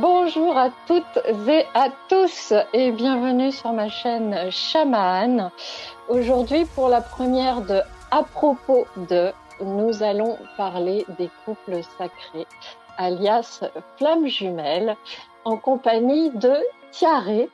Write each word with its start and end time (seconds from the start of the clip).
Bonjour 0.00 0.56
à 0.56 0.70
toutes 0.86 1.20
et 1.46 1.66
à 1.74 1.88
tous 2.08 2.54
et 2.72 2.90
bienvenue 2.90 3.52
sur 3.52 3.70
ma 3.74 3.90
chaîne 3.90 4.50
Chaman. 4.50 5.50
Aujourd'hui 6.08 6.64
pour 6.64 6.88
la 6.88 7.02
première 7.02 7.60
de 7.60 7.82
À 8.10 8.22
propos 8.22 8.86
de, 9.10 9.30
nous 9.62 10.02
allons 10.02 10.38
parler 10.56 11.04
des 11.18 11.28
couples 11.44 11.82
sacrés, 11.98 12.46
alias 12.96 13.62
flammes 13.98 14.26
jumelles, 14.26 14.96
en 15.44 15.58
compagnie 15.58 16.30
de 16.30 16.54
Tiaré, 16.92 17.50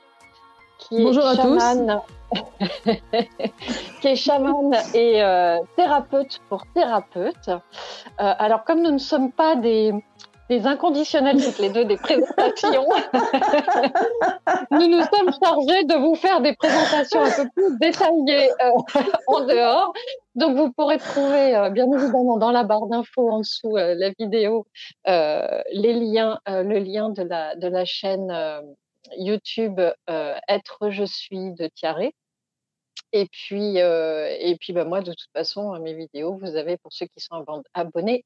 qui 0.78 1.02
Bonjour 1.02 1.28
est 1.28 1.34
chaman, 1.34 2.00
qui 4.00 4.06
est 4.06 4.14
chaman 4.14 4.72
et 4.94 5.20
euh, 5.20 5.58
thérapeute 5.74 6.40
pour 6.48 6.64
thérapeute. 6.74 7.48
Euh, 7.48 7.58
alors 8.18 8.62
comme 8.62 8.82
nous 8.82 8.92
ne 8.92 8.98
sommes 8.98 9.32
pas 9.32 9.57
des 9.57 9.93
des 10.49 10.67
inconditionnels 10.67 11.43
toutes 11.43 11.59
les 11.59 11.71
deux, 11.71 11.85
des 11.85 11.96
présentations. 11.96 12.86
nous 14.71 14.89
nous 14.89 15.03
sommes 15.03 15.32
chargés 15.43 15.85
de 15.85 15.95
vous 15.96 16.14
faire 16.14 16.41
des 16.41 16.55
présentations 16.55 17.22
un 17.22 17.31
peu 17.31 17.49
plus 17.55 17.79
détaillées 17.81 18.50
euh, 18.63 18.71
en 19.27 19.41
dehors. 19.41 19.93
Donc 20.35 20.57
vous 20.57 20.72
pourrez 20.72 20.99
trouver 20.99 21.57
euh, 21.57 21.71
bien 21.71 21.86
évidemment 21.93 22.36
dans 22.36 22.53
la 22.53 22.63
barre 22.63 22.86
d'infos 22.86 23.31
en 23.31 23.39
dessous 23.41 23.77
euh, 23.77 23.95
la 23.96 24.11
vidéo, 24.19 24.67
les 25.07 25.93
liens, 25.93 26.39
le 26.47 26.79
lien 26.79 27.11
de 27.11 27.22
la 27.22 27.57
de 27.57 27.69
la 27.69 27.85
chaîne 27.85 28.33
YouTube 29.17 29.81
Être 30.49 30.91
je 30.91 31.05
suis 31.05 31.53
de 31.53 31.69
Thierry. 31.69 32.12
Et 33.12 33.27
puis, 33.30 33.77
et 33.78 34.56
puis 34.60 34.72
bah, 34.72 34.84
moi, 34.84 35.00
de 35.00 35.12
toute 35.12 35.30
façon, 35.33 35.78
mes 35.80 35.94
vidéos, 35.94 36.36
vous 36.36 36.56
avez, 36.56 36.77
pour 36.77 36.92
ceux 36.92 37.06
qui 37.06 37.20
sont 37.20 37.44
abonnés, 37.74 38.24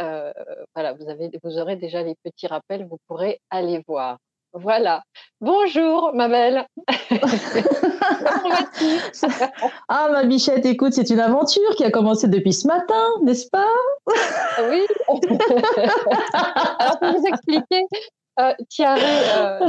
euh, 0.00 0.32
voilà, 0.74 0.92
vous, 0.92 1.08
avez, 1.08 1.30
vous 1.42 1.58
aurez 1.58 1.76
déjà 1.76 2.02
les 2.02 2.14
petits 2.22 2.46
rappels, 2.46 2.86
vous 2.86 2.98
pourrez 3.08 3.40
aller 3.50 3.82
voir. 3.86 4.18
Voilà. 4.54 5.02
Bonjour, 5.40 6.12
ma 6.14 6.28
belle. 6.28 6.66
ah, 9.88 10.08
ma 10.10 10.24
bichette, 10.24 10.64
écoute, 10.64 10.92
c'est 10.94 11.10
une 11.10 11.20
aventure 11.20 11.74
qui 11.76 11.84
a 11.84 11.90
commencé 11.90 12.28
depuis 12.28 12.52
ce 12.54 12.66
matin, 12.66 13.04
n'est-ce 13.22 13.48
pas? 13.50 13.66
Oui. 14.70 14.86
Alors, 16.78 16.98
pour 16.98 17.12
vous 17.12 17.26
expliquer, 17.26 17.84
euh, 18.40 18.54
Thierry, 18.70 19.02
euh, 19.36 19.66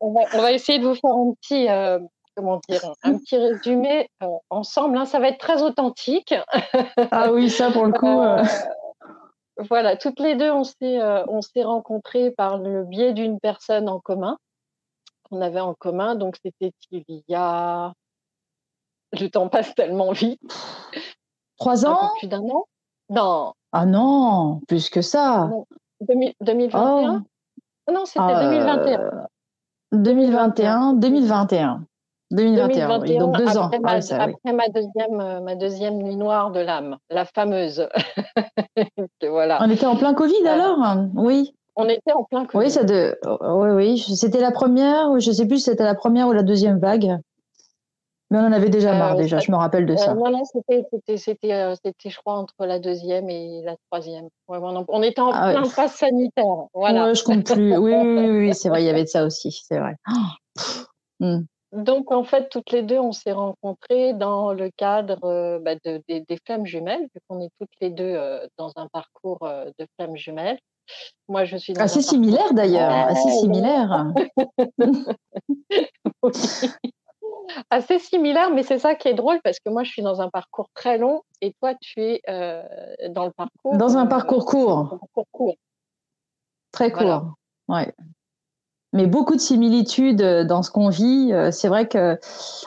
on, 0.00 0.12
va, 0.12 0.52
essayer 0.52 0.78
de 0.78 0.86
vous 0.86 0.94
faire 0.94 1.10
un 1.10 1.32
petit, 1.40 1.68
euh, 1.68 1.98
comment 2.36 2.60
dire, 2.68 2.92
un 3.02 3.18
petit 3.18 3.36
résumé 3.36 4.08
ensemble. 4.50 4.96
Hein. 4.96 5.04
Ça 5.04 5.18
va 5.18 5.28
être 5.28 5.38
très 5.38 5.62
authentique. 5.62 6.34
ah 7.10 7.32
oui, 7.32 7.50
ça 7.50 7.70
pour 7.70 7.86
le 7.86 7.92
coup. 7.92 8.20
Voilà, 9.70 9.96
toutes 9.96 10.18
les 10.18 10.34
deux, 10.34 10.50
on 10.50 10.64
s'est, 10.64 11.00
euh, 11.00 11.24
on 11.28 11.40
s'est 11.40 11.62
rencontrées 11.62 12.32
par 12.32 12.58
le 12.58 12.84
biais 12.84 13.12
d'une 13.12 13.38
personne 13.38 13.88
en 13.88 14.00
commun 14.00 14.36
qu'on 15.24 15.40
avait 15.40 15.60
en 15.60 15.74
commun. 15.74 16.16
Donc, 16.16 16.36
c'était 16.44 16.72
il 16.90 17.22
y 17.28 17.34
a. 17.34 17.92
Le 19.12 19.28
temps 19.28 19.48
passe 19.48 19.74
tellement 19.74 20.12
vite. 20.12 20.40
Trois 21.58 21.86
ans? 21.86 22.10
Plus 22.18 22.26
d'un 22.26 22.42
an 22.48 22.64
Non. 23.10 23.54
Ah 23.70 23.86
non, 23.86 24.60
plus 24.66 24.90
que 24.90 25.02
ça. 25.02 25.50
2021 26.00 27.24
Non, 27.92 28.04
c'était 28.06 28.34
2021. 28.34 29.26
2021, 29.92 30.94
2021. 30.94 31.86
2021, 32.30 32.98
donc 33.18 33.36
deux 33.36 33.56
ans. 33.56 33.70
Après, 33.72 34.52
ma, 34.52 34.68
deuxième, 34.68 35.20
euh, 35.20 35.40
ma 35.40 35.54
deuxième 35.54 35.98
nuit 35.98 36.16
noire 36.16 36.50
de 36.50 36.60
l'âme, 36.60 36.96
la 37.10 37.24
fameuse. 37.24 37.86
voilà. 39.22 39.58
On 39.62 39.70
était 39.70 39.86
en 39.86 39.96
plein 39.96 40.14
Covid 40.14 40.46
alors? 40.46 40.78
Oui. 41.14 41.54
On 41.76 41.88
était 41.88 42.12
en 42.12 42.24
plein 42.24 42.46
Covid. 42.46 42.64
Oui, 42.64 42.70
ça 42.70 42.84
de... 42.84 43.18
oui, 43.24 43.70
oui. 43.70 43.98
C'était 44.16 44.40
la 44.40 44.52
première, 44.52 45.10
ou 45.10 45.20
je 45.20 45.30
ne 45.30 45.34
sais 45.34 45.46
plus 45.46 45.58
si 45.58 45.64
c'était 45.64 45.84
la 45.84 45.94
première 45.94 46.28
ou 46.28 46.32
la 46.32 46.42
deuxième 46.42 46.78
vague. 46.78 47.18
Mais 48.30 48.38
on 48.38 48.46
en 48.46 48.52
avait 48.52 48.70
déjà 48.70 48.94
marre, 48.94 49.14
euh, 49.14 49.22
déjà, 49.22 49.38
je 49.38 49.50
me 49.52 49.56
rappelle 49.56 49.86
de 49.86 49.96
ça. 49.96 50.12
Euh, 50.12 50.14
non, 50.14 50.30
non, 50.30 50.42
c'était, 50.44 50.84
je 50.90 52.16
crois, 52.18 52.34
entre 52.34 52.54
la 52.60 52.78
deuxième 52.78 53.28
et 53.28 53.62
la 53.62 53.76
troisième. 53.90 54.28
on, 54.48 55.02
était 55.02 55.20
en 55.20 55.30
ah, 55.32 55.52
plein 55.52 55.64
phase 55.64 55.92
sanitaire. 55.92 56.44
Voilà. 56.72 57.06
Ouais, 57.06 57.14
je 57.14 57.22
compte 57.22 57.44
plus. 57.44 57.76
Oui, 57.76 57.92
oui, 57.94 58.30
oui, 58.30 58.54
c'est 58.54 58.70
vrai, 58.70 58.82
il 58.82 58.86
y 58.86 58.90
avait 58.90 59.04
de 59.04 59.08
ça 59.08 59.24
aussi, 59.24 59.52
c'est 59.52 59.78
vrai. 59.78 59.94
Oh. 61.20 61.38
Donc, 61.74 62.12
en 62.12 62.22
fait, 62.22 62.48
toutes 62.50 62.70
les 62.70 62.82
deux, 62.82 62.98
on 62.98 63.10
s'est 63.10 63.32
rencontrées 63.32 64.14
dans 64.14 64.52
le 64.52 64.70
cadre 64.76 65.24
euh, 65.24 65.58
bah, 65.58 65.74
des 65.74 66.38
flammes 66.46 66.66
jumelles, 66.66 67.02
vu 67.02 67.20
qu'on 67.28 67.40
est 67.40 67.50
toutes 67.58 67.72
les 67.80 67.90
deux 67.90 68.04
euh, 68.04 68.46
dans 68.56 68.70
un 68.76 68.86
parcours 68.88 69.42
euh, 69.42 69.70
de 69.78 69.86
flammes 69.96 70.16
jumelles. 70.16 70.58
Moi, 71.28 71.44
je 71.44 71.56
suis 71.56 71.72
dans 71.72 71.80
assez 71.80 72.02
similaire 72.02 72.54
d'ailleurs, 72.54 72.92
assez 72.92 73.30
similaire. 73.30 74.12
Assez 77.68 77.98
similaire, 77.98 78.50
mais 78.50 78.62
c'est 78.62 78.78
ça 78.78 78.94
qui 78.94 79.06
est 79.06 79.14
drôle 79.14 79.38
parce 79.44 79.58
que 79.60 79.68
moi, 79.68 79.84
je 79.84 79.90
suis 79.90 80.00
dans 80.00 80.22
un 80.22 80.30
parcours 80.30 80.68
très 80.72 80.96
long 80.96 81.22
et 81.42 81.52
toi, 81.60 81.74
tu 81.74 82.00
es 82.00 82.22
dans 83.10 83.26
le 83.26 83.32
parcours. 83.32 83.76
Dans 83.76 83.98
un 83.98 84.06
parcours 84.06 84.46
court. 84.46 84.98
court. 85.30 85.54
Très 86.72 86.90
court. 86.90 87.34
Ouais 87.68 87.92
mais 88.94 89.06
beaucoup 89.06 89.34
de 89.34 89.40
similitudes 89.40 90.22
euh, 90.22 90.44
dans 90.44 90.62
ce 90.62 90.70
qu'on 90.70 90.88
vit. 90.88 91.30
Euh, 91.32 91.50
c'est 91.50 91.68
vrai 91.68 91.86
que 91.88 92.18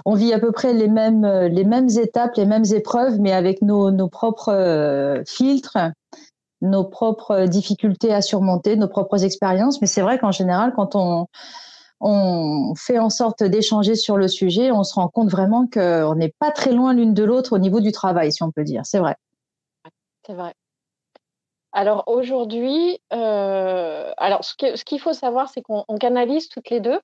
on 0.06 0.14
vit 0.14 0.34
à 0.34 0.40
peu 0.40 0.52
près 0.52 0.74
les 0.74 0.90
mêmes 0.90 1.26
euh, 1.26 1.48
les 1.48 1.64
mêmes 1.64 1.90
étapes, 1.90 2.36
les 2.36 2.46
mêmes 2.46 2.66
épreuves, 2.66 3.20
mais 3.20 3.32
avec 3.32 3.64
nos, 3.64 3.90
nos 3.90 4.10
propres 4.10 5.24
filtres, 5.26 5.78
nos 6.62 6.84
propres 6.84 7.46
difficultés 7.46 8.14
à 8.14 8.22
surmonter, 8.22 8.76
nos 8.76 8.90
propres 8.90 9.24
expériences. 9.24 9.82
Mais 9.82 9.88
c'est 9.88 10.02
vrai 10.02 10.20
qu'en 10.20 10.32
général, 10.32 10.74
quand 10.76 10.96
on 10.96 11.28
on 12.00 12.76
fait 12.76 13.00
en 13.00 13.10
sorte 13.10 13.44
d'échanger 13.44 13.96
sur 13.96 14.18
le 14.18 14.28
sujet, 14.28 14.72
on 14.72 14.84
se 14.84 14.94
rend 14.94 15.08
compte 15.08 15.32
vraiment 15.32 15.66
qu'on 15.66 16.14
n'est 16.14 16.34
pas 16.38 16.52
très 16.52 16.72
loin 16.72 16.94
l'une 16.94 17.16
de 17.16 17.24
l'autre 17.24 17.54
au 17.54 17.58
niveau 17.58 17.80
du 17.80 17.92
travail, 17.92 18.32
si 18.32 18.44
on 18.44 18.52
peut 18.52 18.64
dire. 18.64 18.84
C'est 18.86 19.00
vrai. 19.00 19.16
C'est 20.24 20.36
vrai. 20.36 20.54
Alors 21.78 22.06
aujourd'hui, 22.08 23.00
euh, 23.14 24.12
alors 24.18 24.44
ce 24.44 24.84
qu'il 24.84 25.00
faut 25.00 25.14
savoir, 25.14 25.48
c'est 25.48 25.62
qu'on 25.62 25.84
canalise 26.00 26.50
toutes 26.50 26.72
les 26.72 26.80
deux. 26.80 27.00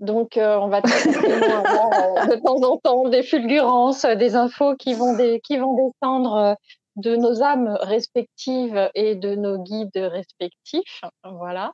Donc, 0.00 0.36
euh, 0.36 0.56
on 0.56 0.66
va 0.66 0.78
avoir 0.82 1.92
euh, 1.92 2.26
de 2.26 2.42
temps 2.42 2.60
en 2.68 2.76
temps 2.78 3.08
des 3.08 3.22
fulgurances, 3.22 4.04
des 4.04 4.34
infos 4.34 4.74
qui 4.74 4.94
vont, 4.94 5.16
qui 5.44 5.58
vont 5.58 5.76
descendre 5.76 6.56
de 6.96 7.14
nos 7.14 7.40
âmes 7.44 7.78
respectives 7.82 8.90
et 8.96 9.14
de 9.14 9.36
nos 9.36 9.62
guides 9.62 9.92
respectifs. 9.94 11.02
Voilà. 11.22 11.72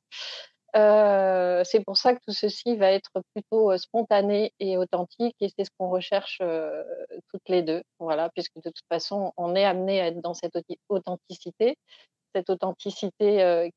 C'est 0.74 1.84
pour 1.84 1.96
ça 1.96 2.14
que 2.14 2.20
tout 2.26 2.32
ceci 2.32 2.76
va 2.76 2.90
être 2.92 3.10
plutôt 3.34 3.76
spontané 3.78 4.52
et 4.60 4.76
authentique 4.76 5.36
et 5.40 5.48
c'est 5.48 5.64
ce 5.64 5.70
qu'on 5.78 5.90
recherche 5.90 6.40
toutes 7.32 7.48
les 7.48 7.62
deux. 7.62 7.82
Voilà, 7.98 8.30
puisque 8.30 8.56
de 8.56 8.70
toute 8.70 8.86
façon, 8.88 9.32
on 9.36 9.54
est 9.54 9.64
amené 9.64 10.00
à 10.00 10.06
être 10.08 10.20
dans 10.20 10.34
cette 10.34 10.56
authenticité 10.88 11.76
cette 12.34 12.50
authenticité 12.50 13.42
euh, 13.42 13.68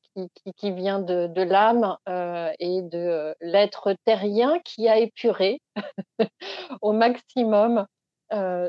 qui, 0.56 0.72
vient 0.72 1.00
de, 1.00 1.42
l'âme 1.42 1.96
euh, 2.08 2.52
et 2.58 2.82
de 2.82 2.98
euh, 2.98 3.34
l'être 3.40 3.94
terrien 4.04 4.58
qui 4.60 4.88
a 4.88 4.98
épuré 4.98 5.60
au 6.82 6.92
maximum 6.92 7.86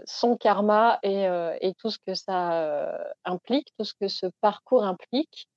son 0.06 0.38
karma 0.38 1.00
et, 1.02 1.74
tout 1.80 1.90
ce 1.90 1.97
que 2.06 2.13
ça 2.13 3.00
implique, 3.24 3.68
tout 3.80 3.86
ce 3.86 3.96
que 4.00 4.07
ce 4.07 4.28
parcours 4.40 4.84
implique. 4.84 5.47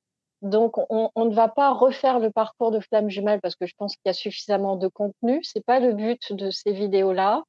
Donc, 0.41 0.76
on, 0.88 1.10
ne 1.16 1.34
va 1.34 1.49
pas 1.49 1.72
refaire 1.72 2.21
le 2.21 2.31
parcours 2.31 2.71
de 2.71 2.81
flamme 2.81 3.10
jumelle 3.10 3.41
parce 3.41 3.56
que 3.56 3.66
je 3.66 3.75
pense 3.76 3.94
qu'il 3.94 4.06
y 4.06 4.10
a 4.10 4.12
suffisamment 4.12 4.76
de 4.76 4.87
contenu. 4.88 5.41
C'est 5.43 5.65
pas 5.65 5.81
le 5.81 5.93
but 5.93 6.32
de 6.32 6.50
ces 6.50 6.72
vidéos-là. 6.72 7.43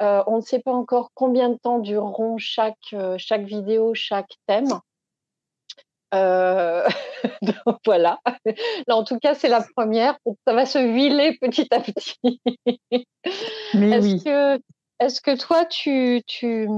on 0.00 0.36
ne 0.36 0.40
sait 0.40 0.60
pas 0.60 0.72
encore 0.72 1.10
combien 1.14 1.48
de 1.48 1.56
temps 1.56 1.80
dureront 1.80 2.38
chaque, 2.38 2.94
chaque 3.16 3.44
vidéo, 3.44 3.92
chaque 3.94 4.30
thème. 4.46 4.80
Euh, 6.14 6.88
donc 7.42 7.78
voilà. 7.84 8.18
Là, 8.86 8.96
en 8.96 9.04
tout 9.04 9.18
cas, 9.18 9.34
c'est 9.34 9.48
la 9.48 9.64
première. 9.76 10.18
Ça 10.46 10.54
va 10.54 10.66
se 10.66 10.78
huiler 10.78 11.36
petit 11.40 11.68
à 11.70 11.80
petit. 11.80 12.40
Mais 13.74 13.90
est-ce 13.90 14.06
oui. 14.06 14.22
que, 14.24 14.60
est-ce 15.00 15.20
que 15.20 15.36
toi, 15.36 15.64
tu, 15.66 16.22
tu, 16.26 16.68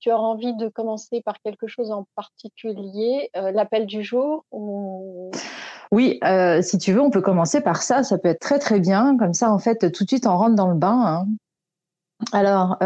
tu 0.00 0.10
auras 0.10 0.22
envie 0.22 0.54
de 0.54 0.68
commencer 0.68 1.22
par 1.22 1.40
quelque 1.40 1.66
chose 1.66 1.90
en 1.90 2.06
particulier, 2.14 3.30
euh, 3.36 3.50
l'appel 3.50 3.86
du 3.86 4.02
jour 4.02 4.44
Oui, 5.90 6.18
euh, 6.24 6.62
si 6.62 6.78
tu 6.78 6.92
veux, 6.92 7.00
on 7.00 7.10
peut 7.10 7.22
commencer 7.22 7.60
par 7.60 7.82
ça. 7.82 8.02
Ça 8.02 8.18
peut 8.18 8.28
être 8.28 8.40
très 8.40 8.58
très 8.58 8.80
bien. 8.80 9.16
Comme 9.18 9.34
ça, 9.34 9.52
en 9.52 9.58
fait, 9.58 9.90
tout 9.92 10.04
de 10.04 10.08
suite, 10.08 10.26
on 10.26 10.36
rentre 10.36 10.54
dans 10.54 10.68
le 10.68 10.76
bain. 10.76 11.04
Hein. 11.06 11.26
Alors, 12.32 12.76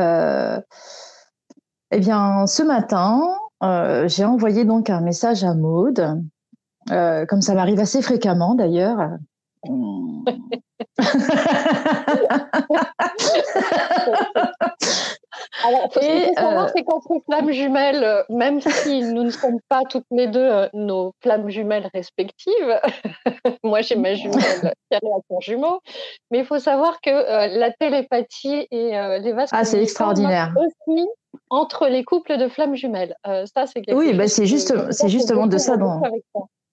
eh 1.94 2.00
bien, 2.00 2.46
ce 2.46 2.62
matin, 2.62 3.20
euh, 3.62 4.08
j'ai 4.08 4.24
envoyé 4.24 4.64
donc 4.64 4.88
un 4.88 5.02
message 5.02 5.44
à 5.44 5.52
Maude, 5.54 6.22
euh, 6.90 7.26
comme 7.26 7.42
ça 7.42 7.52
m'arrive 7.54 7.80
assez 7.80 8.00
fréquemment 8.00 8.54
d'ailleurs. 8.54 9.18
Alors, 15.64 15.92
ce 15.92 15.98
qu'il 15.98 16.28
faut 16.28 16.34
savoir, 16.34 16.64
euh, 16.64 16.68
c'est 16.74 16.82
qu'entre 16.82 17.22
flammes 17.26 17.52
jumelles, 17.52 18.02
euh, 18.02 18.22
même 18.30 18.60
si 18.90 19.02
nous 19.02 19.24
ne 19.24 19.30
sommes 19.30 19.60
pas 19.68 19.82
toutes 19.88 20.06
les 20.10 20.26
deux 20.26 20.40
euh, 20.40 20.68
nos 20.72 21.12
flammes 21.20 21.48
jumelles 21.50 21.88
respectives, 21.94 22.80
moi 23.62 23.82
j'ai 23.82 23.96
ma 23.96 24.14
jumelle 24.14 24.40
qui 24.90 24.96
a 24.96 25.00
son 25.28 25.40
jumeau, 25.40 25.80
mais 26.30 26.38
il 26.38 26.44
faut 26.44 26.58
savoir 26.58 27.00
que 27.00 27.10
la 27.10 27.70
télépathie 27.72 28.66
et 28.70 28.92
les 29.20 29.32
vases 29.32 29.50
ah, 29.52 29.64
c'est 29.64 29.82
extraordinaire. 29.82 30.54
aussi 30.56 31.06
entre 31.50 31.88
les 31.88 32.04
couples 32.04 32.38
de 32.38 32.48
flammes 32.48 32.74
jumelles. 32.74 33.14
ça, 33.24 33.66
c'est 33.66 33.92
oui, 33.92 34.14
bah, 34.14 34.28
c'est 34.28 34.46
juste, 34.46 34.74
c'est 34.90 35.08
justement 35.08 35.46
de 35.46 35.58
ça 35.58 35.76
dont. 35.76 36.00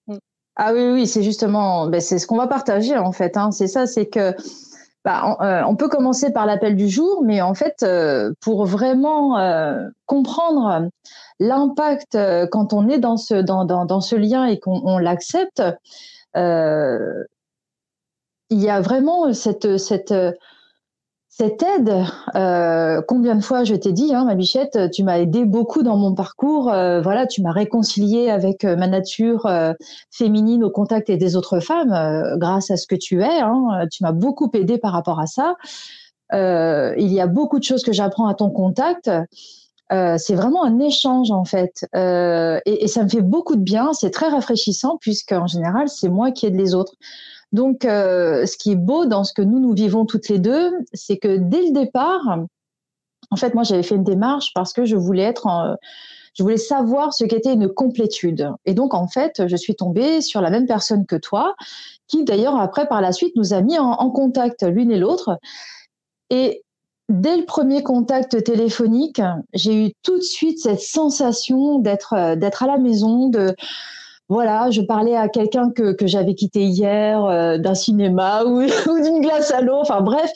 Mm. 0.06 0.16
Ah 0.56 0.72
oui, 0.72 0.90
oui, 0.90 1.06
c'est 1.06 1.22
justement, 1.22 1.86
bah, 1.86 2.00
c'est 2.00 2.18
ce 2.18 2.26
qu'on 2.26 2.36
va 2.36 2.46
partager 2.46 2.96
en 2.96 3.12
fait. 3.12 3.36
Hein. 3.36 3.50
C'est 3.50 3.68
ça, 3.68 3.86
c'est 3.86 4.06
que 4.06 4.34
bah, 5.04 5.38
euh, 5.40 5.62
on, 5.66 5.76
peut 5.76 5.88
commencer 5.88 6.30
par 6.30 6.44
l'appel 6.44 6.76
du 6.76 6.88
jour, 6.88 7.22
mais 7.24 7.40
en 7.40 7.54
fait, 7.54 7.82
euh, 7.82 8.32
pour 8.40 8.66
vraiment 8.66 9.38
euh, 9.38 9.88
comprendre 10.04 10.88
l'impact 11.38 12.18
quand 12.50 12.74
on 12.74 12.86
est 12.88 12.98
dans 12.98 13.16
ce, 13.16 13.34
dans, 13.34 13.64
dans, 13.64 13.86
dans 13.86 14.02
ce 14.02 14.14
lien 14.14 14.44
et 14.44 14.60
qu'on 14.60 14.98
l'accepte, 14.98 15.62
il 18.52 18.60
y 18.60 18.68
a 18.68 18.80
vraiment 18.80 19.32
cette, 19.32 19.78
cette, 19.78 20.12
cette 21.40 21.62
aide, 21.62 22.04
euh, 22.34 23.00
combien 23.08 23.34
de 23.34 23.40
fois 23.40 23.64
je 23.64 23.74
t'ai 23.74 23.92
dit, 23.92 24.14
hein, 24.14 24.26
ma 24.26 24.34
bichette, 24.34 24.90
tu 24.92 25.02
m'as 25.02 25.18
aidé 25.20 25.46
beaucoup 25.46 25.82
dans 25.82 25.96
mon 25.96 26.14
parcours. 26.14 26.70
Euh, 26.70 27.00
voilà, 27.00 27.26
tu 27.26 27.40
m'as 27.40 27.50
réconcilié 27.50 28.28
avec 28.28 28.62
euh, 28.62 28.76
ma 28.76 28.86
nature 28.86 29.50
féminine 30.10 30.62
au 30.62 30.68
contact 30.68 31.08
et 31.08 31.16
des 31.16 31.36
autres 31.36 31.60
femmes, 31.60 31.96
grâce 32.36 32.70
à 32.70 32.76
ce 32.76 32.86
que 32.86 32.94
tu 32.94 33.22
es. 33.22 33.40
Hein, 33.40 33.86
tu 33.90 34.02
m'as 34.02 34.12
beaucoup 34.12 34.50
aidé 34.52 34.76
par 34.76 34.92
rapport 34.92 35.18
à 35.18 35.24
ça. 35.24 35.54
il 36.30 37.10
y 37.10 37.20
a 37.20 37.26
beaucoup 37.26 37.58
de 37.58 37.64
choses 37.64 37.84
que 37.84 37.92
j'apprends 37.92 38.26
à 38.26 38.34
ton 38.34 38.50
contact. 38.50 39.10
c'est 39.90 40.34
vraiment 40.34 40.62
un 40.62 40.78
échange 40.78 41.30
en 41.30 41.46
fait, 41.46 41.86
et, 41.94 42.84
et, 42.84 42.86
ça 42.86 43.02
me 43.02 43.08
fait 43.08 43.22
beaucoup 43.22 43.56
de 43.56 43.62
bien. 43.62 43.94
C'est 43.94 44.10
très 44.10 44.28
rafraîchissant 44.28 44.98
puisque 45.00 45.32
en 45.32 45.46
général, 45.46 45.88
c'est 45.88 46.10
moi 46.10 46.32
qui 46.32 46.44
aide 46.44 46.56
les 46.56 46.74
autres. 46.74 46.96
Donc, 47.52 47.84
euh, 47.84 48.46
ce 48.46 48.56
qui 48.56 48.72
est 48.72 48.76
beau 48.76 49.06
dans 49.06 49.24
ce 49.24 49.32
que 49.32 49.42
nous, 49.42 49.58
nous 49.58 49.74
vivons 49.74 50.06
toutes 50.06 50.28
les 50.28 50.38
deux, 50.38 50.70
c'est 50.92 51.18
que 51.18 51.36
dès 51.36 51.62
le 51.62 51.72
départ, 51.72 52.38
en 53.30 53.36
fait, 53.36 53.54
moi, 53.54 53.64
j'avais 53.64 53.82
fait 53.82 53.96
une 53.96 54.04
démarche 54.04 54.52
parce 54.54 54.72
que 54.72 54.84
je 54.84 54.96
voulais 54.96 55.22
être 55.22 55.46
en, 55.46 55.76
je 56.34 56.42
voulais 56.42 56.56
savoir 56.56 57.12
ce 57.12 57.24
qu'était 57.24 57.52
une 57.52 57.68
complétude. 57.68 58.50
Et 58.64 58.74
donc, 58.74 58.94
en 58.94 59.08
fait, 59.08 59.46
je 59.46 59.56
suis 59.56 59.74
tombée 59.74 60.20
sur 60.20 60.40
la 60.40 60.50
même 60.50 60.66
personne 60.66 61.06
que 61.06 61.16
toi, 61.16 61.54
qui 62.06 62.24
d'ailleurs, 62.24 62.56
après, 62.56 62.86
par 62.86 63.00
la 63.00 63.12
suite, 63.12 63.34
nous 63.36 63.52
a 63.52 63.60
mis 63.60 63.78
en, 63.78 64.10
contact 64.10 64.62
l'une 64.62 64.90
et 64.90 64.98
l'autre. 64.98 65.38
Et 66.30 66.62
dès 67.08 67.36
le 67.36 67.44
premier 67.44 67.82
contact 67.82 68.42
téléphonique, 68.44 69.20
j'ai 69.52 69.86
eu 69.86 69.92
tout 70.02 70.16
de 70.16 70.22
suite 70.22 70.60
cette 70.60 70.80
sensation 70.80 71.78
d'être, 71.78 72.36
d'être 72.36 72.62
à 72.62 72.66
la 72.66 72.78
maison, 72.78 73.28
de, 73.28 73.54
voilà, 74.30 74.70
je 74.70 74.80
parlais 74.80 75.16
à 75.16 75.28
quelqu'un 75.28 75.70
que, 75.70 75.92
que 75.92 76.06
j'avais 76.06 76.36
quitté 76.36 76.62
hier 76.62 77.24
euh, 77.24 77.58
d'un 77.58 77.74
cinéma 77.74 78.44
ou, 78.46 78.60
d'une 78.62 79.20
glace 79.20 79.50
à 79.50 79.60
l'eau. 79.60 79.78
Enfin 79.80 80.02
bref, 80.02 80.30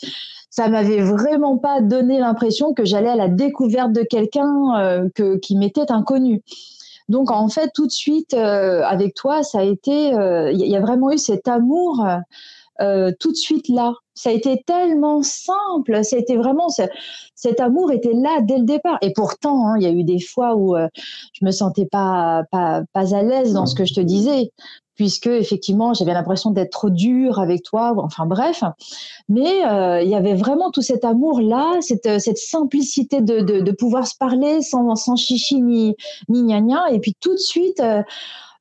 ça 0.50 0.68
m'avait 0.68 1.00
vraiment 1.00 1.58
pas 1.58 1.80
donné 1.80 2.18
l'impression 2.18 2.74
que 2.74 2.84
j'allais 2.84 3.08
à 3.08 3.14
la 3.14 3.28
découverte 3.28 3.92
de 3.92 4.02
quelqu'un 4.02 4.50
euh, 4.76 5.08
que, 5.14 5.36
qui 5.36 5.56
m'était 5.56 5.92
inconnu. 5.92 6.42
Donc 7.08 7.30
en 7.30 7.48
fait, 7.48 7.70
tout 7.72 7.86
de 7.86 7.92
suite 7.92 8.34
euh, 8.34 8.82
avec 8.82 9.14
toi, 9.14 9.44
ça 9.44 9.60
a 9.60 9.62
été, 9.62 10.08
il 10.08 10.66
y 10.66 10.74
a 10.74 10.80
vraiment 10.80 11.12
eu 11.12 11.18
cet 11.18 11.46
amour 11.46 12.04
euh, 12.80 13.12
tout 13.18 13.30
de 13.30 13.36
suite 13.36 13.68
là. 13.68 13.94
Ça 14.14 14.30
a 14.30 14.32
été 14.32 14.62
tellement 14.64 15.22
simple, 15.22 16.04
ça 16.04 16.16
a 16.16 16.18
été 16.20 16.36
vraiment 16.36 16.68
cet 17.34 17.60
amour 17.60 17.90
était 17.90 18.12
là 18.12 18.40
dès 18.42 18.58
le 18.58 18.64
départ. 18.64 18.98
Et 19.02 19.12
pourtant, 19.12 19.66
hein, 19.66 19.74
il 19.78 19.82
y 19.82 19.86
a 19.86 19.90
eu 19.90 20.04
des 20.04 20.20
fois 20.20 20.54
où 20.54 20.76
euh, 20.76 20.86
je 21.32 21.44
me 21.44 21.50
sentais 21.50 21.86
pas, 21.86 22.44
pas 22.52 22.82
pas 22.92 23.14
à 23.14 23.22
l'aise 23.22 23.52
dans 23.52 23.66
ce 23.66 23.74
que 23.74 23.84
je 23.84 23.94
te 23.94 24.00
disais, 24.00 24.52
puisque 24.94 25.26
effectivement 25.26 25.94
j'avais 25.94 26.12
l'impression 26.14 26.50
d'être 26.50 26.70
trop 26.70 26.90
dure 26.90 27.40
avec 27.40 27.64
toi. 27.64 27.92
Enfin 27.96 28.26
bref, 28.26 28.62
mais 29.28 29.66
euh, 29.66 30.00
il 30.02 30.08
y 30.08 30.14
avait 30.14 30.34
vraiment 30.34 30.70
tout 30.70 30.82
cet 30.82 31.04
amour 31.04 31.40
là, 31.40 31.76
cette, 31.80 32.20
cette 32.20 32.38
simplicité 32.38 33.20
de, 33.20 33.40
de, 33.40 33.60
de 33.60 33.72
pouvoir 33.72 34.06
se 34.06 34.16
parler 34.16 34.62
sans 34.62 34.94
sans 34.94 35.16
chichi 35.16 35.60
ni 35.60 35.96
ni 36.28 36.44
gna, 36.44 36.60
gna. 36.60 36.92
Et 36.92 37.00
puis 37.00 37.16
tout 37.20 37.32
de 37.32 37.38
suite 37.38 37.82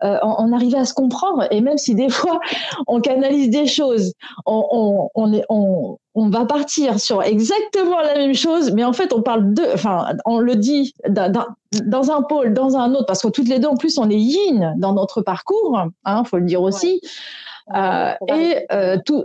euh, 0.04 0.18
on, 0.22 0.52
arrivait 0.54 0.78
à 0.78 0.86
se 0.86 0.94
comprendre. 0.94 1.48
Et 1.52 1.62
même 1.62 1.78
si 1.78 1.96
des 1.96 2.10
fois 2.10 2.40
on 2.88 3.00
canalise 3.00 3.50
des 3.50 3.68
choses, 3.68 4.14
on, 4.46 5.10
on, 5.16 6.30
va 6.30 6.46
partir 6.46 7.00
sur 7.00 7.22
exactement 7.24 8.00
la 8.00 8.16
même 8.16 8.34
chose, 8.34 8.72
mais 8.72 8.84
en 8.84 8.94
fait 8.94 9.14
on 9.14 9.22
parle 9.22 9.54
de, 9.54 9.64
enfin 9.74 10.08
on 10.26 10.40
le 10.40 10.56
dit 10.56 10.94
dans 11.08 12.12
un 12.12 12.22
pôle, 12.22 12.54
dans 12.54 12.78
un 12.78 12.94
autre, 12.94 13.06
parce 13.06 13.22
que 13.22 13.30
toutes 13.30 13.48
les 13.48 13.60
deux 13.60 13.68
en 13.68 13.78
plus 13.78 13.98
on 13.98 14.10
est 14.10 14.18
yin 14.18 14.74
dans 14.78 14.94
notre 14.94 15.22
parcours, 15.22 15.80
hein, 16.06 16.24
faut 16.24 16.38
le 16.38 16.46
dire 16.46 16.62
aussi. 16.62 17.02
Euh, 17.74 18.14
et 18.28 18.66
euh, 18.72 18.98
tout, 19.06 19.24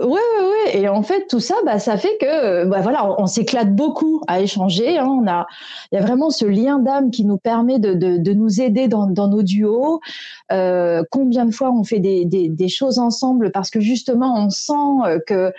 Ouais, 0.00 0.06
ouais, 0.06 0.16
ouais. 0.16 0.80
Et 0.80 0.88
en 0.88 1.04
fait, 1.04 1.28
tout 1.28 1.38
ça, 1.38 1.54
bah, 1.64 1.78
ça 1.78 1.96
fait 1.96 2.16
que, 2.20 2.64
bah, 2.64 2.80
voilà, 2.80 3.14
on, 3.20 3.26
s'éclate 3.26 3.76
beaucoup 3.76 4.20
à 4.26 4.40
échanger. 4.40 4.98
Hein. 4.98 5.06
On 5.06 5.28
a, 5.28 5.46
il 5.92 5.94
y 5.94 5.98
a 5.98 6.02
vraiment 6.02 6.30
ce 6.30 6.44
lien 6.44 6.80
d'âme 6.80 7.12
qui 7.12 7.24
nous 7.24 7.38
permet 7.38 7.78
de, 7.78 7.94
de, 7.94 8.16
de 8.16 8.32
nous 8.32 8.60
aider 8.60 8.88
dans, 8.88 9.06
dans 9.06 9.28
nos 9.28 9.44
duos. 9.44 10.00
Euh, 10.50 11.04
combien 11.10 11.44
de 11.44 11.52
fois 11.52 11.70
on 11.70 11.84
fait 11.84 12.00
des, 12.00 12.24
des, 12.24 12.48
des, 12.48 12.68
choses 12.68 12.98
ensemble 12.98 13.52
parce 13.52 13.70
que 13.70 13.78
justement, 13.78 14.34
on 14.36 14.50
sent 14.50 14.72
euh, 15.06 15.20
que 15.24 15.52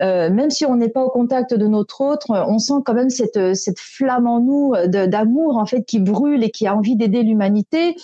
euh, 0.00 0.30
même 0.30 0.50
si 0.50 0.64
on 0.64 0.76
n'est 0.76 0.88
pas 0.88 1.02
au 1.02 1.10
contact 1.10 1.52
de 1.52 1.66
notre 1.66 2.02
autre, 2.02 2.30
on 2.30 2.58
sent 2.60 2.82
quand 2.84 2.94
même 2.94 3.10
cette, 3.10 3.54
cette 3.54 3.80
flamme 3.80 4.28
en 4.28 4.40
nous 4.40 4.74
d'amour 4.86 5.58
en 5.58 5.66
fait 5.66 5.82
qui 5.82 5.98
brûle 5.98 6.44
et 6.44 6.50
qui 6.50 6.68
a 6.68 6.76
envie 6.76 6.96
d'aider 6.96 7.24
l'humanité. 7.24 7.96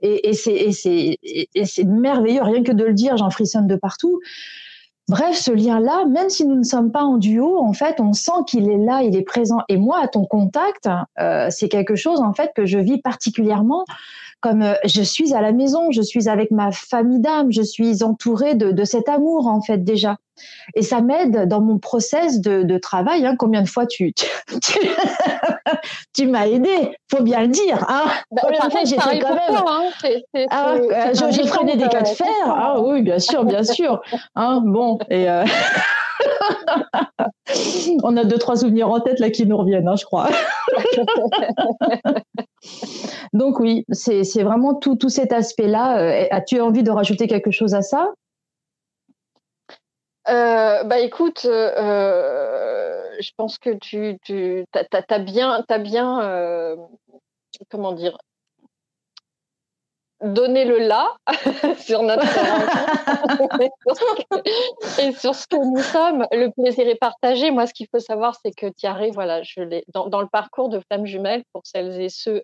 Et, 0.00 0.30
et 0.30 0.32
c'est 0.32 1.84
merveilleux, 1.84 2.42
rien 2.42 2.62
que 2.62 2.72
de 2.72 2.84
le 2.84 2.94
dire, 2.94 3.16
j'en 3.18 3.30
frissonne 3.30 3.66
de 3.66 3.76
partout. 3.76 4.18
Bref, 5.10 5.36
ce 5.36 5.50
lien-là, 5.50 6.04
même 6.06 6.30
si 6.30 6.46
nous 6.46 6.54
ne 6.54 6.62
sommes 6.62 6.92
pas 6.92 7.02
en 7.02 7.16
duo, 7.16 7.58
en 7.58 7.72
fait, 7.72 7.98
on 7.98 8.12
sent 8.12 8.44
qu'il 8.46 8.70
est 8.70 8.78
là, 8.78 9.02
il 9.02 9.16
est 9.16 9.22
présent. 9.22 9.58
Et 9.68 9.76
moi, 9.76 9.98
à 10.00 10.06
ton 10.06 10.24
contact, 10.24 10.88
euh, 11.18 11.48
c'est 11.50 11.68
quelque 11.68 11.96
chose 11.96 12.20
en 12.20 12.32
fait 12.32 12.52
que 12.54 12.64
je 12.64 12.78
vis 12.78 12.98
particulièrement 12.98 13.84
comme 14.40 14.62
euh, 14.62 14.74
je 14.84 15.02
suis 15.02 15.34
à 15.34 15.40
la 15.40 15.52
maison, 15.52 15.90
je 15.90 16.02
suis 16.02 16.28
avec 16.28 16.50
ma 16.50 16.72
famille 16.72 17.20
d'âme, 17.20 17.52
je 17.52 17.62
suis 17.62 18.02
entourée 18.02 18.54
de, 18.54 18.72
de, 18.72 18.84
cet 18.84 19.08
amour 19.08 19.46
en 19.46 19.60
fait 19.60 19.84
déjà. 19.84 20.16
Et 20.74 20.82
ça 20.82 21.02
m'aide 21.02 21.48
dans 21.48 21.60
mon 21.60 21.78
process 21.78 22.40
de, 22.40 22.62
de 22.62 22.78
travail. 22.78 23.26
Hein. 23.26 23.34
Combien 23.38 23.60
de 23.62 23.68
fois 23.68 23.86
tu 23.86 24.14
tu, 24.14 24.26
tu, 26.14 26.26
m'as 26.26 26.46
aidé, 26.46 26.96
faut 27.10 27.22
bien 27.22 27.42
le 27.42 27.48
dire. 27.48 27.84
Hein. 27.88 28.04
Bah, 28.30 28.42
Combien 28.44 28.66
de 28.66 28.72
fois 28.72 28.84
j'ai 28.84 28.98
fait 28.98 29.18
quand 29.18 29.34
même. 29.34 29.62
Hein. 29.66 29.82
Ah, 30.50 30.74
euh, 30.74 31.12
j'ai 31.30 31.46
freiné 31.46 31.76
des 31.76 31.88
cas 31.88 32.02
de 32.02 32.08
fer. 32.08 32.26
Ah 32.46 32.80
oui, 32.80 33.02
bien 33.02 33.18
sûr, 33.18 33.44
bien 33.44 33.62
sûr. 33.62 34.00
Hein, 34.34 34.62
bon 34.64 34.98
et. 35.10 35.28
Euh... 35.28 35.44
On 38.02 38.16
a 38.16 38.24
deux 38.24 38.38
trois 38.38 38.56
souvenirs 38.56 38.90
en 38.90 39.00
tête 39.00 39.18
là 39.18 39.30
qui 39.30 39.46
nous 39.46 39.56
reviennent, 39.56 39.88
hein, 39.88 39.96
je 39.96 40.04
crois. 40.04 40.28
Donc 43.32 43.60
oui, 43.60 43.84
c'est 43.92 44.42
vraiment 44.42 44.74
tout, 44.74 44.96
tout 44.96 45.08
cet 45.08 45.32
aspect-là. 45.32 46.00
Euh, 46.00 46.26
as-tu 46.30 46.60
envie 46.60 46.82
de 46.82 46.90
rajouter 46.90 47.28
quelque 47.28 47.50
chose 47.50 47.74
à 47.74 47.82
ça? 47.82 48.12
Euh, 50.28 50.84
bah 50.84 50.98
écoute, 50.98 51.44
euh, 51.44 53.02
je 53.20 53.30
pense 53.36 53.58
que 53.58 53.70
tu, 53.70 54.18
tu 54.22 54.64
as, 54.74 55.18
bien, 55.18 55.64
as 55.68 55.78
bien 55.78 56.76
comment 57.70 57.92
dire, 57.92 58.18
donné 60.22 60.64
le 60.64 60.78
là 60.78 61.16
sur 61.78 62.02
notre 62.02 62.22
et 65.00 65.12
sur 65.12 65.34
ce 65.34 65.46
que 65.46 65.56
nous 65.56 65.82
sommes. 65.82 66.26
Le 66.32 66.50
plaisir 66.50 66.88
est 66.88 66.98
partagé. 66.98 67.52
Moi, 67.52 67.66
ce 67.66 67.74
qu'il 67.74 67.86
faut 67.90 68.00
savoir, 68.00 68.36
c'est 68.44 68.52
que 68.52 68.66
Thierry, 68.66 69.12
voilà, 69.12 69.42
je 69.42 69.60
l'ai 69.60 69.84
dans, 69.94 70.08
dans, 70.08 70.20
le 70.20 70.28
parcours 70.28 70.68
de 70.68 70.80
Flamme 70.80 71.06
Jumelle, 71.06 71.44
pour 71.52 71.62
celles 71.64 72.00
et 72.00 72.08
ceux 72.08 72.42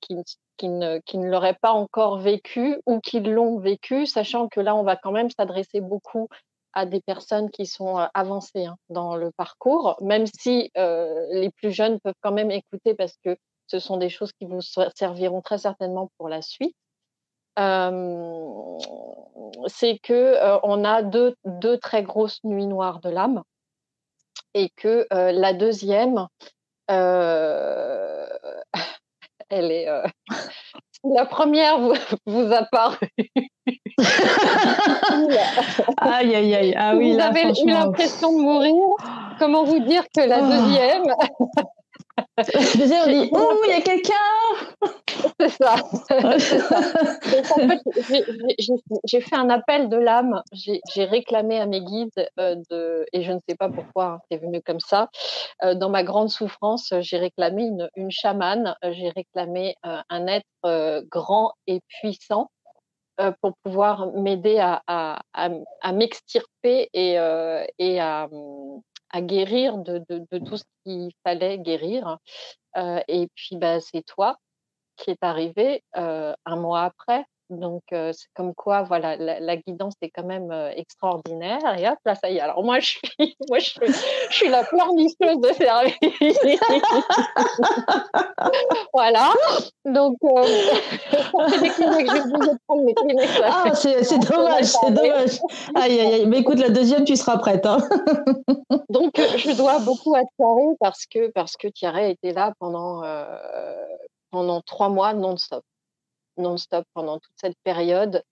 qui, 0.00 0.16
qui, 0.56 0.68
ne, 0.68 0.98
qui 1.00 1.18
ne 1.18 1.28
l'auraient 1.28 1.58
pas 1.60 1.72
encore 1.72 2.18
vécu 2.18 2.80
ou 2.86 3.00
qui 3.00 3.20
l'ont 3.20 3.58
vécu, 3.58 4.06
sachant 4.06 4.48
que 4.48 4.60
là, 4.60 4.74
on 4.74 4.82
va 4.82 4.96
quand 4.96 5.12
même 5.12 5.30
s'adresser 5.30 5.80
beaucoup 5.80 6.28
à 6.76 6.84
des 6.84 7.00
personnes 7.00 7.50
qui 7.50 7.64
sont 7.64 7.98
euh, 7.98 8.06
avancées 8.12 8.66
hein, 8.66 8.76
dans 8.90 9.16
le 9.16 9.32
parcours, 9.32 9.96
même 10.02 10.26
si 10.26 10.70
euh, 10.76 11.26
les 11.30 11.50
plus 11.50 11.72
jeunes 11.72 11.98
peuvent 12.00 12.12
quand 12.20 12.32
même 12.32 12.50
écouter 12.50 12.94
parce 12.94 13.14
que 13.24 13.38
ce 13.66 13.78
sont 13.78 13.96
des 13.96 14.10
choses 14.10 14.30
qui 14.32 14.44
vous 14.44 14.60
serviront 14.94 15.40
très 15.40 15.56
certainement 15.56 16.10
pour 16.18 16.28
la 16.28 16.42
suite. 16.42 16.76
C'est 17.56 17.62
que 20.02 20.12
euh, 20.12 20.58
on 20.62 20.84
a 20.84 21.02
deux, 21.02 21.34
deux, 21.46 21.78
très 21.78 22.02
grosses 22.02 22.44
nuits 22.44 22.66
noires 22.66 23.00
de 23.00 23.08
l'âme 23.08 23.42
et 24.52 24.68
que 24.76 25.06
la 25.10 25.54
deuxième, 25.54 26.28
elle 29.50 29.70
est 29.70 29.86
la 31.04 31.26
première 31.26 31.78
vous, 31.78 31.94
vous 32.26 32.52
a 32.52 32.64
paru 32.70 32.96
aïe, 35.96 36.34
aïe, 36.34 36.54
aïe. 36.54 36.74
Ah 36.76 36.94
oui, 36.94 37.14
vous 37.14 37.20
avez 37.20 37.48
eu 37.60 37.66
l'impression 37.66 38.30
de 38.36 38.42
mourir. 38.42 38.74
Comment 39.38 39.64
vous 39.64 39.80
dire 39.80 40.04
que 40.14 40.20
la 40.20 40.40
oh. 40.40 40.46
deuxième, 40.46 41.04
Deuxième, 42.76 43.02
on 43.06 43.10
dit 43.10 43.30
Oh, 43.32 43.62
il 43.64 43.70
y 43.70 43.74
a 43.74 43.80
quelqu'un 43.80 44.12
C'est 45.40 45.50
ça. 45.50 45.74
j'ai 49.04 49.20
fait 49.20 49.36
un 49.36 49.50
appel 49.50 49.90
de 49.90 49.98
l'âme. 49.98 50.42
J'ai 50.52 51.04
réclamé 51.04 51.60
à 51.60 51.66
mes 51.66 51.82
guides, 51.82 52.28
euh, 52.40 52.56
de, 52.70 53.04
et 53.12 53.22
je 53.22 53.32
ne 53.32 53.38
sais 53.46 53.54
pas 53.54 53.68
pourquoi 53.68 54.04
hein, 54.06 54.20
c'est 54.30 54.38
venu 54.38 54.62
comme 54.62 54.80
ça. 54.80 55.10
Euh, 55.62 55.74
dans 55.74 55.90
ma 55.90 56.04
grande 56.04 56.30
souffrance, 56.30 56.94
j'ai 57.00 57.18
réclamé 57.18 57.70
une, 57.96 58.10
chamane, 58.10 58.74
j'ai 58.82 59.10
réclamé 59.10 59.76
euh, 59.84 60.00
un 60.08 60.26
être 60.26 61.04
grand 61.10 61.52
et 61.66 61.80
puissant 62.00 62.50
pour 63.40 63.52
pouvoir 63.62 64.12
m'aider 64.12 64.58
à, 64.58 65.22
m'extirper 65.92 66.88
et, 66.94 67.18
à, 67.18 68.28
guérir 69.16 69.76
de, 69.78 70.38
tout 70.38 70.56
ce 70.56 70.64
qu'il 70.84 71.10
fallait 71.24 71.58
guérir. 71.58 72.18
Et 73.08 73.28
puis, 73.34 73.56
bah, 73.56 73.80
c'est 73.80 74.02
toi 74.02 74.38
qui 74.96 75.10
est 75.10 75.22
arrivé 75.22 75.82
euh, 75.96 76.34
un 76.44 76.56
mois 76.56 76.82
après. 76.82 77.24
Donc, 77.48 77.84
euh, 77.92 78.10
c'est 78.12 78.26
comme 78.34 78.54
quoi, 78.54 78.82
voilà, 78.82 79.14
la, 79.16 79.56
guidance 79.56 79.94
est 80.02 80.10
quand 80.10 80.24
même 80.24 80.50
euh, 80.50 80.72
extraordinaire. 80.74 81.78
Et 81.78 81.88
hop, 81.88 81.96
là, 82.04 82.16
ça 82.16 82.28
y 82.28 82.38
est. 82.38 82.40
Alors, 82.40 82.64
moi, 82.64 82.80
je 82.80 82.88
suis, 82.88 83.00
moi, 83.48 83.60
je 83.60 83.70
suis, 83.70 83.86
je 84.30 84.34
suis 84.34 84.48
la 84.48 84.64
pleurnicheuse 84.64 85.14
de 85.20 85.52
service. 85.52 85.94
voilà. 88.92 89.32
Donc, 89.84 90.16
euh, 90.24 90.42
c'est 91.48 91.60
des 91.60 91.68
cliniques, 91.68 92.10
je 92.10 92.14
vais 92.14 92.52
de 92.52 92.58
prendre 92.66 92.82
mes 92.82 92.94
cliniques. 92.94 93.40
Ah, 93.44 93.72
c'est, 93.74 94.02
c'est 94.02 94.18
dommage, 94.18 94.64
c'est 94.64 94.90
dommage. 94.90 95.38
Aïe, 95.76 96.00
aïe, 96.00 96.14
aïe. 96.14 96.26
Mais 96.26 96.38
écoute, 96.38 96.58
la 96.58 96.70
deuxième, 96.70 97.04
tu 97.04 97.14
seras 97.14 97.38
prête. 97.38 97.64
Hein. 97.64 97.78
Donc, 98.88 99.12
je 99.16 99.56
dois 99.56 99.78
beaucoup 99.78 100.16
à 100.16 100.22
Thierry 100.36 100.74
parce 100.80 101.06
que, 101.06 101.30
parce 101.30 101.56
que 101.56 101.68
Thierry 101.68 102.10
était 102.10 102.32
là 102.32 102.52
pendant, 102.58 103.04
pendant 104.36 104.60
trois 104.60 104.90
mois 104.90 105.14
non-stop 105.14 105.64
non-stop 106.38 106.84
pendant 106.94 107.18
toute 107.18 107.32
cette 107.36 107.56
période. 107.64 108.22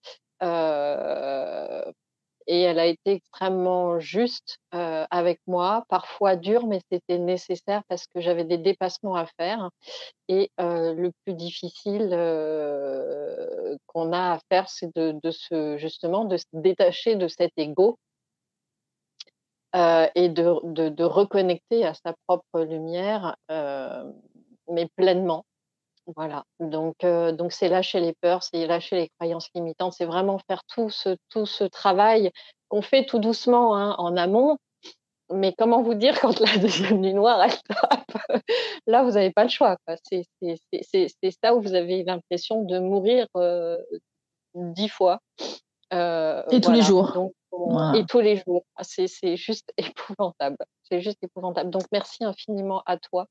Euh, 0.42 1.92
et 2.46 2.60
elle 2.60 2.78
a 2.78 2.84
été 2.84 3.12
extrêmement 3.12 4.00
juste 4.00 4.58
euh, 4.74 5.06
avec 5.10 5.40
moi, 5.46 5.84
parfois 5.88 6.36
dure, 6.36 6.66
mais 6.66 6.80
c'était 6.92 7.18
nécessaire 7.18 7.82
parce 7.88 8.06
que 8.06 8.20
j'avais 8.20 8.44
des 8.44 8.58
dépassements 8.58 9.14
à 9.14 9.24
faire. 9.38 9.70
Et 10.28 10.50
euh, 10.60 10.92
le 10.92 11.10
plus 11.24 11.32
difficile 11.34 12.10
qu'on 13.86 14.12
a 14.12 14.34
à 14.34 14.38
faire, 14.50 14.68
c'est 14.68 14.94
de, 14.94 15.30
se 15.30 15.78
justement 15.78 16.26
de 16.26 16.36
se 16.36 16.44
détacher 16.52 17.16
de 17.16 17.28
cet 17.28 17.52
ego 17.56 17.98
et 19.74 20.28
de, 20.28 21.02
reconnecter 21.02 21.86
à 21.86 21.94
sa 21.94 22.14
propre 22.26 22.60
lumière, 22.60 23.36
mais 23.48 24.86
pleinement. 24.96 25.46
Voilà, 26.16 26.44
donc 26.60 27.02
euh, 27.02 27.32
donc 27.32 27.52
c'est 27.52 27.68
lâcher 27.68 27.98
les 27.98 28.12
peurs, 28.12 28.42
c'est 28.42 28.66
lâcher 28.66 28.96
les 28.96 29.08
croyances 29.18 29.48
limitantes, 29.54 29.94
c'est 29.94 30.04
vraiment 30.04 30.38
faire 30.38 30.62
tout 30.64 30.90
ce 30.90 31.16
tout 31.30 31.46
ce 31.46 31.64
travail 31.64 32.30
qu'on 32.68 32.82
fait 32.82 33.06
tout 33.06 33.18
doucement 33.18 33.74
hein, 33.74 33.94
en 33.96 34.16
amont. 34.16 34.58
Mais 35.32 35.54
comment 35.56 35.82
vous 35.82 35.94
dire 35.94 36.20
quand 36.20 36.38
la 36.40 36.56
deuxième 36.58 37.00
nuit 37.00 37.14
noire 37.14 37.42
elle 37.42 37.58
tape? 37.62 38.42
Là, 38.86 39.02
vous 39.02 39.12
n'avez 39.12 39.30
pas 39.30 39.44
le 39.44 39.48
choix. 39.48 39.76
C'est 40.02 40.26
ça 41.42 41.54
où 41.54 41.62
vous 41.62 41.74
avez 41.74 42.04
l'impression 42.04 42.62
de 42.62 42.78
mourir 42.78 43.26
euh, 43.36 43.78
dix 44.54 44.88
fois. 44.88 45.20
Euh, 45.92 46.42
et 46.50 46.60
tous 46.60 46.72
les 46.72 46.82
jours. 46.82 47.30
Et 47.94 48.04
tous 48.04 48.20
les 48.20 48.36
jours. 48.36 48.64
C'est 48.82 49.36
juste 49.36 49.72
épouvantable. 49.78 50.58
C'est 50.82 51.00
juste 51.00 51.22
épouvantable. 51.22 51.70
Donc 51.70 51.84
merci 51.92 52.24
infiniment 52.24 52.82
à 52.86 52.98
toi 52.98 53.26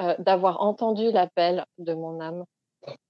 euh, 0.00 0.14
d'avoir 0.18 0.60
entendu 0.60 1.12
l'appel 1.12 1.64
de 1.78 1.94
mon 1.94 2.20
âme, 2.20 2.42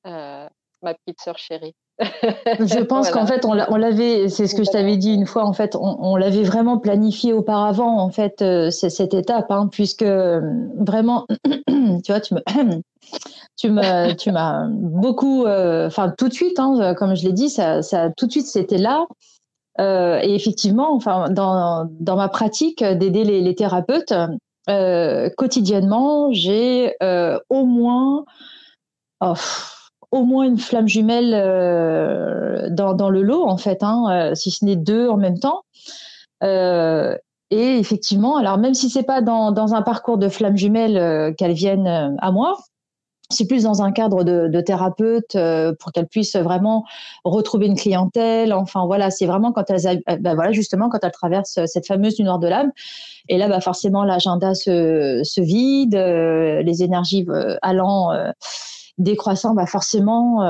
euh, 0.06 0.46
ma 0.82 0.92
petite 0.92 1.18
sœur 1.18 1.38
chérie. 1.38 1.74
je 1.98 2.82
pense 2.84 3.10
qu'en 3.10 3.26
fait, 3.26 3.46
on 3.46 3.54
l'avait, 3.54 4.28
c'est 4.28 4.46
ce 4.46 4.54
que 4.54 4.64
je 4.64 4.70
t'avais 4.70 4.98
dit 4.98 5.14
une 5.14 5.24
fois, 5.24 5.46
en 5.46 5.54
fait, 5.54 5.76
on, 5.80 6.14
l'avait 6.16 6.42
vraiment 6.42 6.76
planifié 6.76 7.32
auparavant, 7.32 7.98
en 8.00 8.10
fait, 8.10 8.42
euh, 8.42 8.70
cette 8.70 9.14
étape, 9.14 9.50
hein, 9.50 9.68
puisque 9.72 10.04
vraiment, 10.04 11.26
tu 11.68 12.12
vois, 12.12 12.20
tu 12.20 12.34
me, 12.34 12.42
tu 13.56 13.70
me, 13.70 14.12
tu 14.12 14.30
m'as 14.30 14.66
beaucoup, 14.68 15.46
enfin, 15.46 16.12
tout 16.18 16.28
de 16.28 16.34
suite, 16.34 16.58
hein, 16.58 16.94
comme 16.98 17.14
je 17.14 17.24
l'ai 17.24 17.32
dit, 17.32 17.48
ça, 17.48 17.80
ça, 17.80 18.10
tout 18.14 18.26
de 18.26 18.32
suite, 18.32 18.46
c'était 18.46 18.76
là. 18.76 19.06
et 19.78 20.34
effectivement, 20.34 20.94
enfin, 20.94 21.30
dans, 21.30 21.88
dans 21.98 22.16
ma 22.16 22.28
pratique 22.28 22.84
d'aider 22.84 23.24
les, 23.24 23.40
les, 23.40 23.54
thérapeutes, 23.54 24.12
euh, 24.70 25.28
quotidiennement, 25.36 26.32
j'ai 26.32 26.94
euh, 27.02 27.38
au 27.50 27.64
moins 27.66 28.24
oh, 29.20 29.34
au 30.10 30.24
moins 30.24 30.44
une 30.44 30.58
flamme 30.58 30.88
jumelle 30.88 31.34
euh, 31.34 32.68
dans, 32.70 32.94
dans, 32.94 33.10
le 33.10 33.22
lot 33.22 33.44
en 33.44 33.56
fait, 33.56 33.82
hein, 33.82 34.32
si 34.34 34.50
ce 34.50 34.64
n'est 34.64 34.76
deux 34.76 35.08
en 35.08 35.16
même 35.16 35.38
temps. 35.38 35.62
et 36.42 37.78
effectivement, 37.78 38.36
alors 38.36 38.58
même 38.58 38.74
si 38.74 38.90
c'est 38.90 39.02
pas 39.02 39.20
dans, 39.20 39.52
dans, 39.52 39.74
un 39.74 39.82
parcours 39.82 40.18
de 40.18 40.28
flamme 40.28 40.56
jumelle 40.56 41.34
qu'elles 41.36 41.52
viennent 41.52 42.16
à 42.18 42.32
moi, 42.32 42.58
c'est 43.34 43.46
plus 43.46 43.64
dans 43.64 43.82
un 43.82 43.92
cadre 43.92 44.24
de, 44.24 44.60
thérapeute 44.60 45.34
euh, 45.34 45.74
pour 45.78 45.92
qu'elles 45.92 46.06
puissent 46.06 46.36
vraiment 46.36 46.84
retrouver 47.24 47.66
une 47.66 47.76
clientèle. 47.76 48.52
Enfin 48.52 48.86
voilà, 48.86 49.10
c'est 49.10 49.26
vraiment 49.26 49.52
quand 49.52 49.64
elles, 49.70 50.00
ben 50.20 50.34
voilà 50.34 50.52
justement 50.52 50.88
quand 50.88 51.00
elles 51.02 51.10
traversent 51.10 51.60
cette 51.66 51.86
fameuse 51.86 52.16
du 52.16 52.22
noir 52.22 52.38
de 52.38 52.48
l'âme. 52.48 52.72
Et 53.28 53.38
là, 53.38 53.48
bah 53.48 53.60
forcément, 53.60 54.04
l'agenda 54.04 54.54
se, 54.54 55.40
vide, 55.40 55.94
euh, 55.94 56.62
les 56.62 56.82
énergies 56.82 57.26
euh, 57.28 57.56
allant 57.62 58.10
décroissant, 58.98 59.54
bah 59.54 59.66
forcément, 59.66 60.42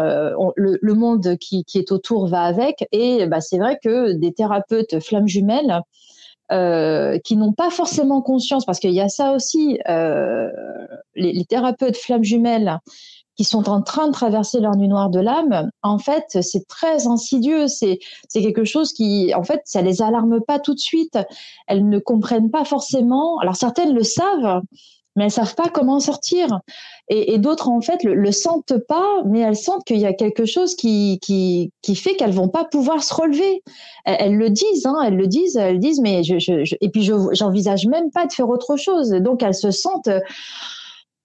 le, 0.56 0.78
le, 0.80 0.94
monde 0.94 1.36
qui, 1.38 1.64
qui, 1.64 1.78
est 1.78 1.90
autour 1.92 2.26
va 2.28 2.42
avec. 2.42 2.86
Et 2.92 3.26
bah, 3.26 3.40
c'est 3.40 3.58
vrai 3.58 3.78
que 3.82 4.12
des 4.12 4.32
thérapeutes 4.32 5.00
flammes 5.00 5.28
jumelles 5.28 5.80
euh, 6.52 7.18
qui 7.24 7.36
n'ont 7.36 7.52
pas 7.52 7.70
forcément 7.70 8.20
conscience, 8.22 8.64
parce 8.66 8.78
qu'il 8.78 8.92
y 8.92 9.00
a 9.00 9.08
ça 9.08 9.32
aussi, 9.32 9.78
euh, 9.88 10.48
les, 11.14 11.32
les, 11.32 11.44
thérapeutes 11.44 11.96
flammes 11.96 12.24
jumelles 12.24 12.78
qui 13.36 13.44
sont 13.44 13.68
en 13.68 13.82
train 13.82 14.06
de 14.06 14.12
traverser 14.12 14.60
leur 14.60 14.76
nuit 14.76 14.88
noire 14.88 15.10
de 15.10 15.20
l'âme, 15.20 15.70
en 15.82 15.98
fait, 15.98 16.42
c'est 16.42 16.66
très 16.68 17.06
insidieux. 17.06 17.66
C'est 17.66 17.98
quelque 18.32 18.64
chose 18.64 18.92
qui, 18.92 19.34
en 19.34 19.42
fait, 19.42 19.62
ça 19.64 19.82
les 19.82 20.02
alarme 20.02 20.40
pas 20.40 20.58
tout 20.58 20.74
de 20.74 20.78
suite. 20.78 21.18
Elles 21.66 21.88
ne 21.88 21.98
comprennent 21.98 22.50
pas 22.50 22.64
forcément. 22.64 23.38
Alors 23.38 23.56
certaines 23.56 23.94
le 23.94 24.04
savent, 24.04 24.62
mais 25.16 25.24
elles 25.24 25.30
savent 25.30 25.54
pas 25.54 25.68
comment 25.68 26.00
sortir. 26.00 26.60
Et, 27.08 27.38
d'autres, 27.38 27.68
en 27.68 27.80
fait, 27.80 28.02
le, 28.02 28.14
le, 28.14 28.32
sentent 28.32 28.78
pas, 28.88 29.22
mais 29.26 29.40
elles 29.40 29.56
sentent 29.56 29.84
qu'il 29.84 29.98
y 29.98 30.06
a 30.06 30.14
quelque 30.14 30.46
chose 30.46 30.74
qui, 30.74 31.18
qui, 31.20 31.70
qui 31.82 31.96
fait 31.96 32.14
qu'elles 32.16 32.32
vont 32.32 32.48
pas 32.48 32.64
pouvoir 32.64 33.04
se 33.04 33.12
relever. 33.12 33.62
Elles, 34.06 34.36
le 34.36 34.48
disent, 34.48 34.86
hein, 34.86 34.96
elles 35.04 35.16
le 35.16 35.26
disent, 35.26 35.56
elles 35.56 35.78
disent, 35.78 36.00
mais 36.00 36.22
je, 36.22 36.38
je, 36.38 36.74
et 36.80 36.88
puis 36.88 37.02
je, 37.02 37.12
j'envisage 37.32 37.86
même 37.86 38.10
pas 38.10 38.26
de 38.26 38.32
faire 38.32 38.48
autre 38.48 38.76
chose. 38.76 39.10
Donc 39.10 39.42
elles 39.42 39.54
se 39.54 39.70
sentent 39.70 40.08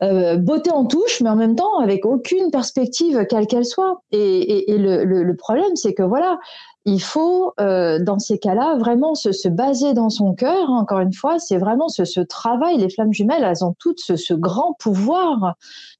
euh, 0.02 0.38
beauté 0.38 0.72
en 0.72 0.86
touche, 0.86 1.20
mais 1.22 1.30
en 1.30 1.36
même 1.36 1.56
temps 1.56 1.80
avec 1.80 2.06
aucune 2.06 2.52
perspective 2.52 3.26
quelle 3.30 3.48
qu'elle 3.48 3.66
soit. 3.66 4.02
Et, 4.12 4.66
le, 4.70 5.34
problème, 5.34 5.76
c'est 5.76 5.94
que 5.94 6.04
voilà, 6.04 6.40
il 6.86 7.02
faut, 7.02 7.54
euh, 7.60 8.00
dans 8.00 8.18
ces 8.18 8.40
cas-là, 8.40 8.78
vraiment 8.78 9.14
se, 9.14 9.34
se, 9.34 9.50
baser 9.50 9.94
dans 9.94 10.10
son 10.10 10.34
cœur. 10.34 10.70
Encore 10.70 11.00
une 11.00 11.12
fois, 11.12 11.38
c'est 11.38 11.58
vraiment 11.58 11.90
ce, 11.90 12.22
travail. 12.22 12.78
Les 12.78 12.90
flammes 12.90 13.12
jumelles, 13.12 13.44
elles 13.44 13.66
ont 13.66 13.76
toutes 13.78 14.00
ce, 14.00 14.34
grand 14.34 14.74
pouvoir, 14.80 15.56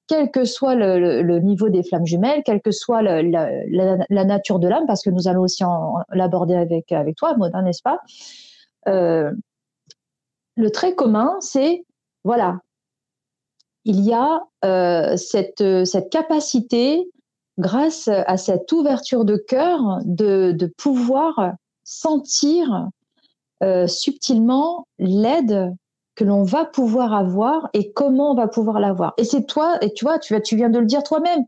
quel 0.08 0.32
que 0.32 0.46
soit 0.46 0.76
le, 0.76 1.40
niveau 1.40 1.68
des 1.68 1.84
flammes 1.84 2.06
jumelles, 2.06 2.42
quelle 2.46 2.62
que 2.62 2.72
soit 2.72 3.02
la, 3.02 4.26
nature 4.26 4.60
de 4.60 4.68
l'âme, 4.70 4.86
parce 4.88 5.04
que 5.04 5.10
nous 5.10 5.28
allons 5.28 5.42
aussi 5.42 5.64
l'aborder 6.14 6.56
avec, 6.56 6.88
toi, 7.18 7.36
Maudin, 7.36 7.64
n'est-ce 7.64 7.84
pas? 7.84 8.00
Euh, 8.88 9.32
Le 10.56 10.72
trait 10.72 10.96
commun, 10.96 11.36
c'est, 11.42 11.84
voilà, 12.24 12.60
il 13.86 14.02
y 14.02 14.14
a 14.14 14.42
euh, 14.66 15.18
cette, 15.18 15.64
cette 15.86 16.10
capacité 16.10 17.10
grâce 17.58 18.08
à 18.08 18.38
cette 18.38 18.72
ouverture 18.72 19.26
de 19.26 19.36
cœur, 19.36 20.00
de, 20.06 20.74
pouvoir 20.78 21.54
sentir 21.84 22.88
euh, 23.64 23.86
subtilement 23.88 24.88
l'aide 24.98 25.76
que 26.16 26.24
l'on 26.24 26.44
va 26.44 26.66
pouvoir 26.66 27.14
avoir 27.14 27.70
et 27.74 27.92
comment 27.92 28.32
on 28.32 28.36
va 28.36 28.48
pouvoir 28.48 28.80
l'avoir. 28.80 29.14
Et 29.18 29.24
c'est 29.24 29.46
toi, 29.46 29.78
et 29.82 29.94
tu 29.94 30.06
vois, 30.06 30.20
tu, 30.20 30.40
tu 30.42 30.56
viens 30.56 30.70
de 30.70 30.80
le 30.80 30.86
dire 30.86 31.04
toi-même, 31.04 31.44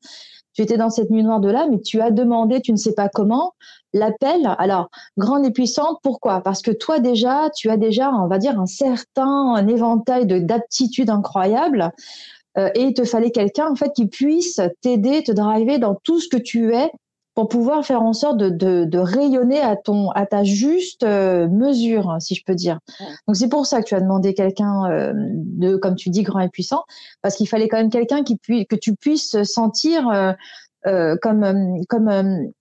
tu 0.54 0.62
étais 0.62 0.78
dans 0.78 0.90
cette 0.90 1.10
nuit 1.10 1.24
noire 1.24 1.40
de 1.40 1.50
l'âme 1.50 1.74
et 1.74 1.82
tu 1.82 2.02
as 2.02 2.12
demandé, 2.12 2.62
tu 2.62 2.72
ne 2.72 2.78
sais 2.78 2.94
pas 2.94 3.08
comment, 3.08 3.54
l'appel. 3.94 4.56
Alors, 4.58 4.90
grande 5.18 5.46
et 5.46 5.52
puissante, 5.52 6.00
pourquoi? 6.04 6.42
Parce 6.42 6.62
que 6.62 6.72
toi 6.72 7.00
déjà, 7.00 7.50
tu 7.56 7.70
as 7.70 7.78
déjà, 7.78 8.12
on 8.12 8.28
va 8.28 8.38
dire, 8.38 8.60
un 8.60 8.66
certain 8.66 9.54
un 9.56 9.68
éventail 9.68 10.26
d'aptitudes 10.26 11.10
incroyables 11.10 11.92
euh, 12.58 12.70
et 12.76 12.84
il 12.84 12.94
te 12.94 13.04
fallait 13.04 13.32
quelqu'un 13.32 13.70
en 13.72 13.76
fait 13.76 13.92
qui 13.94 14.08
puisse 14.08 14.60
t'aider, 14.82 15.24
te 15.24 15.32
driver 15.32 15.80
dans 15.80 15.96
tout 16.04 16.20
ce 16.20 16.28
que 16.28 16.38
tu 16.38 16.74
es 16.76 16.92
pour 17.34 17.48
pouvoir 17.48 17.86
faire 17.86 18.02
en 18.02 18.14
sorte 18.14 18.38
de, 18.38 18.50
de, 18.50 18.84
de 18.84 18.98
rayonner 18.98 19.62
à 19.62 19.78
ton 19.78 20.10
à 20.12 20.26
ta 20.26 20.44
juste 20.44 21.04
euh, 21.04 21.48
mesure, 21.48 22.18
si 22.20 22.36
je 22.36 22.44
peux 22.46 22.56
dire. 22.56 22.80
Donc 23.28 23.38
c'est 23.38 23.48
pour 23.48 23.66
ça 23.66 23.82
que 23.82 23.88
tu 23.88 23.96
as 23.96 24.02
demandé 24.02 24.34
quelqu'un 24.34 24.92
euh, 24.92 25.14
de, 25.16 25.78
comme 25.78 25.96
tu 25.96 26.10
dis, 26.10 26.24
grand 26.24 26.42
et 26.42 26.50
puissant, 26.50 26.84
parce 27.22 27.36
qu'il 27.36 27.48
fallait 27.48 27.70
quand 27.70 27.78
même 27.78 27.90
quelqu'un 27.90 28.24
qui 28.24 28.36
puisse 28.36 28.66
que 28.70 28.76
tu 28.76 28.96
puisses 28.96 29.42
sentir 29.44 30.36
euh, 30.88 31.16
comme 31.22 31.84
comme 31.88 32.52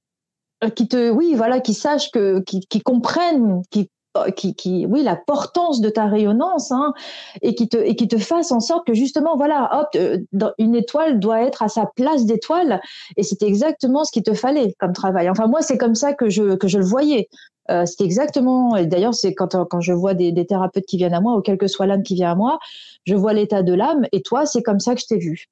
qui 0.68 0.88
te 0.88 1.10
oui 1.10 1.34
voilà 1.34 1.60
qui 1.60 1.74
sache 1.74 2.10
que 2.10 2.40
qui, 2.40 2.60
qui 2.60 2.80
comprenne 2.80 3.62
qui 3.70 3.90
euh, 4.16 4.30
qui, 4.32 4.56
qui, 4.56 4.86
oui, 4.86 5.04
la 5.04 5.14
portance 5.14 5.80
de 5.80 5.88
ta 5.88 6.06
rayonnance, 6.06 6.72
hein, 6.72 6.94
et 7.42 7.54
qui 7.54 7.68
te 7.68 7.76
et 7.76 7.94
qui 7.94 8.08
te 8.08 8.18
fasse 8.18 8.50
en 8.50 8.58
sorte 8.58 8.84
que 8.84 8.92
justement, 8.92 9.36
voilà, 9.36 9.70
hop, 9.72 9.88
euh, 9.94 10.18
une 10.58 10.74
étoile 10.74 11.20
doit 11.20 11.42
être 11.42 11.62
à 11.62 11.68
sa 11.68 11.86
place 11.94 12.26
d'étoile, 12.26 12.80
et 13.16 13.22
c'était 13.22 13.46
exactement 13.46 14.02
ce 14.02 14.10
qu'il 14.10 14.24
te 14.24 14.34
fallait 14.34 14.74
comme 14.80 14.94
travail. 14.94 15.30
Enfin, 15.30 15.46
moi, 15.46 15.62
c'est 15.62 15.78
comme 15.78 15.94
ça 15.94 16.12
que 16.12 16.28
je 16.28 16.56
que 16.56 16.66
je 16.66 16.78
le 16.78 16.84
voyais. 16.84 17.28
Euh, 17.70 17.86
c'était 17.86 18.02
exactement. 18.04 18.74
Et 18.74 18.86
d'ailleurs, 18.86 19.14
c'est 19.14 19.32
quand 19.32 19.54
quand 19.66 19.80
je 19.80 19.92
vois 19.92 20.14
des, 20.14 20.32
des 20.32 20.44
thérapeutes 20.44 20.86
qui 20.86 20.96
viennent 20.96 21.14
à 21.14 21.20
moi, 21.20 21.36
ou 21.36 21.40
quelle 21.40 21.58
que 21.58 21.68
soit 21.68 21.86
l'âme 21.86 22.02
qui 22.02 22.16
vient 22.16 22.32
à 22.32 22.34
moi, 22.34 22.58
je 23.04 23.14
vois 23.14 23.32
l'état 23.32 23.62
de 23.62 23.74
l'âme. 23.74 24.06
Et 24.10 24.22
toi, 24.22 24.44
c'est 24.44 24.62
comme 24.62 24.80
ça 24.80 24.96
que 24.96 25.02
je 25.02 25.06
t'ai 25.06 25.18
vu. 25.18 25.46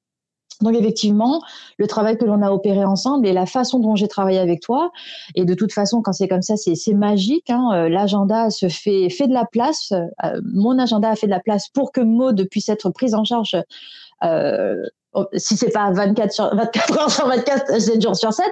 Donc 0.61 0.75
effectivement, 0.75 1.41
le 1.77 1.87
travail 1.87 2.17
que 2.17 2.25
l'on 2.25 2.41
a 2.41 2.51
opéré 2.51 2.83
ensemble 2.83 3.25
et 3.27 3.33
la 3.33 3.45
façon 3.45 3.79
dont 3.79 3.95
j'ai 3.95 4.07
travaillé 4.07 4.39
avec 4.39 4.61
toi, 4.61 4.91
et 5.35 5.45
de 5.45 5.53
toute 5.53 5.71
façon, 5.71 6.01
quand 6.01 6.11
c'est 6.11 6.27
comme 6.27 6.41
ça, 6.41 6.55
c'est 6.57 6.93
magique. 6.93 7.49
Hein, 7.49 7.69
euh, 7.73 7.89
L'agenda 7.89 8.49
se 8.49 8.67
fait 8.67 9.09
fait 9.09 9.27
de 9.27 9.33
la 9.33 9.45
place. 9.45 9.91
Euh, 9.91 10.41
mon 10.43 10.77
agenda 10.77 11.09
a 11.09 11.15
fait 11.15 11.27
de 11.27 11.31
la 11.31 11.39
place 11.39 11.69
pour 11.69 11.91
que 11.91 12.01
Maud 12.01 12.47
puisse 12.49 12.69
être 12.69 12.89
prise 12.89 13.15
en 13.15 13.23
charge. 13.23 13.55
Euh, 14.23 14.83
si 15.33 15.57
c'est 15.57 15.71
pas 15.71 15.91
24, 15.91 16.31
sur, 16.31 16.55
24 16.55 16.99
heures 16.99 17.11
sur 17.11 17.27
24, 17.27 17.81
7 17.81 18.01
jours 18.01 18.15
sur 18.15 18.31
7, 18.31 18.45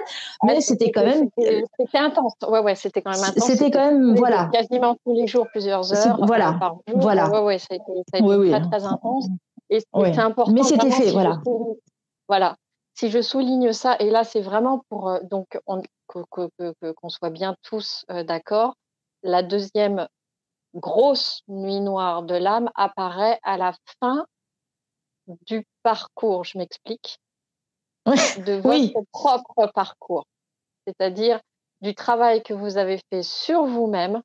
mais 0.44 0.60
c'était 0.60 0.90
quand 0.90 1.04
même. 1.04 1.28
C'était 1.36 1.98
intense. 1.98 2.32
Ouais, 2.48 2.60
ouais, 2.60 2.74
c'était 2.74 3.02
quand 3.02 3.12
même 3.12 3.22
intense. 3.22 3.44
C'était 3.44 3.70
quand 3.70 3.92
même, 3.92 4.16
voilà. 4.16 4.48
Quasiment 4.52 4.96
tous 5.04 5.14
les 5.14 5.26
jours, 5.26 5.46
plusieurs 5.52 5.92
heures. 5.92 6.18
Voilà. 6.22 6.56
Par 6.58 6.78
jour. 6.88 7.00
Voilà. 7.00 7.30
Ouais, 7.30 7.40
ouais, 7.40 7.58
ça 7.58 7.66
a 7.70 7.74
été, 7.74 7.84
ça 8.12 8.16
a 8.16 8.18
été 8.18 8.50
très, 8.50 8.68
très 8.68 8.84
intense. 8.84 9.28
Et 9.70 9.80
c'est 9.80 10.18
important. 10.18 10.52
Mais 10.52 10.62
c'était 10.62 10.90
fait, 10.90 11.10
voilà. 11.10 11.40
Voilà. 12.28 12.56
Si 12.94 13.10
je 13.10 13.22
souligne 13.22 13.72
ça, 13.72 13.96
et 14.00 14.10
là 14.10 14.24
c'est 14.24 14.40
vraiment 14.40 14.84
pour 14.88 15.08
euh, 15.08 15.20
donc 15.22 15.58
qu'on 15.66 17.08
soit 17.08 17.30
bien 17.30 17.56
tous 17.62 18.04
euh, 18.10 18.24
d'accord, 18.24 18.74
la 19.22 19.42
deuxième 19.42 20.08
grosse 20.74 21.42
nuit 21.48 21.80
noire 21.80 22.22
de 22.22 22.34
l'âme 22.34 22.70
apparaît 22.74 23.38
à 23.42 23.56
la 23.56 23.72
fin 24.00 24.26
du 25.46 25.64
parcours. 25.82 26.44
Je 26.44 26.58
m'explique. 26.58 27.18
De 28.46 28.54
votre 28.54 29.06
propre 29.12 29.70
parcours. 29.74 30.24
C'est-à-dire 30.86 31.40
du 31.82 31.94
travail 31.94 32.42
que 32.42 32.54
vous 32.54 32.78
avez 32.78 33.00
fait 33.10 33.22
sur 33.22 33.64
vous-même 33.64 34.22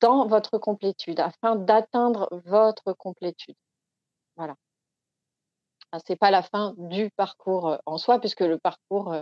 dans 0.00 0.26
votre 0.26 0.58
complétude, 0.58 1.20
afin 1.20 1.56
d'atteindre 1.56 2.28
votre 2.44 2.92
complétude. 2.92 3.54
Voilà 4.36 4.56
c'est 6.04 6.16
pas 6.16 6.30
la 6.30 6.42
fin 6.42 6.74
du 6.76 7.10
parcours 7.16 7.78
en 7.86 7.98
soi, 7.98 8.20
puisque 8.20 8.40
le 8.40 8.58
parcours, 8.58 9.14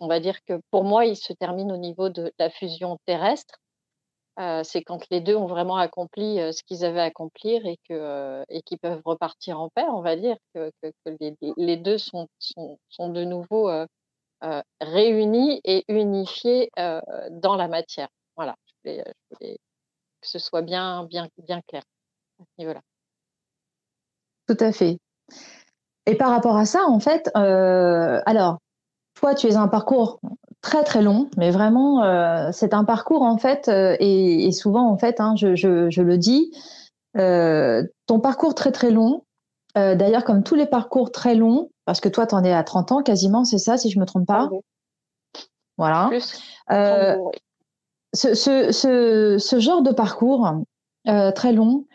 on 0.00 0.08
va 0.08 0.20
dire 0.20 0.42
que 0.44 0.60
pour 0.70 0.84
moi, 0.84 1.06
il 1.06 1.16
se 1.16 1.32
termine 1.32 1.72
au 1.72 1.76
niveau 1.76 2.08
de 2.08 2.32
la 2.38 2.50
fusion 2.50 2.98
terrestre. 3.04 3.58
c'est 4.38 4.82
quand 4.82 5.08
les 5.10 5.20
deux 5.20 5.36
ont 5.36 5.46
vraiment 5.46 5.76
accompli 5.76 6.36
ce 6.52 6.62
qu'ils 6.64 6.84
avaient 6.84 7.00
à 7.00 7.04
accomplir 7.04 7.66
et 7.66 7.78
que 7.88 8.44
et 8.48 8.62
qu'ils 8.62 8.78
peuvent 8.78 9.02
repartir 9.04 9.60
en 9.60 9.68
paix, 9.68 9.84
on 9.88 10.00
va 10.02 10.16
dire 10.16 10.36
que, 10.54 10.70
les, 11.56 11.76
deux 11.76 11.98
sont, 11.98 12.28
sont, 12.38 13.08
de 13.10 13.24
nouveau 13.24 13.70
réunis 14.80 15.60
et 15.64 15.84
unifiés 15.88 16.70
dans 16.76 17.56
la 17.56 17.68
matière. 17.68 18.08
Voilà, 18.36 18.56
je 18.66 18.72
voulais, 18.84 19.58
que 20.20 20.28
ce 20.28 20.38
soit 20.38 20.62
bien 20.62 21.04
bien 21.04 21.28
bien 21.38 21.60
clair 21.62 21.82
à 22.40 22.44
ce 22.44 22.50
niveau-là. 22.58 22.80
Tout 24.46 24.56
à 24.60 24.72
fait. 24.72 24.98
Et 26.06 26.16
par 26.16 26.30
rapport 26.30 26.56
à 26.56 26.66
ça, 26.66 26.84
en 26.86 27.00
fait, 27.00 27.30
euh, 27.36 28.20
alors, 28.26 28.58
toi, 29.14 29.34
tu 29.34 29.46
es 29.46 29.56
un 29.56 29.68
parcours 29.68 30.20
très 30.60 30.84
très 30.84 31.02
long, 31.02 31.28
mais 31.36 31.50
vraiment, 31.50 32.02
euh, 32.04 32.50
c'est 32.52 32.74
un 32.74 32.84
parcours 32.84 33.22
en 33.22 33.38
fait, 33.38 33.68
euh, 33.68 33.96
et, 34.00 34.50
souvent 34.52 34.90
en 34.90 34.98
fait, 34.98 35.20
hein, 35.20 35.34
je, 35.36 35.54
je, 35.54 36.02
le 36.02 36.18
dis, 36.18 36.52
ton 37.14 38.20
parcours 38.20 38.54
très 38.54 38.72
très 38.72 38.90
long. 38.90 39.24
D'ailleurs, 39.76 40.24
comme 40.24 40.44
tous 40.44 40.54
les 40.54 40.66
parcours 40.66 41.10
très 41.10 41.34
longs, 41.34 41.70
parce 41.84 42.00
que 42.00 42.08
toi, 42.08 42.26
tu 42.26 42.34
en 42.34 42.44
es 42.44 42.52
à 42.52 42.62
30 42.62 42.92
ans 42.92 43.02
quasiment, 43.02 43.44
c'est 43.44 43.58
ça, 43.58 43.76
si 43.76 43.90
je 43.90 43.98
me 43.98 44.04
trompe 44.04 44.26
pas? 44.26 44.48
Voilà. 45.78 46.10
ce, 48.12 48.34
ce, 48.34 48.70
ce, 48.70 49.38
ce, 49.38 49.58
genre 49.58 49.82
de 49.82 49.90
parcours 49.90 50.48
très 51.34 51.52
long, 51.52 51.86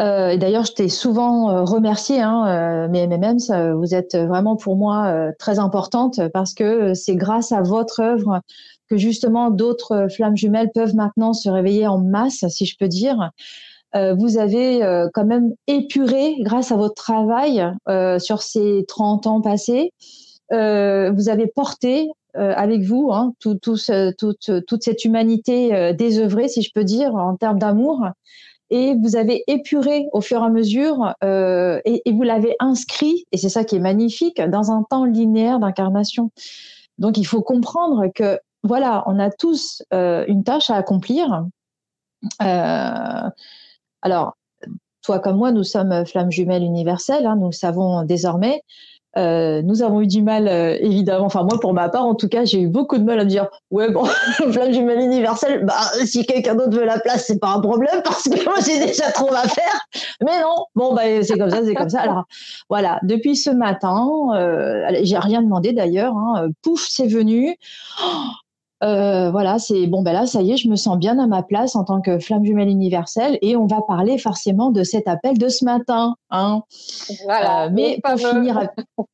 euh, 0.00 0.36
d'ailleurs, 0.38 0.64
je 0.64 0.72
t'ai 0.72 0.88
souvent 0.88 1.50
euh, 1.50 1.64
remercié, 1.64 2.20
hein, 2.20 2.46
euh, 2.46 2.88
mes 2.88 3.06
MMM, 3.06 3.38
vous 3.76 3.94
êtes 3.94 4.16
vraiment 4.16 4.56
pour 4.56 4.76
moi 4.76 5.32
très 5.38 5.58
importante 5.58 6.20
parce 6.32 6.54
que 6.54 6.94
c'est 6.94 7.16
grâce 7.16 7.52
à 7.52 7.60
votre 7.60 8.00
œuvre 8.00 8.40
que 8.88 8.96
justement 8.96 9.50
d'autres 9.50 10.08
flammes 10.10 10.36
jumelles 10.36 10.70
peuvent 10.74 10.94
maintenant 10.94 11.32
se 11.32 11.48
réveiller 11.50 11.86
en 11.86 11.98
masse, 11.98 12.44
si 12.48 12.66
je 12.66 12.76
peux 12.78 12.88
dire. 12.88 13.30
vous 13.94 14.38
avez 14.38 14.80
quand 15.14 15.24
même 15.24 15.52
épuré, 15.68 16.36
grâce 16.40 16.72
à 16.72 16.76
votre 16.76 16.94
travail 16.94 17.64
sur 18.18 18.42
ces 18.42 18.84
30 18.88 19.26
ans 19.28 19.40
passés, 19.40 19.92
vous 20.50 21.28
avez 21.28 21.46
porté 21.46 22.08
avec 22.34 22.82
vous 22.82 23.10
hein, 23.12 23.32
tout, 23.38 23.54
tout 23.54 23.76
toute, 24.18 24.50
toute 24.66 24.82
cette 24.82 25.04
humanité 25.04 25.94
désœuvrée, 25.94 26.48
si 26.48 26.62
je 26.62 26.70
peux 26.74 26.84
dire, 26.84 27.14
en 27.14 27.36
termes 27.36 27.60
d'amour 27.60 28.06
et 28.70 28.94
vous 28.94 29.16
avez 29.16 29.42
épuré 29.48 30.06
au 30.12 30.20
fur 30.20 30.40
et 30.40 30.44
à 30.44 30.48
mesure 30.48 31.14
euh, 31.24 31.80
et, 31.84 32.02
vous 32.12 32.22
l'avez 32.22 32.54
inscrit, 32.60 33.26
et 33.32 33.36
c'est 33.36 33.48
ça 33.48 33.64
qui 33.64 33.76
est 33.76 33.80
magnifique, 33.80 34.40
dans 34.40 34.70
un 34.70 34.84
temps 34.84 35.04
linéaire 35.04 35.58
d'incarnation. 35.58 36.30
Donc 36.98 37.18
il 37.18 37.26
faut 37.26 37.42
comprendre 37.42 38.06
que 38.14 38.38
voilà, 38.62 39.02
on 39.06 39.18
a 39.18 39.30
tous 39.30 39.82
euh, 39.92 40.24
une 40.28 40.44
tâche 40.44 40.70
à 40.70 40.76
accomplir. 40.76 41.46
Euh, 42.42 43.30
alors, 44.02 44.36
toi 45.02 45.18
comme 45.18 45.36
moi, 45.36 45.50
nous 45.50 45.64
sommes 45.64 46.06
flammes 46.06 46.30
jumelles 46.30 46.62
universelles, 46.62 47.26
hein, 47.26 47.36
nous 47.36 47.52
savons 47.52 48.04
désormais. 48.04 48.62
Euh, 49.16 49.60
nous 49.62 49.82
avons 49.82 50.00
eu 50.00 50.06
du 50.06 50.22
mal, 50.22 50.46
euh, 50.46 50.76
évidemment. 50.80 51.26
Enfin, 51.26 51.42
moi, 51.42 51.58
pour 51.60 51.74
ma 51.74 51.88
part, 51.88 52.04
en 52.04 52.14
tout 52.14 52.28
cas, 52.28 52.44
j'ai 52.44 52.60
eu 52.60 52.68
beaucoup 52.68 52.96
de 52.98 53.04
mal 53.04 53.18
à 53.18 53.24
me 53.24 53.28
dire, 53.28 53.48
ouais, 53.70 53.90
bon, 53.90 54.04
flamme 54.52 54.70
du 54.70 54.82
mal 54.82 55.00
universel, 55.00 55.64
bah, 55.64 55.80
si 56.04 56.24
quelqu'un 56.24 56.54
d'autre 56.54 56.76
veut 56.76 56.84
la 56.84 57.00
place, 57.00 57.26
c'est 57.26 57.38
pas 57.38 57.48
un 57.48 57.60
problème 57.60 58.00
parce 58.04 58.24
que 58.24 58.44
moi, 58.44 58.54
j'ai 58.64 58.78
déjà 58.86 59.10
trop 59.10 59.32
à 59.32 59.48
faire. 59.48 59.86
Mais 60.24 60.40
non, 60.40 60.64
bon, 60.74 60.94
bah, 60.94 61.02
c'est 61.22 61.38
comme 61.38 61.50
ça, 61.50 61.64
c'est 61.64 61.74
comme 61.74 61.90
ça. 61.90 62.00
Alors, 62.02 62.24
voilà, 62.68 63.00
depuis 63.02 63.36
ce 63.36 63.50
matin, 63.50 64.08
euh, 64.34 64.88
j'ai 65.02 65.18
rien 65.18 65.42
demandé 65.42 65.72
d'ailleurs. 65.72 66.16
Hein, 66.16 66.48
pouf, 66.62 66.86
c'est 66.88 67.08
venu. 67.08 67.56
Oh, 68.02 68.26
euh, 68.82 69.30
voilà, 69.30 69.58
c'est 69.58 69.86
bon, 69.86 70.02
ben 70.02 70.12
là, 70.12 70.26
ça 70.26 70.40
y 70.40 70.52
est, 70.52 70.56
je 70.56 70.68
me 70.68 70.76
sens 70.76 70.96
bien 70.96 71.18
à 71.18 71.26
ma 71.26 71.42
place 71.42 71.76
en 71.76 71.84
tant 71.84 72.00
que 72.00 72.18
flamme 72.18 72.44
jumelle 72.44 72.68
universelle 72.68 73.38
et 73.42 73.54
on 73.54 73.66
va 73.66 73.82
parler 73.82 74.16
forcément 74.16 74.70
de 74.70 74.84
cet 74.84 75.06
appel 75.06 75.36
de 75.36 75.48
ce 75.48 75.66
matin. 75.66 76.16
Hein. 76.30 76.62
Voilà, 77.24 77.66
euh, 77.66 77.70
mais 77.70 78.00
pour 78.02 78.18
finir, 78.18 78.68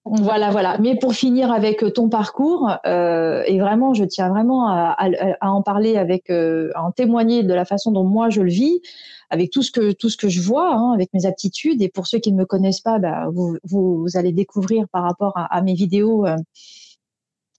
voilà, 0.04 0.50
voilà. 0.50 0.78
Mais 0.78 0.96
pour 0.96 1.14
finir 1.14 1.50
avec 1.50 1.84
ton 1.94 2.08
parcours, 2.08 2.70
euh, 2.86 3.42
et 3.46 3.58
vraiment, 3.58 3.92
je 3.92 4.04
tiens 4.04 4.28
vraiment 4.28 4.68
à, 4.68 4.96
en 5.40 5.62
parler 5.62 5.96
avec, 5.96 6.30
à 6.30 6.84
en 6.84 6.92
témoigner 6.92 7.42
de 7.42 7.52
la 7.52 7.64
façon 7.64 7.90
dont 7.90 8.04
moi 8.04 8.30
je 8.30 8.42
le 8.42 8.50
vis, 8.50 8.80
avec 9.30 9.50
tout 9.50 9.62
ce 9.62 9.72
que 9.72 9.90
tout 9.90 10.10
ce 10.10 10.16
que 10.16 10.28
je 10.28 10.40
vois, 10.40 10.74
hein, 10.74 10.92
avec 10.92 11.12
mes 11.12 11.26
aptitudes. 11.26 11.82
Et 11.82 11.88
pour 11.88 12.06
ceux 12.06 12.18
qui 12.18 12.30
ne 12.30 12.38
me 12.38 12.44
connaissent 12.44 12.80
pas, 12.80 13.00
bah, 13.00 13.26
vous, 13.32 13.56
vous, 13.64 14.06
allez 14.14 14.30
découvrir 14.30 14.86
par 14.92 15.02
rapport 15.02 15.32
à, 15.34 15.60
mes 15.62 15.74
vidéos 15.74 16.24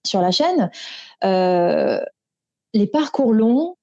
sur 0.08 0.20
la 0.20 0.30
chaîne, 0.30 0.70
euh, 1.24 2.00
les 2.74 2.86
parcours 2.86 3.32
longs, 3.32 3.76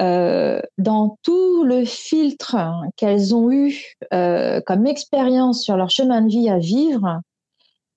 euh, 0.00 0.60
dans 0.76 1.16
tout 1.22 1.64
le 1.64 1.86
filtre 1.86 2.56
qu'elles 2.96 3.34
ont 3.34 3.50
eu 3.50 3.94
euh, 4.12 4.60
comme 4.66 4.86
expérience 4.86 5.62
sur 5.62 5.76
leur 5.76 5.88
chemin 5.88 6.20
de 6.20 6.28
vie 6.28 6.50
à 6.50 6.58
vivre, 6.58 7.20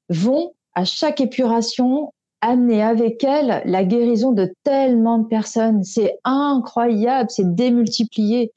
vont 0.07 0.53
à 0.75 0.85
chaque 0.85 1.19
épuration 1.19 2.13
amener 2.41 2.81
avec 2.81 3.23
elles 3.25 3.61
la 3.65 3.83
guérison 3.83 4.31
de 4.31 4.53
tellement 4.63 5.17
de 5.17 5.27
personnes. 5.27 5.83
C'est 5.83 6.17
incroyable, 6.23 7.29
c'est 7.29 7.53
démultiplié. 7.53 8.53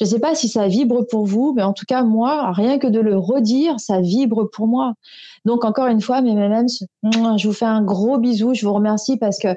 Je 0.00 0.04
ne 0.04 0.10
sais 0.10 0.18
pas 0.18 0.34
si 0.34 0.48
ça 0.48 0.66
vibre 0.66 1.06
pour 1.06 1.24
vous, 1.24 1.52
mais 1.54 1.62
en 1.62 1.72
tout 1.72 1.84
cas, 1.86 2.02
moi, 2.02 2.50
rien 2.52 2.78
que 2.78 2.88
de 2.88 2.98
le 2.98 3.16
redire, 3.16 3.78
ça 3.78 4.00
vibre 4.00 4.50
pour 4.50 4.66
moi. 4.66 4.94
Donc, 5.44 5.64
encore 5.64 5.86
une 5.86 6.00
fois, 6.00 6.20
mes 6.20 6.34
mêmes, 6.34 6.66
je 7.02 7.46
vous 7.46 7.52
fais 7.52 7.64
un 7.64 7.82
gros 7.82 8.18
bisou. 8.18 8.54
Je 8.54 8.66
vous 8.66 8.72
remercie 8.72 9.16
parce 9.16 9.38
que 9.38 9.56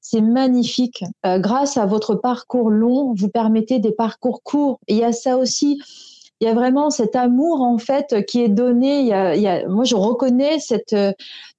c'est 0.00 0.20
magnifique. 0.20 1.04
Euh, 1.24 1.38
grâce 1.38 1.76
à 1.76 1.86
votre 1.86 2.14
parcours 2.14 2.70
long, 2.70 3.14
vous 3.16 3.28
permettez 3.28 3.78
des 3.78 3.92
parcours 3.92 4.42
courts. 4.42 4.78
Il 4.88 4.96
y 4.96 5.04
a 5.04 5.12
ça 5.12 5.36
aussi. 5.36 5.80
il 6.40 6.46
y 6.46 6.50
a 6.50 6.54
vraiment 6.54 6.90
cet 6.90 7.16
amour 7.16 7.62
en 7.62 7.78
fait 7.78 8.24
qui 8.26 8.42
est 8.42 8.48
donné. 8.48 9.10
Moi, 9.68 9.84
je 9.84 9.94
reconnais 9.94 10.58
cette, 10.58 10.94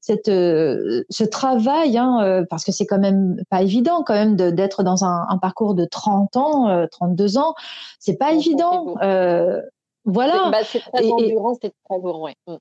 cette, 0.08 0.28
ce 0.28 1.24
travail, 1.24 1.98
hein, 1.98 2.46
parce 2.50 2.63
que 2.63 2.72
c'est 2.72 2.86
quand 2.86 3.00
même 3.00 3.41
pas 3.50 3.62
évident 3.62 4.04
quand 4.06 4.13
même 4.13 4.36
d'être 4.36 4.84
dans 4.84 5.04
un, 5.04 5.26
un, 5.30 5.38
parcours 5.38 5.76
de 5.76 5.86
30 5.86 6.38
ans, 6.38 6.88
32 6.91 7.38
ans. 7.38 7.54
C'est 8.00 8.17
pas 8.17 8.32
évident. 8.32 8.96
Euh, 9.02 9.62
voilà. 10.06 10.50
Bah, 10.52 10.60
c'est 10.63 10.80
très 10.80 11.12
endurant, 11.12 11.54
c'est 11.62 11.74
très 11.89 11.98
ouais. 11.98 12.36
Mm. 12.48 12.56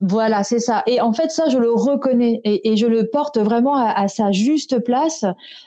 Voilà, 0.00 0.44
c'est 0.44 0.60
ça. 0.60 0.84
Et 0.86 1.00
en 1.00 1.12
fait, 1.12 1.30
ça, 1.32 1.48
je 1.48 1.58
le 1.58 1.72
reconnais 1.72 2.40
et, 2.44 2.70
et 2.70 2.76
je 2.76 2.86
le 2.86 3.10
porte 3.10 3.36
vraiment 3.36 3.74
à, 3.74 3.90
à 3.90 4.06
sa 4.06 4.30
juste 4.30 4.78
place 4.78 5.24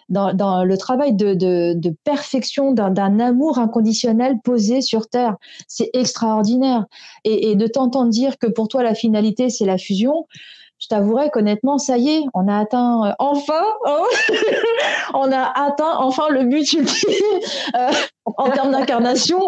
dans, 0.08 0.34
dans 0.34 0.64
le 0.64 0.78
travail 0.78 1.14
de, 1.14 1.34
de, 1.34 1.74
de 1.76 1.94
perfection 2.06 2.72
d'un 2.72 3.20
amour 3.20 3.60
inconditionnel 3.60 4.38
posé 4.42 4.80
sur 4.80 5.10
Terre. 5.10 5.36
C'est 5.68 5.90
extraordinaire. 5.94 6.86
Et, 7.26 7.52
et 7.52 7.56
de 7.58 7.68
t'entendre 7.68 8.10
dire 8.10 8.38
que 8.38 8.48
pour 8.48 8.70
toi, 8.70 8.84
la 8.84 8.96
finalité, 8.96 9.50
c'est 9.50 9.66
la 9.66 9.78
fusion, 9.78 10.28
je 10.82 10.88
t'avouerai 10.88 11.30
qu'honnêtement, 11.30 11.78
ça 11.78 11.98
y 11.98 12.10
est, 12.10 12.24
on 12.34 12.48
a 12.48 12.58
atteint 12.58 13.06
euh, 13.06 13.14
enfin, 13.20 13.64
hein, 13.86 14.04
on 15.14 15.32
a 15.32 15.44
atteint 15.44 15.96
enfin 16.00 16.28
le 16.30 16.44
but 16.44 16.74
ultime 16.74 17.12
euh, 17.76 17.92
en 18.26 18.50
termes 18.50 18.72
d'incarnation 18.72 19.40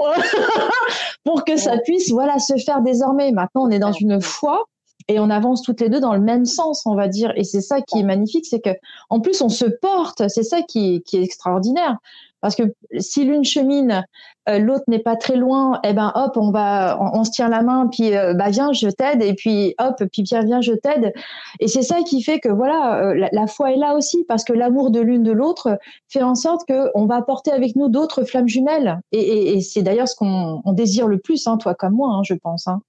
pour 1.25 1.43
que 1.43 1.57
ça 1.57 1.79
puisse 1.79 2.11
voilà 2.11 2.37
se 2.37 2.55
faire 2.57 2.81
désormais. 2.81 3.31
Maintenant, 3.31 3.63
on 3.63 3.71
est 3.71 3.79
dans 3.79 3.91
une 3.91 4.21
foi 4.21 4.65
et 5.07 5.19
on 5.19 5.31
avance 5.31 5.63
toutes 5.63 5.81
les 5.81 5.89
deux 5.89 5.99
dans 5.99 6.13
le 6.13 6.21
même 6.21 6.45
sens, 6.45 6.83
on 6.85 6.95
va 6.95 7.07
dire. 7.07 7.33
Et 7.35 7.43
c'est 7.43 7.61
ça 7.61 7.81
qui 7.81 7.99
est 7.99 8.03
magnifique, 8.03 8.45
c'est 8.45 8.61
que 8.61 8.69
en 9.09 9.19
plus 9.19 9.41
on 9.41 9.49
se 9.49 9.65
porte. 9.65 10.27
C'est 10.27 10.43
ça 10.43 10.61
qui 10.61 11.03
est 11.11 11.23
extraordinaire. 11.23 11.97
Parce 12.43 12.57
que 12.57 12.63
si 12.99 13.23
l'une 13.23 13.45
chemine, 13.45 14.05
euh, 14.49 14.59
l'autre 14.59 14.83
n'est 14.89 14.99
pas 14.99 15.15
très 15.15 15.37
loin, 15.37 15.79
eh 15.85 15.93
ben 15.93 16.11
hop, 16.13 16.35
on 16.35 16.51
va, 16.51 16.97
on, 16.99 17.23
se 17.23 17.31
tient 17.31 17.47
la 17.47 17.61
main, 17.61 17.87
puis 17.87 18.13
euh, 18.13 18.33
bah 18.33 18.49
viens, 18.49 18.73
je 18.73 18.89
t'aide, 18.89 19.23
et 19.23 19.33
puis 19.33 19.75
hop, 19.79 19.95
puis 20.11 20.23
viens, 20.23 20.43
viens, 20.43 20.59
je 20.59 20.73
t'aide. 20.73 21.13
Et 21.61 21.69
c'est 21.69 21.83
ça 21.83 22.03
qui 22.03 22.21
fait 22.21 22.41
que 22.41 22.49
voilà, 22.49 23.01
euh, 23.01 23.29
la, 23.31 23.47
foi 23.47 23.71
est 23.71 23.77
là 23.77 23.95
aussi, 23.95 24.25
parce 24.25 24.43
que 24.43 24.51
l'amour 24.51 24.91
de 24.91 24.99
l'une 24.99 25.23
de 25.23 25.31
l'autre 25.31 25.79
fait 26.09 26.21
en 26.21 26.35
sorte 26.35 26.67
que 26.67 26.91
on 26.95 27.05
va 27.05 27.21
porter 27.21 27.51
avec 27.51 27.77
nous 27.77 27.87
d'autres 27.87 28.25
flammes 28.25 28.49
jumelles. 28.49 28.99
Et, 29.13 29.53
et, 29.53 29.61
c'est 29.61 29.81
d'ailleurs 29.81 30.09
ce 30.09 30.15
qu'on 30.17 30.61
désire 30.73 31.07
le 31.07 31.19
plus, 31.19 31.47
hein, 31.47 31.55
toi 31.55 31.75
comme 31.75 31.93
moi, 31.93 32.09
hein, 32.09 32.23
je 32.25 32.33
pense. 32.33 32.67
Hein. 32.67 32.81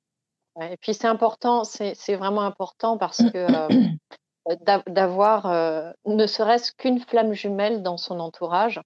et 0.61 0.77
puis 0.79 0.95
c'est 0.95 1.07
important, 1.07 1.63
c'est 1.63 2.17
vraiment 2.17 2.43
important 2.43 2.99
parce 2.99 3.23
que 3.33 3.47
d'avoir 4.91 5.95
ne 6.07 6.27
serait-ce 6.27 6.73
qu'une 6.77 6.99
flamme 6.99 7.35
jumelle 7.35 7.85
dans 7.85 7.99
son 7.99 8.19
entourage 8.19 8.81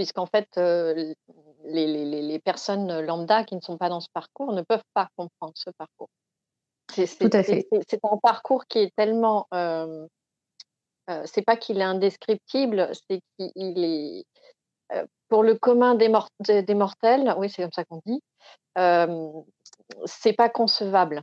puisqu'en 0.00 0.24
fait, 0.24 0.48
les, 0.56 2.22
les, 2.22 2.38
personnes 2.38 3.00
lambda 3.00 3.44
qui 3.44 3.54
ne 3.54 3.60
sont 3.60 3.76
pas 3.76 3.90
dans 3.90 4.00
ce 4.00 4.08
parcours 4.14 4.54
ne 4.54 4.62
peuvent 4.62 4.88
pas 4.94 5.08
comprendre 5.14 5.52
ce 5.56 5.68
parcours. 5.76 6.08
C'est, 6.90 7.18
Tout 7.18 7.28
à 7.34 7.42
fait. 7.42 7.68
C'est, 7.86 8.00
un 8.02 8.16
parcours 8.16 8.64
qui 8.64 8.78
est 8.78 8.96
tellement. 8.96 9.46
Euh, 9.52 10.06
c'est 11.26 11.42
pas 11.42 11.56
qu'il 11.56 11.82
est 11.82 11.84
indescriptible, 11.84 12.90
c'est 12.94 13.20
qu'il 13.36 13.84
est. 13.84 14.24
pour 15.28 15.42
le 15.42 15.54
commun 15.56 15.94
des, 15.96 16.08
des, 16.62 16.74
mortels, 16.74 17.34
oui, 17.36 17.50
c'est 17.50 17.60
comme 17.60 17.72
ça 17.72 17.84
qu'on 17.84 18.00
dit, 18.06 18.22
c'est 20.06 20.32
pas 20.32 20.48
concevable. 20.48 21.20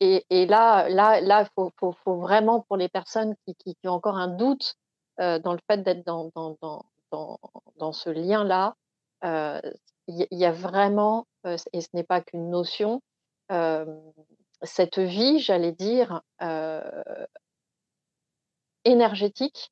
Et, 0.00 0.26
et, 0.28 0.44
là, 0.44 0.86
là, 0.90 1.22
là, 1.22 1.44
il 1.44 1.48
faut, 1.54 1.70
faut, 1.80 1.92
faut, 2.04 2.16
vraiment 2.16 2.60
pour 2.60 2.76
les 2.76 2.90
personnes 2.90 3.34
qui, 3.46 3.54
qui, 3.54 3.74
qui 3.74 3.88
ont 3.88 3.92
encore 3.92 4.18
un 4.18 4.28
doute 4.28 4.74
dans 5.18 5.54
le 5.54 5.60
fait 5.70 5.78
d'être 5.78 6.04
dans, 6.04 6.30
dans, 6.34 6.58
dans, 6.60 6.84
dans, 7.12 7.92
ce 7.92 8.10
lien-là, 8.10 8.74
euh, 9.24 9.60
il 10.08 10.26
y, 10.30 10.44
a 10.44 10.52
vraiment, 10.52 11.26
euh, 11.46 11.56
et 11.72 11.80
ce 11.80 11.88
n'est 11.94 12.04
pas 12.04 12.20
qu'une 12.20 12.50
notion, 12.50 13.00
euh, 13.50 13.84
cette 14.62 14.98
vie, 14.98 15.38
j'allais 15.38 15.72
dire, 15.72 16.22
énergétique 18.84 19.70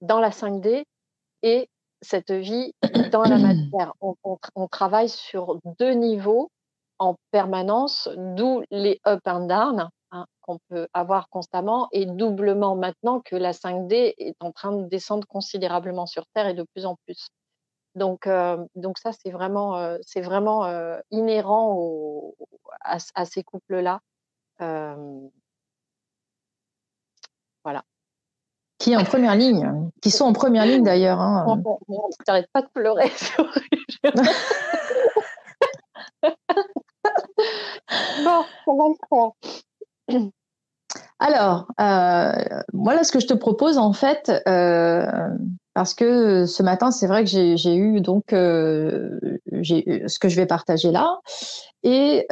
dans 0.00 0.20
la 0.20 0.30
5D 0.30 0.84
et 1.42 1.68
cette 2.00 2.32
vie 2.32 2.72
dans 3.12 3.22
la 3.22 3.38
matière. 3.38 3.92
On, 4.00 4.68
travaille 4.68 5.08
sur 5.08 5.58
deux 5.78 5.92
niveaux 5.92 6.50
en 6.98 7.16
permanence, 7.30 8.08
d'où 8.16 8.62
les 8.70 9.00
up 9.06 9.20
and 9.26 9.46
down, 9.46 9.88
qu'on 10.48 10.58
peut 10.70 10.88
avoir 10.94 11.28
constamment 11.28 11.88
et 11.92 12.06
doublement 12.06 12.74
maintenant 12.74 13.20
que 13.20 13.36
la 13.36 13.52
5D 13.52 14.14
est 14.16 14.34
en 14.40 14.50
train 14.50 14.72
de 14.72 14.88
descendre 14.88 15.28
considérablement 15.28 16.06
sur 16.06 16.26
Terre 16.28 16.48
et 16.48 16.54
de 16.54 16.64
plus 16.74 16.86
en 16.86 16.96
plus. 17.04 17.28
Donc, 17.94 18.26
euh, 18.26 18.56
donc 18.74 18.96
ça, 18.96 19.10
c'est 19.12 19.30
vraiment, 19.30 19.76
euh, 19.76 19.98
c'est 20.06 20.22
vraiment 20.22 20.64
euh, 20.64 20.98
inhérent 21.10 22.32
à, 22.80 23.26
ces 23.26 23.42
couples-là. 23.42 24.00
voilà. 27.62 27.82
Qui 28.78 28.92
est 28.92 28.96
en 28.96 29.04
première 29.04 29.34
ligne, 29.34 29.90
qui 30.00 30.10
sont 30.10 30.24
en 30.24 30.32
première 30.32 30.64
ligne 30.64 30.82
d'ailleurs. 30.82 31.20
Hein. 31.20 31.62
T'arrêtes 32.24 32.50
pas 32.52 32.62
de 32.62 32.68
pleurer. 32.68 33.12
bon, 38.24 38.44
ça 38.64 38.72
va 38.72 38.84
le. 40.08 40.30
Alors, 41.20 41.66
euh, 41.80 42.32
voilà 42.72 43.02
ce 43.02 43.10
que 43.10 43.18
je 43.18 43.26
te 43.26 43.34
propose 43.34 43.76
en 43.76 43.92
fait, 43.92 44.30
euh, 44.46 45.04
parce 45.74 45.94
que 45.94 46.46
ce 46.46 46.62
matin, 46.62 46.92
c'est 46.92 47.08
vrai 47.08 47.24
que 47.24 47.30
j'ai 47.30 47.74
eu 47.74 48.00
donc 48.00 48.32
euh, 48.32 49.18
ce 49.62 50.18
que 50.18 50.28
je 50.28 50.36
vais 50.36 50.46
partager 50.46 50.92
là, 50.92 51.18
et 51.82 52.26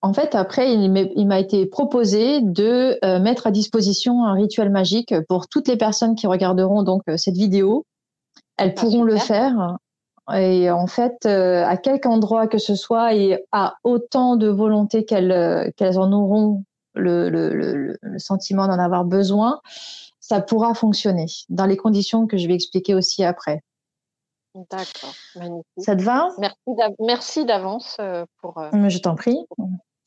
en 0.00 0.12
fait, 0.12 0.36
après, 0.36 0.72
il 0.72 1.26
m'a 1.26 1.40
été 1.40 1.66
proposé 1.66 2.40
de 2.40 2.98
mettre 3.18 3.46
à 3.46 3.50
disposition 3.50 4.24
un 4.24 4.32
rituel 4.32 4.70
magique 4.70 5.14
pour 5.28 5.48
toutes 5.48 5.68
les 5.68 5.76
personnes 5.76 6.14
qui 6.14 6.26
regarderont 6.26 6.82
donc 6.82 7.02
cette 7.16 7.36
vidéo. 7.36 7.84
Elles 8.56 8.74
ah, 8.76 8.80
pourront 8.80 9.02
le 9.02 9.16
faire. 9.16 9.76
Et 10.36 10.70
en 10.70 10.86
fait, 10.86 11.26
à 11.26 11.76
quelque 11.76 12.06
endroit 12.06 12.46
que 12.48 12.58
ce 12.58 12.74
soit 12.74 13.14
et 13.14 13.44
à 13.50 13.74
autant 13.82 14.36
de 14.36 14.48
volonté 14.48 15.04
qu'elles 15.04 15.72
qu'elles 15.76 15.98
en 15.98 16.12
auront 16.12 16.62
le, 16.98 17.30
le, 17.30 17.54
le, 17.54 17.98
le 18.00 18.18
sentiment 18.18 18.66
d'en 18.66 18.78
avoir 18.78 19.04
besoin, 19.04 19.60
ça 20.20 20.40
pourra 20.42 20.74
fonctionner 20.74 21.26
dans 21.48 21.64
les 21.64 21.76
conditions 21.76 22.26
que 22.26 22.36
je 22.36 22.46
vais 22.46 22.54
expliquer 22.54 22.94
aussi 22.94 23.24
après. 23.24 23.62
D'accord, 24.54 25.14
magnifique. 25.36 25.64
Ça 25.78 25.94
te 25.94 26.02
va? 26.02 26.28
Merci 26.98 27.44
d'avance 27.44 27.96
euh, 28.00 28.24
pour. 28.40 28.58
Euh, 28.58 28.88
je 28.88 28.98
t'en 28.98 29.14
prie. 29.14 29.38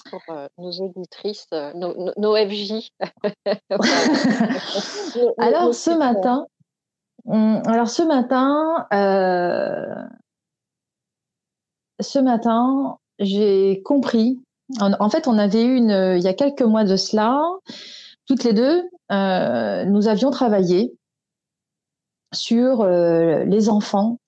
Pour, 0.10 0.22
euh, 0.30 0.48
nos 0.58 0.72
auditrices, 0.72 1.48
nos, 1.52 2.14
nos, 2.18 2.36
FJ. 2.36 2.92
alors 5.38 5.74
ce 5.74 5.92
matin, 5.92 6.46
hum, 7.26 7.62
alors 7.66 7.90
ce 7.90 8.02
matin, 8.02 8.88
ce 12.00 12.20
matin, 12.20 12.98
j'ai 13.20 13.82
compris 13.84 14.42
en, 14.80 15.10
fait, 15.10 15.28
on 15.28 15.38
avait 15.38 15.64
eu 15.64 15.76
une, 15.76 16.16
il 16.18 16.24
y 16.24 16.28
a 16.28 16.34
quelques 16.34 16.62
mois 16.62 16.84
de 16.84 16.96
cela, 16.96 17.42
toutes 18.28 18.44
les 18.44 18.54
deux, 18.54 18.84
euh, 19.12 19.84
nous 19.86 20.08
avions 20.08 20.32
travaillé 20.32 20.94
sur 22.34 22.82
euh, 22.82 23.44
les 23.44 23.68
enfants, 23.68 24.20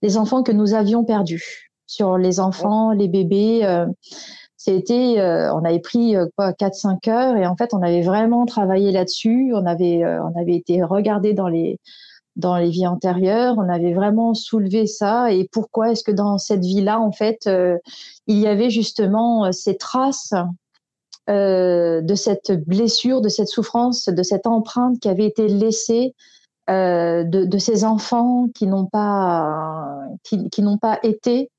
les 0.00 0.16
enfants 0.16 0.42
que 0.42 0.52
nous 0.52 0.74
avions 0.74 1.04
perdus, 1.04 1.70
sur 1.86 2.16
les 2.16 2.40
enfants, 2.40 2.92
les 2.92 3.08
bébés. 3.08 3.60
Euh, 3.64 3.86
c'était, 4.56 5.16
on 5.52 5.64
avait 5.64 5.80
pris 5.80 6.14
quoi, 6.36 6.52
4-5 6.52 7.10
heures 7.10 7.36
et 7.36 7.46
en 7.46 7.56
fait, 7.56 7.74
on 7.74 7.82
avait 7.82 8.02
vraiment 8.02 8.46
travaillé 8.46 8.92
là-dessus. 8.92 9.52
On 9.56 9.66
avait, 9.66 10.06
on 10.06 10.40
avait 10.40 10.54
été 10.54 10.84
regardé 10.84 11.32
dans 11.34 11.48
les 11.48 11.80
dans 12.36 12.56
les 12.56 12.70
vies 12.70 12.86
antérieures. 12.86 13.54
On 13.58 13.68
avait 13.68 13.92
vraiment 13.92 14.34
soulevé 14.34 14.86
ça. 14.86 15.32
Et 15.32 15.48
pourquoi 15.52 15.92
est-ce 15.92 16.04
que 16.04 16.12
dans 16.12 16.38
cette 16.38 16.64
vie-là, 16.64 17.00
en 17.00 17.12
fait, 17.12 17.46
euh, 17.46 17.78
il 18.26 18.38
y 18.38 18.46
avait 18.46 18.70
justement 18.70 19.46
euh, 19.46 19.52
ces 19.52 19.76
traces 19.76 20.34
euh, 21.28 22.00
de 22.00 22.14
cette 22.14 22.52
blessure, 22.66 23.20
de 23.20 23.28
cette 23.28 23.48
souffrance, 23.48 24.06
de 24.06 24.22
cette 24.22 24.46
empreinte 24.46 24.98
qui 25.00 25.08
avait 25.08 25.26
été 25.26 25.48
laissée 25.48 26.14
de, 26.68 27.58
ces 27.58 27.84
enfants 27.84 28.46
qui 28.54 28.66
n'ont 28.66 28.86
pas, 28.86 29.98
qui 30.22 30.62
n'ont 30.62 30.78
pas 30.78 30.98
été, 31.02 31.50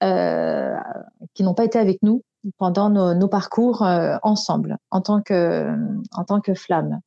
qui 0.00 1.42
n'ont 1.42 1.54
pas 1.54 1.64
été 1.64 1.80
avec 1.80 1.98
nous 2.02 2.22
pendant 2.58 2.88
nos, 2.88 3.14
nos 3.14 3.26
parcours 3.26 3.82
ensemble 4.22 4.76
en 4.92 5.00
tant 5.00 5.20
que, 5.20 5.74
en 6.12 6.24
tant 6.24 6.40
que 6.40 6.54
flamme. 6.54 7.00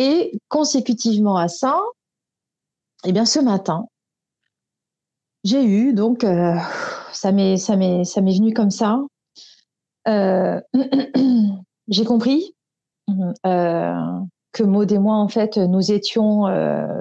Et 0.00 0.38
consécutivement 0.46 1.36
à 1.36 1.48
ça, 1.48 1.82
eh 3.04 3.10
bien, 3.10 3.24
ce 3.24 3.40
matin, 3.40 3.88
j'ai 5.42 5.64
eu, 5.64 5.92
donc, 5.92 6.22
euh, 6.22 6.54
ça 7.12 7.32
m'est, 7.32 7.56
venu 7.56 8.54
comme 8.54 8.70
ça. 8.70 9.00
Euh, 10.06 10.60
j'ai 11.88 12.04
compris 12.04 12.54
euh, 13.44 14.20
que 14.52 14.62
Maud 14.62 14.92
et 14.92 15.00
moi, 15.00 15.16
en 15.16 15.26
fait, 15.26 15.56
nous 15.56 15.90
étions, 15.90 16.42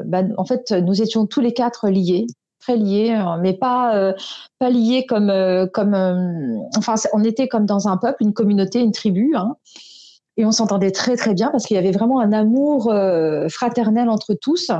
bah, 0.05 0.23
en 0.35 0.45
fait, 0.45 0.71
nous 0.71 0.99
étions 0.99 1.27
tous 1.27 1.41
les 1.41 1.53
quatre 1.53 1.89
liés 1.89 2.25
très 2.59 2.77
liés, 2.77 3.15
mais 3.41 3.53
pas 3.53 4.15
liés 4.59 5.05
comme 5.07 5.31
comme 5.71 5.93
enfin 6.75 6.95
on 7.13 7.23
était 7.23 7.47
comme 7.47 7.67
dans 7.67 7.87
un 7.87 7.97
peuple, 7.97 8.23
une 8.23 8.33
communauté, 8.33 8.79
une 8.79 8.91
tribu. 8.91 9.35
Hein, 9.35 9.55
et 10.37 10.45
on 10.45 10.51
s'entendait 10.51 10.91
très 10.91 11.15
très 11.15 11.33
bien 11.33 11.49
parce 11.49 11.65
qu'il 11.65 11.75
y 11.75 11.79
avait 11.79 11.91
vraiment 11.91 12.19
un 12.19 12.31
amour 12.31 12.93
fraternel 13.49 14.09
entre 14.09 14.33
tous. 14.33 14.71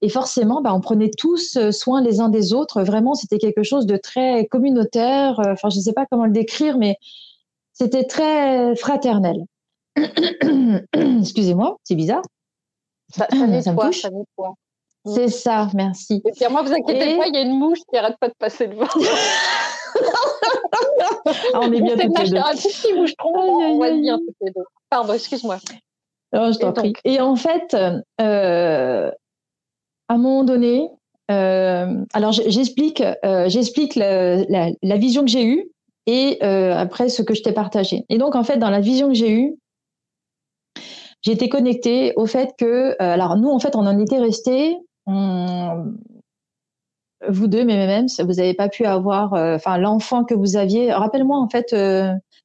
Et 0.00 0.08
forcément, 0.08 0.62
bah, 0.62 0.74
on 0.74 0.80
prenait 0.80 1.10
tous 1.16 1.58
soin 1.70 2.02
les 2.02 2.20
uns 2.20 2.28
des 2.28 2.52
autres. 2.52 2.82
Vraiment, 2.82 3.14
c'était 3.14 3.38
quelque 3.38 3.62
chose 3.62 3.86
de 3.86 3.96
très 3.96 4.46
communautaire. 4.46 5.40
Enfin, 5.46 5.68
je 5.68 5.76
ne 5.76 5.82
sais 5.82 5.92
pas 5.92 6.06
comment 6.10 6.24
le 6.24 6.32
décrire, 6.32 6.78
mais 6.78 6.96
c'était 7.72 8.04
très 8.04 8.74
fraternel. 8.76 9.44
Excusez-moi, 11.20 11.76
c'est 11.84 11.94
bizarre. 11.94 12.22
Ça, 13.14 13.26
ça 13.30 13.46
nettoie, 13.46 13.92
ça, 13.92 14.10
nettoie. 14.10 14.54
C'est 15.04 15.28
ça, 15.28 15.68
merci. 15.74 16.22
Et 16.24 16.30
puis, 16.30 16.44
moi, 16.50 16.62
vous 16.62 16.72
inquiétez 16.72 17.16
pas, 17.16 17.26
il 17.26 17.34
y 17.34 17.38
a 17.38 17.42
une 17.42 17.58
mouche 17.58 17.80
qui 17.90 17.96
arrête 17.96 18.16
pas 18.20 18.28
de 18.28 18.34
passer 18.38 18.68
devant. 18.68 18.86
ah, 21.54 21.60
on 21.62 21.72
est 21.72 21.80
bien 21.80 21.96
toutes 21.96 22.18
les 22.18 22.30
deux. 22.30 22.36
Un 22.36 22.54
petit 22.54 22.94
moucheron, 22.94 23.74
on 23.74 23.78
va 23.78 23.90
bien 23.92 24.18
toutes 24.18 24.36
les 24.40 24.50
deux. 24.50 24.64
Pardon, 24.90 25.12
excuse-moi. 25.14 25.58
je 26.32 26.58
t'en 26.58 26.72
prie. 26.72 26.94
Et 27.04 27.20
en 27.20 27.36
fait, 27.36 27.76
euh, 28.20 29.10
à 30.08 30.14
un 30.14 30.18
moment 30.18 30.44
donné, 30.44 30.88
euh, 31.30 32.04
alors 32.12 32.32
j'explique, 32.32 33.02
euh, 33.24 33.48
j'explique 33.48 33.94
la, 33.94 34.44
la, 34.82 34.96
vision 34.96 35.22
que 35.22 35.30
j'ai 35.30 35.44
eue 35.44 35.70
et 36.06 36.42
après 36.42 37.08
ce 37.08 37.22
que 37.22 37.34
je 37.34 37.42
t'ai 37.42 37.52
partagé. 37.52 38.04
Et 38.08 38.18
donc 38.18 38.34
en 38.34 38.44
fait, 38.44 38.58
dans 38.58 38.70
la 38.70 38.80
vision 38.80 39.08
que 39.08 39.14
j'ai 39.14 39.30
eue, 39.30 39.54
j'ai 41.22 41.32
été 41.32 41.48
connectée 41.48 42.12
au 42.16 42.26
fait 42.26 42.50
que, 42.58 42.96
alors 43.00 43.36
nous 43.36 43.48
en 43.48 43.60
fait, 43.60 43.76
on 43.76 43.86
en 43.86 43.98
était 43.98 44.18
restés, 44.18 44.76
vous 47.28 47.46
deux, 47.46 47.64
mais 47.64 47.86
même, 47.86 48.06
vous 48.18 48.34
n'avez 48.34 48.54
pas 48.54 48.68
pu 48.68 48.84
avoir, 48.84 49.32
enfin 49.32 49.78
l'enfant 49.78 50.24
que 50.24 50.34
vous 50.34 50.56
aviez. 50.56 50.92
Rappelle-moi 50.92 51.38
en 51.38 51.48
fait, 51.48 51.74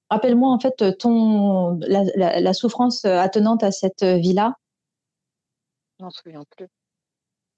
rappelle-moi 0.09 0.49
en 0.51 0.59
fait 0.59 0.97
ton 0.97 1.79
la, 1.81 2.39
la 2.39 2.53
souffrance 2.53 3.05
attenante 3.05 3.63
à 3.63 3.71
cette 3.71 4.03
vie-là. 4.03 4.53
Je 5.99 6.03
m'en 6.03 6.11
souviens 6.11 6.43
plus. 6.55 6.67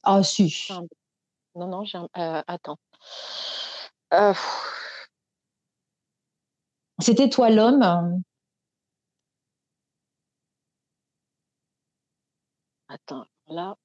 Ah, 0.03 0.23
si. 0.23 0.67
Non, 1.55 1.67
non, 1.67 1.84
j'ai 1.84 1.97
euh, 1.97 2.41
attends. 2.47 2.77
Euh, 4.13 4.34
C'était 6.99 7.29
toi 7.29 7.49
l'homme? 7.49 8.23
Attends, 12.88 13.25
là, 13.47 13.75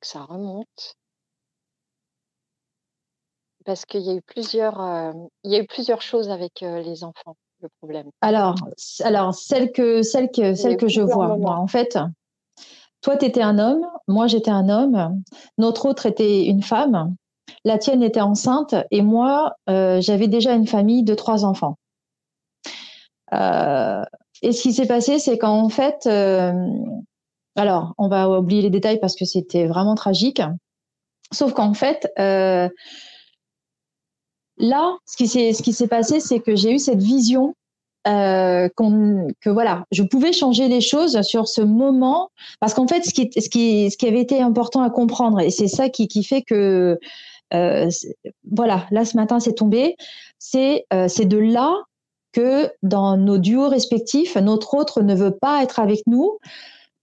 ça 0.00 0.24
remonte. 0.24 0.96
Parce 3.64 3.84
qu'il 3.84 4.00
y 4.00 4.10
a 4.10 4.14
eu 4.14 4.22
plusieurs, 4.22 4.80
euh, 4.80 5.12
il 5.44 5.52
y 5.52 5.56
a 5.56 5.60
eu 5.60 5.66
plusieurs 5.66 6.02
choses 6.02 6.30
avec 6.30 6.60
les 6.62 7.04
enfants, 7.04 7.36
le 7.60 7.68
problème. 7.80 8.10
Alors, 8.20 8.56
alors 9.04 9.34
celle 9.34 9.72
que, 9.72 10.02
celle 10.02 10.30
que, 10.30 10.54
celle 10.54 10.76
que 10.76 10.88
je 10.88 11.00
vois, 11.00 11.36
moi, 11.36 11.56
en 11.56 11.66
fait, 11.66 11.98
toi, 13.02 13.16
tu 13.16 13.24
étais 13.24 13.42
un 13.42 13.58
homme, 13.58 13.86
moi, 14.08 14.26
j'étais 14.26 14.50
un 14.50 14.68
homme, 14.68 15.22
notre 15.58 15.86
autre 15.88 16.06
était 16.06 16.46
une 16.46 16.62
femme, 16.62 17.14
la 17.64 17.78
tienne 17.78 18.02
était 18.02 18.20
enceinte 18.20 18.74
et 18.90 19.02
moi, 19.02 19.54
euh, 19.70 20.00
j'avais 20.00 20.28
déjà 20.28 20.54
une 20.54 20.66
famille 20.66 21.04
de 21.04 21.14
trois 21.14 21.44
enfants. 21.44 21.76
Et 23.30 24.52
ce 24.52 24.62
qui 24.62 24.72
s'est 24.72 24.86
passé, 24.86 25.18
c'est 25.18 25.38
qu'en 25.38 25.68
fait, 25.68 26.06
alors, 27.56 27.94
on 27.98 28.08
va 28.08 28.28
oublier 28.28 28.62
les 28.62 28.70
détails 28.70 28.98
parce 28.98 29.14
que 29.14 29.24
c'était 29.24 29.66
vraiment 29.66 29.94
tragique. 29.94 30.42
Sauf 31.32 31.52
qu'en 31.52 31.74
fait, 31.74 32.10
là, 34.62 34.96
ce 35.04 35.16
qui 35.62 35.72
s'est 35.72 35.88
passé, 35.88 36.20
c'est 36.20 36.40
que 36.40 36.56
j'ai 36.56 36.72
eu 36.72 36.78
cette 36.78 37.02
vision 37.02 37.54
euh, 38.08 38.68
que 38.76 39.50
voilà, 39.50 39.84
je 39.92 40.02
pouvais 40.02 40.32
changer 40.32 40.66
les 40.68 40.80
choses 40.80 41.20
sur 41.22 41.46
ce 41.46 41.60
moment. 41.60 42.30
Parce 42.60 42.74
qu'en 42.74 42.86
fait, 42.86 43.04
ce 43.04 43.12
qui, 43.12 44.06
avait 44.06 44.20
été 44.20 44.40
important 44.40 44.82
à 44.82 44.90
comprendre 44.90 45.40
et 45.40 45.50
c'est 45.50 45.68
ça 45.68 45.88
qui, 45.88 46.24
fait 46.24 46.42
que 46.42 46.98
euh, 47.54 47.88
voilà, 48.50 48.86
là 48.90 49.04
ce 49.04 49.16
matin 49.16 49.38
c'est 49.38 49.52
tombé, 49.52 49.96
c'est 50.38 50.86
euh, 50.92 51.06
c'est 51.06 51.26
de 51.26 51.36
là 51.36 51.76
que 52.32 52.70
dans 52.82 53.16
nos 53.18 53.36
duos 53.36 53.68
respectifs, 53.68 54.36
notre 54.36 54.74
autre 54.74 55.02
ne 55.02 55.14
veut 55.14 55.36
pas 55.36 55.62
être 55.62 55.78
avec 55.78 56.00
nous. 56.06 56.38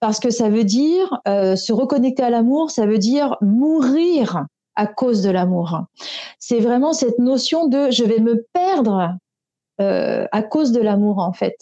Parce 0.01 0.21
que 0.21 0.29
ça 0.29 0.49
veut 0.49 0.63
dire 0.63 1.19
se 1.25 1.73
reconnecter 1.73 2.23
à 2.23 2.29
l'amour, 2.29 2.71
ça 2.71 2.85
veut 2.85 2.99
dire 2.99 3.35
mourir 3.41 4.45
à 4.79 4.87
cause 4.87 5.21
de 5.21 5.29
l'amour. 5.29 5.81
C'est 6.39 6.61
vraiment 6.61 6.93
cette 6.93 7.19
notion 7.19 7.67
de 7.67 7.91
je 7.91 8.05
vais 8.05 8.19
me 8.19 8.45
perdre 8.53 9.17
euh, 9.81 10.25
à 10.31 10.41
cause 10.41 10.71
de 10.71 10.79
l'amour 10.79 11.19
en 11.19 11.33
fait. 11.33 11.57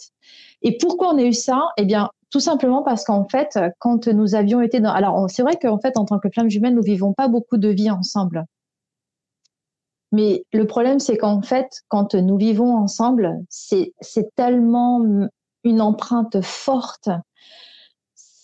Et 0.62 0.78
pourquoi 0.78 1.12
on 1.12 1.18
a 1.18 1.22
eu 1.22 1.32
ça? 1.32 1.68
Eh 1.78 1.84
bien, 1.84 2.10
tout 2.30 2.38
simplement 2.38 2.84
parce 2.84 3.02
qu'en 3.02 3.26
fait, 3.28 3.58
quand 3.80 4.06
nous 4.06 4.36
avions 4.36 4.60
été 4.60 4.78
dans, 4.78 4.92
alors 4.92 5.28
c'est 5.28 5.42
vrai 5.42 5.56
qu'en 5.56 5.80
fait, 5.80 5.96
en 5.96 6.04
tant 6.04 6.20
que 6.20 6.28
flamme 6.32 6.48
jumelle, 6.48 6.74
nous 6.74 6.82
vivons 6.82 7.12
pas 7.12 7.26
beaucoup 7.26 7.56
de 7.56 7.68
vie 7.68 7.90
ensemble. 7.90 8.44
Mais 10.12 10.44
le 10.52 10.66
problème, 10.66 11.00
c'est 11.00 11.16
qu'en 11.16 11.42
fait, 11.42 11.82
quand 11.88 12.14
nous 12.14 12.38
vivons 12.38 12.76
ensemble, 12.76 13.36
c'est 13.48 13.92
tellement 14.36 15.04
une 15.64 15.80
empreinte 15.80 16.40
forte, 16.40 17.10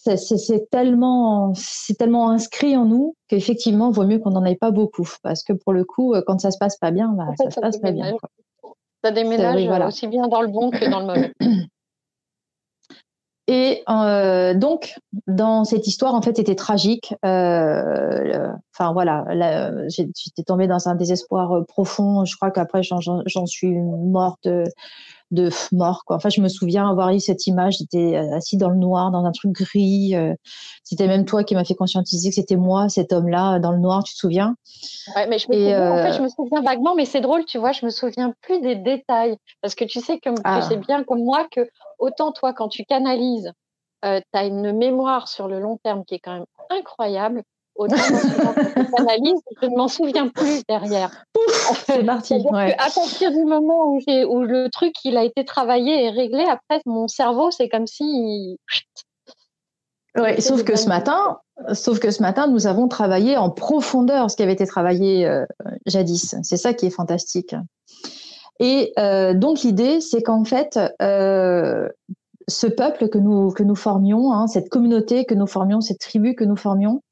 c'est 0.04 0.70
tellement, 0.70 1.52
c'est 1.54 1.94
tellement 1.94 2.30
inscrit 2.30 2.76
en 2.76 2.84
nous 2.84 3.16
qu'effectivement, 3.28 3.90
il 3.90 3.94
vaut 3.94 4.06
mieux 4.06 4.18
qu'on 4.18 4.30
n'en 4.30 4.44
ait 4.44 4.56
pas 4.56 4.70
beaucoup, 4.70 5.08
parce 5.22 5.42
que 5.42 5.52
pour 5.52 5.72
le 5.72 5.84
coup, 5.84 6.14
quand 6.26 6.40
ça 6.40 6.50
se 6.50 6.58
passe 6.58 6.76
pas 6.76 6.90
bien, 6.90 7.08
bah, 7.08 7.26
ça, 7.38 7.50
se 7.50 7.60
passe 7.60 7.78
pas 7.78 7.92
bien. 7.92 8.12
Quoi. 8.12 8.28
Ça 9.04 9.10
déménage 9.10 9.66
voilà. 9.66 9.88
aussi 9.88 10.06
bien 10.06 10.28
dans 10.28 10.40
le 10.40 10.48
bon 10.48 10.70
que 10.70 10.88
dans 10.90 11.00
le 11.00 11.06
mauvais. 11.06 11.32
Et 13.46 13.82
euh, 13.90 14.54
donc, 14.54 14.94
dans 15.26 15.64
cette 15.64 15.86
histoire, 15.86 16.14
en 16.14 16.22
fait, 16.22 16.36
c'était 16.36 16.54
tragique. 16.54 17.14
Euh, 17.26 18.48
enfin 18.74 18.94
voilà, 18.94 19.26
j'étais 19.88 20.42
tombée 20.46 20.66
dans 20.66 20.88
un 20.88 20.94
désespoir 20.94 21.52
euh, 21.52 21.62
profond. 21.62 22.24
Je 22.24 22.34
crois 22.36 22.50
qu'après, 22.50 22.82
j'en 22.82 23.46
suis 23.46 23.76
morte 23.76 24.48
de 25.30 25.50
mort. 25.72 26.02
Quoi. 26.04 26.16
Enfin, 26.16 26.28
je 26.28 26.40
me 26.40 26.48
souviens 26.48 26.88
avoir 26.88 27.10
eu 27.10 27.20
cette 27.20 27.46
image. 27.46 27.76
J'étais 27.78 28.16
euh, 28.16 28.36
assis 28.36 28.56
dans 28.56 28.70
le 28.70 28.76
noir, 28.76 29.10
dans 29.10 29.24
un 29.24 29.32
truc 29.32 29.52
gris. 29.52 30.14
Euh, 30.14 30.34
c'était 30.82 31.06
même 31.06 31.24
toi 31.24 31.44
qui 31.44 31.54
m'as 31.54 31.64
fait 31.64 31.74
conscientiser 31.74 32.28
que 32.28 32.34
c'était 32.34 32.56
moi, 32.56 32.88
cet 32.88 33.12
homme-là, 33.12 33.58
dans 33.58 33.72
le 33.72 33.78
noir. 33.78 34.04
Tu 34.04 34.14
te 34.14 34.18
souviens? 34.18 34.56
Ouais, 35.16 35.26
mais 35.26 35.38
je 35.38 35.48
me, 35.48 35.54
souviens, 35.54 35.92
en 35.92 35.96
fait, 35.96 36.12
je 36.12 36.22
me 36.22 36.28
souviens 36.28 36.62
vaguement, 36.62 36.94
mais 36.94 37.04
c'est 37.04 37.20
drôle, 37.20 37.44
tu 37.44 37.58
vois. 37.58 37.72
Je 37.72 37.84
me 37.84 37.90
souviens 37.90 38.32
plus 38.42 38.60
des 38.60 38.76
détails 38.76 39.36
parce 39.60 39.74
que 39.74 39.84
tu 39.84 40.00
sais 40.00 40.18
que, 40.18 40.30
ah. 40.44 40.62
c'est 40.62 40.76
bien 40.76 41.04
comme 41.04 41.24
moi 41.24 41.46
que 41.50 41.68
autant 41.98 42.32
toi, 42.32 42.52
quand 42.52 42.68
tu 42.68 42.84
canalises, 42.84 43.52
euh, 44.04 44.20
tu 44.20 44.38
as 44.38 44.44
une 44.44 44.72
mémoire 44.72 45.28
sur 45.28 45.48
le 45.48 45.60
long 45.60 45.78
terme 45.82 46.04
qui 46.04 46.16
est 46.16 46.18
quand 46.18 46.34
même 46.34 46.46
incroyable 46.70 47.42
autant 47.76 47.96
je 47.96 49.66
ne 49.66 49.76
m'en 49.76 49.88
souviens 49.88 50.28
plus 50.28 50.62
derrière. 50.68 51.10
C'est 51.86 52.04
parti. 52.04 52.34
À 52.34 52.90
partir 52.90 53.30
du 53.30 53.44
moment 53.44 53.94
où, 53.94 54.00
où, 54.06 54.42
le 54.42 54.68
truc 54.70 54.92
il 55.04 55.16
a 55.16 55.24
été 55.24 55.44
travaillé 55.44 56.04
et 56.04 56.10
réglé, 56.10 56.44
après 56.44 56.80
mon 56.86 57.08
cerveau 57.08 57.50
c'est 57.50 57.68
comme 57.68 57.86
si. 57.86 58.58
Oui, 60.16 60.40
sauf 60.40 60.62
que 60.62 60.76
ce 60.76 60.88
matin, 60.88 61.38
sauf 61.72 61.98
que 61.98 62.10
ce 62.10 62.22
matin, 62.22 62.46
nous 62.46 62.66
avons 62.66 62.88
travaillé 62.88 63.36
en 63.36 63.50
profondeur 63.50 64.30
ce 64.30 64.36
qui 64.36 64.42
avait 64.42 64.52
été 64.52 64.66
travaillé 64.66 65.26
euh, 65.26 65.44
jadis. 65.86 66.36
C'est 66.42 66.56
ça 66.56 66.72
qui 66.72 66.86
est 66.86 66.90
fantastique. 66.90 67.54
Et 68.60 68.92
euh, 68.98 69.34
donc 69.34 69.62
l'idée, 69.62 70.00
c'est 70.00 70.22
qu'en 70.22 70.44
fait, 70.44 70.78
euh, 71.02 71.88
ce 72.46 72.66
peuple 72.66 73.08
que 73.08 73.18
nous 73.18 73.50
que 73.50 73.62
nous 73.62 73.74
formions, 73.74 74.32
hein, 74.32 74.46
cette 74.46 74.68
communauté 74.68 75.24
que 75.24 75.34
nous 75.34 75.46
formions, 75.46 75.80
cette 75.80 75.98
tribu 75.98 76.34
que 76.34 76.44
nous 76.44 76.56
formions, 76.56 77.02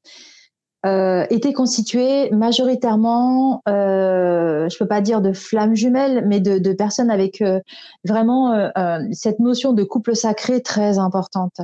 euh, 0.85 1.25
était 1.29 1.53
constitué 1.53 2.29
majoritairement, 2.31 3.61
euh, 3.69 4.67
je 4.69 4.77
peux 4.77 4.87
pas 4.87 5.01
dire 5.01 5.21
de 5.21 5.31
flammes 5.31 5.75
jumelles, 5.75 6.25
mais 6.27 6.41
de, 6.41 6.57
de 6.57 6.73
personnes 6.73 7.09
avec 7.09 7.41
euh, 7.41 7.59
vraiment 8.05 8.51
euh, 8.51 8.69
euh, 8.77 8.99
cette 9.11 9.39
notion 9.39 9.71
de 9.73 9.83
couple 9.83 10.15
sacré 10.15 10.61
très 10.61 10.97
importante. 10.97 11.61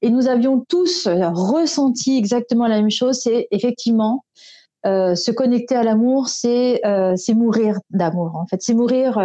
Et 0.00 0.10
nous 0.10 0.26
avions 0.26 0.64
tous 0.68 1.06
ressenti 1.06 2.16
exactement 2.16 2.66
la 2.66 2.76
même 2.76 2.90
chose. 2.90 3.20
C'est 3.20 3.48
effectivement 3.50 4.24
se 4.84 5.30
connecter 5.30 5.76
à 5.76 5.84
l'amour, 5.84 6.28
c'est 6.28 6.80
c'est 7.16 7.34
mourir 7.34 7.78
d'amour. 7.90 8.34
En 8.34 8.46
fait, 8.46 8.62
c'est 8.62 8.74
mourir, 8.74 9.16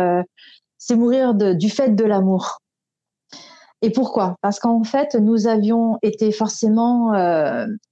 c'est 0.78 0.96
mourir 0.96 1.34
de, 1.34 1.54
du 1.54 1.72
fait 1.72 1.96
de 1.96 2.04
l'amour. 2.04 2.60
Et 3.82 3.90
pourquoi? 3.90 4.36
Parce 4.42 4.60
qu'en 4.60 4.84
fait, 4.84 5.16
nous 5.16 5.48
avions 5.48 5.98
été 6.04 6.32
forcément 6.32 7.12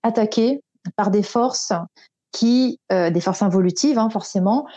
attaqués 0.04 0.62
par 0.96 1.12
des 1.12 1.24
forces 1.24 1.74
qui, 2.36 2.80
euh, 2.92 3.10
des 3.10 3.22
forces 3.22 3.42
involutives 3.42 3.98
hein, 3.98 4.10
forcément, 4.10 4.68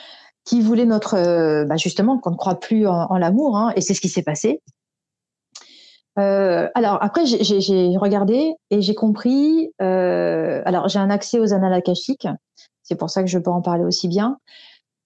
qui 0.44 0.62
voulaient 0.62 0.86
notre, 0.86 1.14
euh, 1.14 1.64
bah, 1.64 1.76
justement, 1.76 2.18
qu'on 2.18 2.30
ne 2.30 2.36
croit 2.36 2.60
plus 2.60 2.86
en, 2.86 3.18
l'amour, 3.18 3.56
hein, 3.56 3.72
et 3.74 3.80
c'est 3.80 3.94
ce 3.94 4.00
qui 4.00 4.08
s'est 4.08 4.22
passé. 4.22 4.62
Euh, 6.18 6.68
alors 6.74 6.98
après, 7.00 7.26
j'ai 7.26 7.96
regardé 7.96 8.54
et 8.70 8.80
j'ai 8.80 8.94
compris. 8.94 9.70
alors 9.78 10.88
j'ai 10.88 10.98
un 10.98 11.10
accès 11.10 11.38
aux 11.38 11.52
annales 11.52 11.74
akashiques, 11.74 12.26
c'est 12.82 12.96
pour 12.96 13.10
ça 13.10 13.22
que 13.22 13.28
je 13.28 13.38
peux 13.38 13.50
en 13.50 13.62
parler 13.62 13.84
aussi 13.84 14.08
bien. 14.08 14.38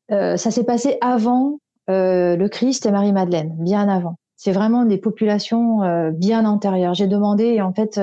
ça 0.09 0.37
s'est 0.37 0.65
passé 0.65 0.97
avant 1.03 1.59
le 1.89 2.47
Christ 2.49 2.87
et 2.87 2.91
Marie-Madeleine, 2.91 3.55
bien 3.59 3.89
avant. 3.91 4.17
C'est 4.37 4.53
vraiment 4.53 4.87
des 4.87 4.97
populations 4.97 6.11
bien 6.13 6.47
antérieures. 6.47 6.95
J'ai 6.95 7.09
demandé 7.09 7.45
et 7.45 7.61
en 7.61 7.75
fait, 7.75 8.01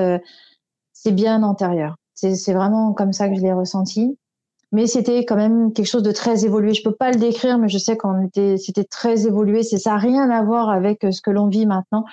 c'est 0.92 1.12
bien 1.12 1.42
antérieur. 1.42 1.96
C'est 2.20 2.52
vraiment 2.52 2.92
comme 2.92 3.12
ça 3.12 3.28
que 3.28 3.34
je 3.34 3.40
l'ai 3.40 3.52
ressenti 3.52 4.16
mais 4.72 4.86
c'était 4.86 5.24
quand 5.24 5.36
même 5.36 5.72
quelque 5.72 5.86
chose 5.86 6.02
de 6.02 6.12
très 6.12 6.44
évolué. 6.44 6.74
Je 6.74 6.82
peux 6.82 6.94
pas 6.94 7.10
le 7.10 7.18
décrire, 7.18 7.58
mais 7.58 7.68
je 7.68 7.78
sais 7.78 7.96
qu'on 7.96 8.22
était, 8.24 8.56
c'était 8.56 8.84
très 8.84 9.26
évolué. 9.26 9.62
C'est 9.62 9.78
ça, 9.78 9.96
rien 9.96 10.30
à 10.30 10.42
voir 10.44 10.70
avec 10.70 11.04
euh, 11.04 11.10
ce 11.10 11.20
que 11.20 11.30
l'on 11.30 11.48
vit 11.48 11.66
maintenant. 11.66 12.04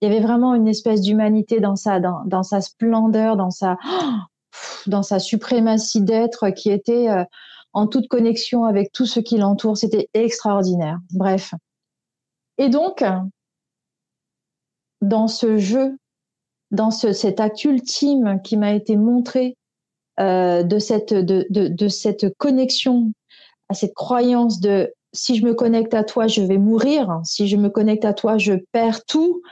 Il 0.00 0.08
y 0.08 0.12
avait 0.12 0.24
vraiment 0.24 0.54
une 0.54 0.68
espèce 0.68 1.00
d'humanité 1.00 1.60
dans 1.60 1.76
sa, 1.76 1.98
dans, 1.98 2.22
dans, 2.24 2.44
sa 2.44 2.60
splendeur, 2.60 3.36
dans 3.36 3.50
sa, 3.50 3.76
dans 4.86 5.02
sa 5.02 5.18
suprématie 5.18 6.02
d'être 6.02 6.50
qui 6.50 6.70
était 6.70 7.10
euh, 7.10 7.24
en 7.72 7.88
toute 7.88 8.06
connexion 8.06 8.64
avec 8.64 8.92
tout 8.92 9.06
ce 9.06 9.18
qui 9.18 9.36
l'entoure. 9.36 9.76
C'était 9.76 10.08
extraordinaire. 10.14 11.00
Bref. 11.12 11.52
Et 12.58 12.68
donc, 12.68 13.04
dans 15.00 15.26
ce 15.26 15.58
jeu, 15.58 15.96
dans 16.74 16.90
ce, 16.90 17.12
cet 17.12 17.40
acte 17.40 17.64
ultime 17.64 18.40
qui 18.42 18.56
m'a 18.56 18.72
été 18.72 18.96
montré 18.96 19.56
euh, 20.20 20.62
de, 20.62 20.78
cette, 20.78 21.12
de, 21.12 21.46
de, 21.50 21.88
cette 21.88 22.36
connexion, 22.36 23.12
à 23.68 23.74
cette 23.74 23.94
croyance 23.94 24.60
de 24.60 24.92
si 25.12 25.36
je 25.36 25.44
me 25.44 25.54
connecte 25.54 25.94
à 25.94 26.04
toi, 26.04 26.26
je 26.26 26.42
vais 26.42 26.58
mourir, 26.58 27.20
si 27.24 27.48
je 27.48 27.56
me 27.56 27.68
connecte 27.68 28.04
à 28.04 28.12
toi, 28.12 28.36
je 28.36 28.54
perds 28.72 29.04
tout. 29.06 29.42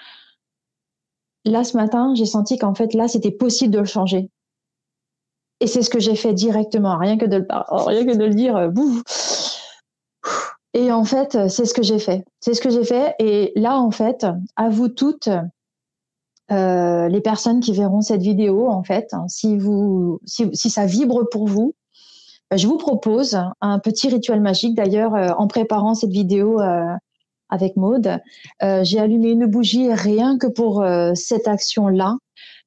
Là, 1.45 1.65
ce 1.65 1.77
matin, 1.77 2.15
j'ai 2.15 2.27
senti 2.27 2.59
qu'en 2.59 2.75
fait, 2.75 2.95
là, 2.95 3.09
c'était 3.09 3.31
possible 3.31 3.73
de 3.73 3.79
le 3.79 3.85
changer. 3.85 4.29
Et 5.61 5.67
c'est 5.67 5.83
ce 5.83 5.91
que 5.91 6.01
j'ai 6.01 6.17
fait 6.17 6.33
directement, 6.33 6.99
rien 6.99 7.17
que 7.17 7.27
de 7.27 7.39
le, 7.39 7.47
rien 7.87 8.05
que 8.05 8.17
de 8.17 8.25
le 8.25 8.35
dire. 8.35 8.57
Euh, 8.57 8.71
Et 10.75 10.91
en 10.91 11.05
fait, 11.05 11.49
c'est 11.49 11.65
ce 11.65 11.75
que 11.75 11.83
j'ai 11.83 11.99
fait. 11.99 12.25
C'est 12.41 12.55
ce 12.55 12.61
que 12.61 12.71
j'ai 12.71 12.85
fait. 12.85 13.15
Et 13.19 13.53
là, 13.57 13.79
en 13.79 13.91
fait, 13.91 14.27
à 14.57 14.69
vous 14.69 14.89
toutes, 14.89 15.29
euh, 16.53 17.09
les 17.09 17.21
personnes 17.21 17.61
qui 17.61 17.73
verront 17.73 18.03
cette 18.03 18.21
vidéo, 18.21 18.69
en 18.69 18.83
fait, 18.83 19.09
hein, 19.13 19.25
si, 19.29 19.57
vous, 19.57 20.21
si, 20.25 20.53
ça 20.55 20.87
vibre 20.87 21.29
pour 21.31 21.47
vous, 21.47 21.75
bah, 22.51 22.57
je 22.57 22.67
vous 22.67 22.77
propose 22.77 23.39
un 23.61 23.79
petit 23.79 24.09
rituel 24.09 24.41
magique. 24.41 24.75
D'ailleurs, 24.75 25.15
euh, 25.15 25.31
en 25.39 25.47
préparant 25.47 25.95
cette 25.95 26.11
vidéo 26.11 26.61
euh, 26.61 26.95
avec 27.49 27.77
Maude, 27.77 28.19
j'ai 28.61 28.99
allumé 28.99 29.31
une 29.31 29.45
bougie 29.45 29.93
rien 29.93 30.39
que 30.39 30.47
pour 30.47 30.83
cette 31.15 31.47
action-là. 31.47 32.17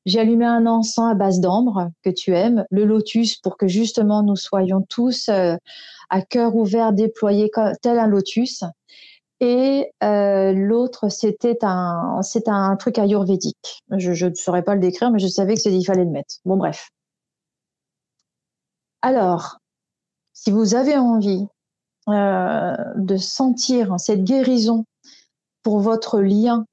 J'ai 0.05 0.19
allumé 0.19 0.45
un 0.45 0.67
encens 0.67 1.11
à 1.11 1.15
base 1.15 1.39
d'ambre 1.39 1.89
que 2.03 2.11
tu 2.11 2.35
aimes, 2.35 2.65
le 2.69 2.85
lotus 2.85 3.37
pour 3.37 3.57
que 3.57 3.67
justement 3.67 4.21
nous 4.21 4.35
soyons 4.35 4.83
tous 4.87 5.27
à 5.27 6.21
cœur 6.21 6.55
ouvert, 6.55 6.93
déployés 6.93 7.49
tel 7.81 7.97
un 7.97 8.05
lotus. 8.05 8.63
Et 9.41 9.91
euh, 10.03 10.53
l'autre, 10.53 11.09
c'était 11.09 11.57
un, 11.63 12.21
c'est 12.21 12.47
un 12.47 12.75
truc 12.77 12.97
ayurvédique. 12.97 13.83
Je 13.97 14.25
ne 14.25 14.33
saurais 14.33 14.63
pas 14.63 14.75
le 14.75 14.79
décrire, 14.79 15.11
mais 15.11 15.19
je 15.19 15.27
savais 15.27 15.55
que 15.55 15.69
il 15.69 15.83
fallait 15.83 16.05
le 16.05 16.11
mettre. 16.11 16.35
Bon, 16.45 16.55
bref. 16.55 16.89
Alors, 19.01 19.57
si 20.33 20.51
vous 20.51 20.75
avez 20.75 20.97
envie 20.97 21.45
euh, 22.07 22.75
de 22.95 23.17
sentir 23.17 23.99
cette 23.99 24.23
guérison 24.23 24.85
pour 25.63 25.79
votre 25.79 26.21
lien, 26.21 26.65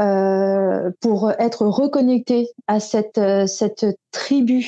euh, 0.00 0.90
pour 1.00 1.30
être 1.30 1.66
reconnecté 1.66 2.48
à 2.66 2.80
cette, 2.80 3.20
cette 3.46 3.86
tribu 4.10 4.66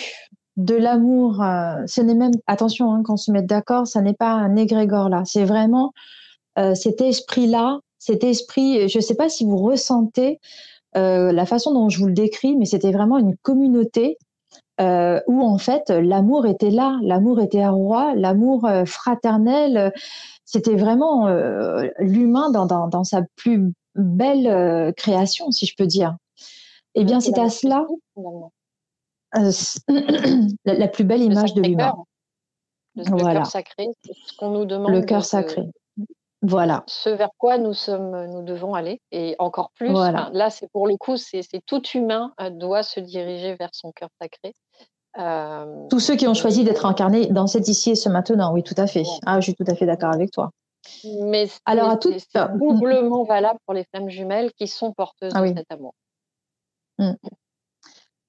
de 0.57 0.75
l'amour, 0.75 1.37
ce 1.87 2.01
n'est 2.01 2.15
même, 2.15 2.33
attention, 2.47 2.93
hein, 2.93 3.03
qu'on 3.03 3.17
se 3.17 3.31
mette 3.31 3.47
d'accord, 3.47 3.87
ça 3.87 4.01
n'est 4.01 4.15
pas 4.15 4.33
un 4.33 4.57
égrégore 4.57 5.09
là, 5.09 5.23
c'est 5.25 5.45
vraiment 5.45 5.93
cet 6.75 7.01
esprit-là, 7.01 7.81
cet 7.99 8.25
esprit, 8.25 8.89
je 8.89 8.99
ne 8.99 9.03
sais 9.03 9.15
pas 9.15 9.29
si 9.29 9.45
vous 9.45 9.57
ressentez 9.57 10.41
euh, 10.97 11.33
la 11.33 11.47
façon 11.47 11.73
dont 11.73 11.89
je 11.89 11.99
vous 11.99 12.07
le 12.07 12.13
décris, 12.13 12.57
mais 12.57 12.65
c'était 12.65 12.93
vraiment 12.93 13.19
une 13.19 13.37
communauté 13.37 14.19
euh, 14.81 15.21
où 15.27 15.43
en 15.43 15.59
fait 15.59 15.91
l'amour 15.91 16.47
était 16.47 16.71
là, 16.71 16.99
l'amour 17.03 17.41
était 17.41 17.63
à 17.63 17.71
roi, 17.71 18.15
l'amour 18.15 18.69
fraternel, 18.87 19.93
c'était 20.45 20.77
vraiment 20.77 21.29
l'humain 21.99 22.51
dans, 22.51 23.05
sa 23.05 23.23
plus 23.37 23.73
belle 23.95 24.93
création, 24.97 25.51
si 25.51 25.67
je 25.67 25.75
peux 25.77 25.87
dire. 25.87 26.17
Eh 26.95 27.05
bien, 27.05 27.21
c'est 27.21 27.39
à 27.39 27.49
cela 27.51 27.87
la, 30.65 30.89
plus 30.89 31.05
belle 31.05 31.23
image 31.23 31.55
de 31.55 31.63
l'humain. 31.63 31.95
Le, 32.97 33.05
cœur 33.05 33.47
sacré, 33.47 33.87
c'est 34.05 34.13
ce 34.13 34.37
qu'on 34.37 34.51
nous 34.51 34.65
demande. 34.65 34.91
Le 34.91 35.03
cœur 35.03 35.25
sacré. 35.25 35.63
Voilà. 36.43 36.85
Ce 36.87 37.11
vers 37.11 37.31
quoi 37.37 37.59
nous 37.59 37.75
sommes, 37.75 38.27
nous 38.27 38.43
devons 38.43 38.75
aller, 38.75 39.01
et 39.13 39.37
encore 39.39 39.71
plus. 39.73 39.93
là, 39.93 40.49
c'est 40.51 40.71
pour 40.73 40.87
le 40.87 40.97
coup, 40.97 41.17
c'est 41.17 41.43
tout 41.67 41.83
humain 41.89 42.33
euh, 42.41 42.51
doit 42.51 42.83
se 42.83 43.01
diriger 43.01 43.55
vers 43.57 43.71
son 43.73 43.93
cœur 43.93 44.09
sacré. 44.21 44.55
Euh, 45.19 45.89
Tous 45.91 46.01
ceux 46.01 46.17
qui 46.17 46.27
ont 46.29 46.35
choisi 46.35 46.65
d'être 46.65 46.87
incarnés 46.87 47.27
dans 47.27 47.47
cet 47.47 47.69
ici 47.69 47.91
et 47.91 47.95
ce 47.95 48.09
maintenant, 48.09 48.53
oui, 48.53 48.63
tout 48.63 48.75
à 48.77 48.87
fait. 48.87 49.03
Ah, 49.27 49.41
je 49.41 49.45
suis 49.45 49.55
tout 49.55 49.65
à 49.67 49.75
fait 49.75 49.87
d'accord 49.87 50.13
avec 50.13 50.31
toi. 50.31 50.51
Mais 51.23 51.49
alors 51.67 51.91
à 51.91 51.97
tout 51.99 52.11
c'est 52.17 52.59
doublement 52.59 53.25
valable 53.25 53.59
pour 53.67 53.75
les 53.75 53.85
femmes 53.93 54.09
jumelles 54.09 54.51
qui 54.57 54.67
sont 54.67 54.93
porteuses 54.93 55.33
ah 55.35 55.43
de 55.43 55.55
cet 55.55 55.71
amour. 55.71 55.95
Mm. 56.99 57.13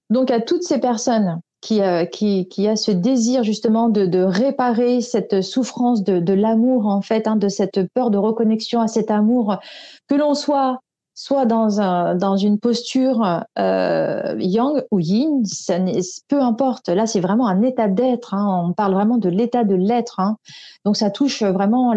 Donc 0.09 0.31
à 0.31 0.41
toutes 0.41 0.63
ces 0.63 0.79
personnes 0.79 1.39
qui, 1.61 1.81
euh, 1.81 2.05
qui, 2.05 2.67
a 2.67 2.75
ce 2.75 2.91
désir 2.91 3.43
justement 3.43 3.89
de, 3.89 4.23
réparer 4.23 5.01
cette 5.01 5.41
souffrance 5.41 6.03
de, 6.03 6.33
l'amour 6.33 6.87
en 6.87 7.01
fait, 7.01 7.27
hein, 7.27 7.35
de 7.35 7.47
cette 7.47 7.87
peur 7.93 8.09
de 8.09 8.17
reconnexion 8.17 8.81
à 8.81 8.87
cet 8.87 9.11
amour, 9.11 9.57
que 10.07 10.15
l'on 10.15 10.33
soit 10.33 10.79
soit 11.13 11.45
dans, 11.45 11.81
un, 11.81 12.15
dans 12.15 12.35
une 12.37 12.57
posture 12.57 13.43
euh, 13.59 14.35
yang 14.39 14.83
ou 14.91 14.99
yin, 14.99 15.43
peu 16.27 16.41
importe. 16.41 16.89
Là, 16.89 17.05
c'est 17.05 17.19
vraiment 17.19 17.47
un 17.47 17.61
état 17.61 17.87
d'être. 17.87 18.33
Hein. 18.33 18.63
On 18.65 18.73
parle 18.73 18.93
vraiment 18.93 19.17
de 19.17 19.29
l'état 19.29 19.63
de 19.63 19.75
l'être. 19.75 20.19
Hein. 20.19 20.37
Donc, 20.85 20.97
ça 20.97 21.11
touche 21.11 21.43
vraiment 21.43 21.93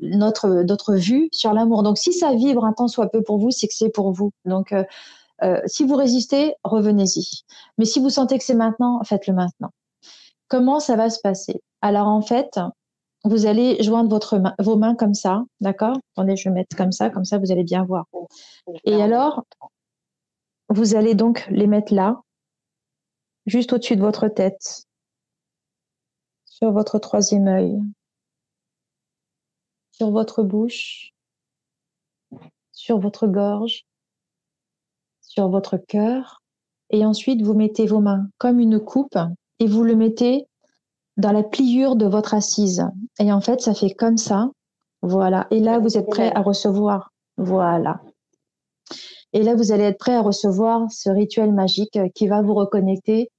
notre 0.00 0.94
vue 0.94 1.28
sur 1.32 1.54
l'amour. 1.54 1.82
Donc, 1.84 1.96
si 1.96 2.12
ça 2.12 2.34
vibre 2.34 2.64
un 2.64 2.72
temps 2.72 2.88
soit 2.88 3.08
peu 3.08 3.22
pour 3.22 3.38
vous, 3.38 3.50
c'est 3.50 3.68
que 3.68 3.74
c'est 3.74 3.88
pour 3.88 4.12
vous. 4.12 4.32
Donc, 4.44 4.72
euh, 4.72 4.84
euh, 5.42 5.60
si 5.66 5.84
vous 5.84 5.96
résistez, 5.96 6.54
revenez-y. 6.62 7.44
Mais 7.78 7.84
si 7.84 8.00
vous 8.00 8.10
sentez 8.10 8.38
que 8.38 8.44
c'est 8.44 8.54
maintenant, 8.54 9.02
faites-le 9.04 9.34
maintenant. 9.34 9.70
Comment 10.48 10.80
ça 10.80 10.96
va 10.96 11.10
se 11.10 11.20
passer? 11.20 11.60
Alors 11.80 12.06
en 12.06 12.22
fait, 12.22 12.58
vous 13.24 13.46
allez 13.46 13.82
joindre 13.82 14.20
vos 14.58 14.76
mains 14.76 14.94
comme 14.94 15.14
ça, 15.14 15.42
d'accord? 15.60 15.96
Attendez, 16.14 16.36
je 16.36 16.48
vais 16.48 16.54
mettre 16.54 16.76
comme 16.76 16.92
ça, 16.92 17.10
comme 17.10 17.24
ça 17.24 17.38
vous 17.38 17.50
allez 17.50 17.64
bien 17.64 17.84
voir. 17.84 18.06
Et 18.84 19.02
alors, 19.02 19.44
vous 20.68 20.94
allez 20.94 21.14
donc 21.14 21.46
les 21.50 21.66
mettre 21.66 21.94
là, 21.94 22.20
juste 23.46 23.72
au-dessus 23.72 23.96
de 23.96 24.02
votre 24.02 24.28
tête, 24.28 24.84
sur 26.44 26.70
votre 26.70 26.98
troisième 26.98 27.48
œil, 27.48 27.80
sur 29.90 30.10
votre 30.10 30.42
bouche, 30.42 31.12
sur 32.72 32.98
votre 32.98 33.26
gorge, 33.26 33.86
sur 35.34 35.48
votre 35.48 35.76
cœur 35.76 36.42
et 36.90 37.04
ensuite 37.04 37.42
vous 37.42 37.54
mettez 37.54 37.86
vos 37.86 38.00
mains 38.00 38.28
comme 38.38 38.60
une 38.60 38.78
coupe 38.78 39.18
et 39.58 39.66
vous 39.66 39.82
le 39.82 39.96
mettez 39.96 40.46
dans 41.16 41.32
la 41.32 41.42
pliure 41.42 41.96
de 41.96 42.06
votre 42.06 42.34
assise. 42.34 42.84
Et 43.18 43.32
en 43.32 43.40
fait, 43.40 43.60
ça 43.60 43.74
fait 43.74 43.94
comme 43.94 44.16
ça. 44.16 44.50
Voilà. 45.02 45.46
Et 45.50 45.60
là, 45.60 45.78
vous 45.78 45.96
êtes 45.96 46.08
prêt 46.08 46.32
à 46.34 46.40
recevoir. 46.40 47.10
Voilà. 47.36 48.00
Et 49.32 49.42
là, 49.42 49.56
vous 49.56 49.72
allez 49.72 49.84
être 49.84 49.98
prêt 49.98 50.14
à 50.14 50.22
recevoir 50.22 50.86
ce 50.90 51.10
rituel 51.10 51.52
magique 51.52 51.98
qui 52.14 52.28
va 52.28 52.40
vous 52.40 52.54
reconnecter 52.54 53.30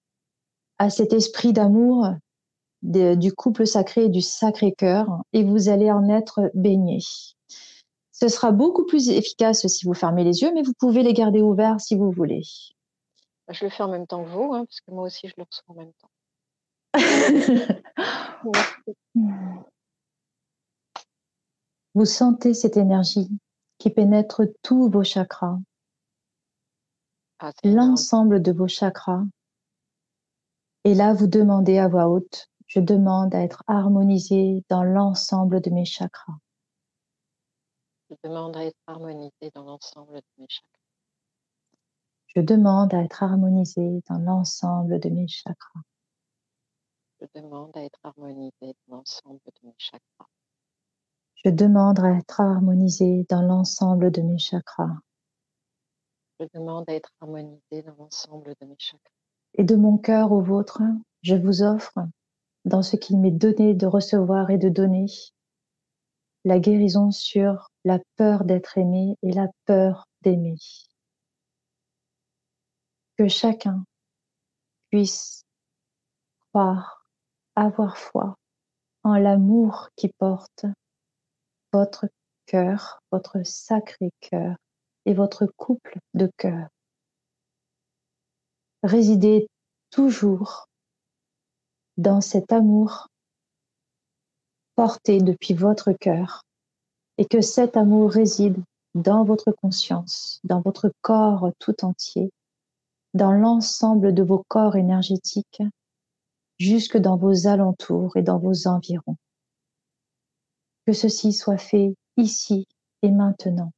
à 0.77 0.89
cet 0.89 1.13
esprit 1.13 1.53
d'amour 1.53 2.09
du 2.81 3.33
couple 3.33 3.65
sacré 3.65 4.05
et 4.05 4.09
du 4.09 4.21
sacré 4.21 4.73
cœur 4.73 5.07
et 5.31 5.43
vous 5.43 5.69
allez 5.69 5.91
en 5.91 6.09
être 6.09 6.51
baigné. 6.53 6.99
Ce 8.17 8.29
sera 8.29 8.53
beaucoup 8.53 8.85
plus 8.85 9.09
efficace 9.09 9.67
si 9.67 9.85
vous 9.85 9.93
fermez 9.93 10.23
les 10.23 10.41
yeux, 10.41 10.53
mais 10.53 10.61
vous 10.61 10.71
pouvez 10.79 11.03
les 11.03 11.11
garder 11.11 11.41
ouverts 11.41 11.81
si 11.81 11.97
vous 11.97 12.11
voulez. 12.11 12.43
Je 13.49 13.65
le 13.65 13.69
fais 13.69 13.83
en 13.83 13.89
même 13.89 14.07
temps 14.07 14.23
que 14.23 14.29
vous, 14.29 14.53
hein, 14.53 14.63
parce 14.63 14.79
que 14.79 14.91
moi 14.91 15.03
aussi 15.03 15.27
je 15.27 15.33
le 15.35 15.43
reçois 15.43 15.65
en 15.67 15.73
même 15.73 15.91
temps. 15.99 16.09
vous 21.93 22.05
sentez 22.05 22.53
cette 22.53 22.77
énergie 22.77 23.27
qui 23.79 23.89
pénètre 23.89 24.43
tous 24.61 24.89
vos 24.89 25.03
chakras, 25.03 25.59
ah, 27.39 27.51
l'ensemble 27.65 28.41
de 28.41 28.53
vos 28.53 28.69
chakras. 28.69 29.25
Et 30.85 30.93
là, 30.93 31.13
vous 31.13 31.27
demandez 31.27 31.79
à 31.79 31.89
voix 31.89 32.07
haute, 32.07 32.49
je 32.65 32.79
demande 32.79 33.35
à 33.35 33.41
être 33.41 33.61
harmonisé 33.67 34.63
dans 34.69 34.83
l'ensemble 34.83 35.59
de 35.59 35.69
mes 35.69 35.83
chakras. 35.83 36.37
Je 38.23 38.29
demande 38.29 38.55
à 38.55 38.65
être 38.65 38.77
harmonisé 38.87 39.51
dans 39.53 39.63
l'ensemble 39.63 40.15
de 40.15 40.23
mes 40.37 40.47
chakras. 40.47 40.79
Je 42.27 42.41
demande 42.41 42.93
à 42.93 43.03
être 43.03 43.23
harmonisé 43.23 44.01
dans 44.09 44.19
l'ensemble 44.19 44.99
de 44.99 45.09
mes 45.09 45.27
chakras. 45.27 45.81
demande 47.33 47.75
à 47.75 47.83
être 47.83 47.99
harmonisé 48.03 48.75
dans 48.87 48.95
l'ensemble 48.95 49.41
de 49.45 49.67
mes 49.67 49.75
chakras. 49.77 50.27
Je 51.43 51.49
demande 51.49 51.99
à 51.99 52.13
être 52.13 52.39
harmonisé 52.39 53.25
dans 53.29 53.41
l'ensemble 53.41 54.11
de 54.11 54.21
mes 54.21 54.37
chakras. 54.37 54.97
Je 56.39 56.45
demande 56.53 56.85
à 56.89 56.93
être 56.93 57.11
harmonisé 57.19 57.81
dans 57.85 57.95
l'ensemble 57.97 58.55
de 58.61 58.65
mes 58.65 58.75
chakras. 58.77 59.13
Et 59.55 59.63
de 59.63 59.75
mon 59.75 59.97
cœur 59.97 60.31
au 60.31 60.41
vôtre, 60.41 60.81
je 61.21 61.35
vous 61.35 61.63
offre, 61.63 61.99
dans 62.65 62.81
ce 62.81 62.95
qu'il 62.95 63.19
m'est 63.19 63.31
donné 63.31 63.73
de 63.73 63.87
recevoir 63.87 64.49
et 64.49 64.57
de 64.57 64.69
donner, 64.69 65.07
la 66.45 66.59
guérison 66.59 67.11
sur 67.11 67.71
la 67.85 67.99
peur 68.17 68.43
d'être 68.43 68.79
aimé 68.79 69.15
et 69.21 69.31
la 69.31 69.47
peur 69.65 70.07
d'aimer. 70.21 70.57
Que 73.15 73.27
chacun 73.27 73.85
puisse 74.89 75.43
croire, 76.49 77.05
avoir 77.55 77.97
foi 77.97 78.35
en 79.03 79.15
l'amour 79.17 79.89
qui 79.95 80.09
porte 80.17 80.65
votre 81.71 82.07
cœur, 82.47 82.99
votre 83.11 83.45
sacré 83.45 84.09
cœur 84.19 84.57
et 85.05 85.13
votre 85.13 85.45
couple 85.45 85.99
de 86.15 86.29
cœur. 86.37 86.67
Résidez 88.81 89.47
toujours 89.91 90.67
dans 91.97 92.19
cet 92.19 92.51
amour 92.51 93.07
porté 94.75 95.21
depuis 95.21 95.53
votre 95.53 95.93
cœur 95.93 96.41
et 97.17 97.25
que 97.25 97.41
cet 97.41 97.77
amour 97.77 98.11
réside 98.11 98.57
dans 98.93 99.23
votre 99.23 99.51
conscience, 99.51 100.39
dans 100.43 100.61
votre 100.61 100.91
corps 101.01 101.49
tout 101.59 101.83
entier, 101.83 102.31
dans 103.13 103.31
l'ensemble 103.31 104.13
de 104.13 104.23
vos 104.23 104.43
corps 104.47 104.75
énergétiques, 104.75 105.61
jusque 106.57 106.97
dans 106.97 107.17
vos 107.17 107.47
alentours 107.47 108.15
et 108.17 108.21
dans 108.21 108.39
vos 108.39 108.67
environs. 108.67 109.17
Que 110.85 110.93
ceci 110.93 111.33
soit 111.33 111.57
fait 111.57 111.95
ici 112.17 112.67
et 113.01 113.11
maintenant. 113.11 113.71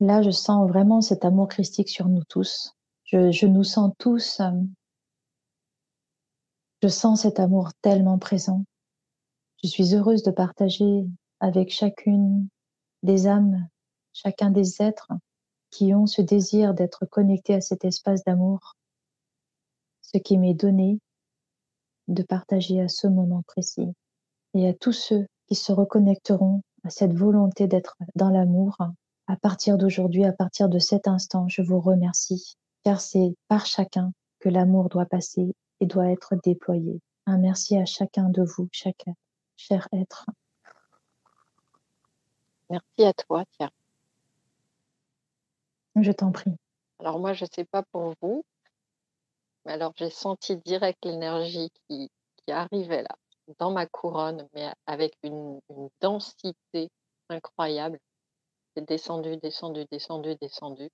Là, 0.00 0.22
je 0.22 0.30
sens 0.30 0.68
vraiment 0.68 1.00
cet 1.00 1.24
amour 1.24 1.48
christique 1.48 1.88
sur 1.88 2.08
nous 2.08 2.24
tous. 2.24 2.74
Je, 3.04 3.46
nous 3.46 3.62
sens 3.62 3.92
tous, 3.98 4.40
euh, 4.40 4.50
je 6.82 6.88
sens 6.88 7.22
cet 7.22 7.38
amour 7.38 7.70
tellement 7.82 8.18
présent. 8.18 8.64
Je 9.62 9.68
suis 9.68 9.94
heureuse 9.94 10.22
de 10.22 10.30
partager 10.30 11.04
avec 11.42 11.70
chacune 11.70 12.48
des 13.02 13.26
âmes, 13.26 13.68
chacun 14.12 14.50
des 14.50 14.80
êtres 14.80 15.12
qui 15.70 15.92
ont 15.92 16.06
ce 16.06 16.22
désir 16.22 16.72
d'être 16.72 17.04
connectés 17.04 17.54
à 17.54 17.60
cet 17.60 17.84
espace 17.84 18.22
d'amour, 18.22 18.76
ce 20.02 20.18
qui 20.18 20.38
m'est 20.38 20.54
donné 20.54 21.00
de 22.06 22.22
partager 22.22 22.80
à 22.80 22.88
ce 22.88 23.08
moment 23.08 23.42
précis 23.42 23.92
et 24.54 24.68
à 24.68 24.72
tous 24.72 24.92
ceux 24.92 25.26
qui 25.48 25.56
se 25.56 25.72
reconnecteront 25.72 26.62
à 26.84 26.90
cette 26.90 27.12
volonté 27.12 27.66
d'être 27.66 27.96
dans 28.14 28.30
l'amour 28.30 28.76
à 29.26 29.36
partir 29.36 29.78
d'aujourd'hui, 29.78 30.24
à 30.24 30.32
partir 30.32 30.68
de 30.68 30.78
cet 30.78 31.08
instant, 31.08 31.48
je 31.48 31.62
vous 31.62 31.80
remercie, 31.80 32.54
car 32.84 33.00
c'est 33.00 33.34
par 33.48 33.66
chacun 33.66 34.12
que 34.38 34.48
l'amour 34.48 34.90
doit 34.90 35.06
passer 35.06 35.54
et 35.80 35.86
doit 35.86 36.10
être 36.10 36.34
déployé. 36.44 37.00
Un 37.26 37.38
merci 37.38 37.76
à 37.76 37.84
chacun 37.84 38.28
de 38.28 38.42
vous, 38.42 38.68
chacun, 38.70 39.14
cher 39.56 39.88
être. 39.92 40.26
Merci 42.72 43.04
à 43.04 43.12
toi, 43.12 43.44
Thierry. 43.58 43.70
Je 45.96 46.10
t'en 46.10 46.32
prie. 46.32 46.56
Alors 47.00 47.18
moi, 47.18 47.34
je 47.34 47.44
ne 47.44 47.50
sais 47.54 47.66
pas 47.66 47.82
pour 47.92 48.14
vous, 48.22 48.46
mais 49.66 49.72
alors 49.72 49.92
j'ai 49.94 50.08
senti 50.08 50.56
direct 50.56 51.04
l'énergie 51.04 51.70
qui, 51.86 52.10
arrivait 52.48 53.02
là, 53.02 53.14
dans 53.58 53.70
ma 53.70 53.84
couronne, 53.84 54.48
mais 54.54 54.72
avec 54.86 55.14
une 55.22 55.60
densité 56.00 56.88
incroyable. 57.28 57.98
C'est 58.74 58.88
descendu, 58.88 59.36
descendu, 59.36 59.84
descendu, 59.90 60.34
descendu. 60.40 60.88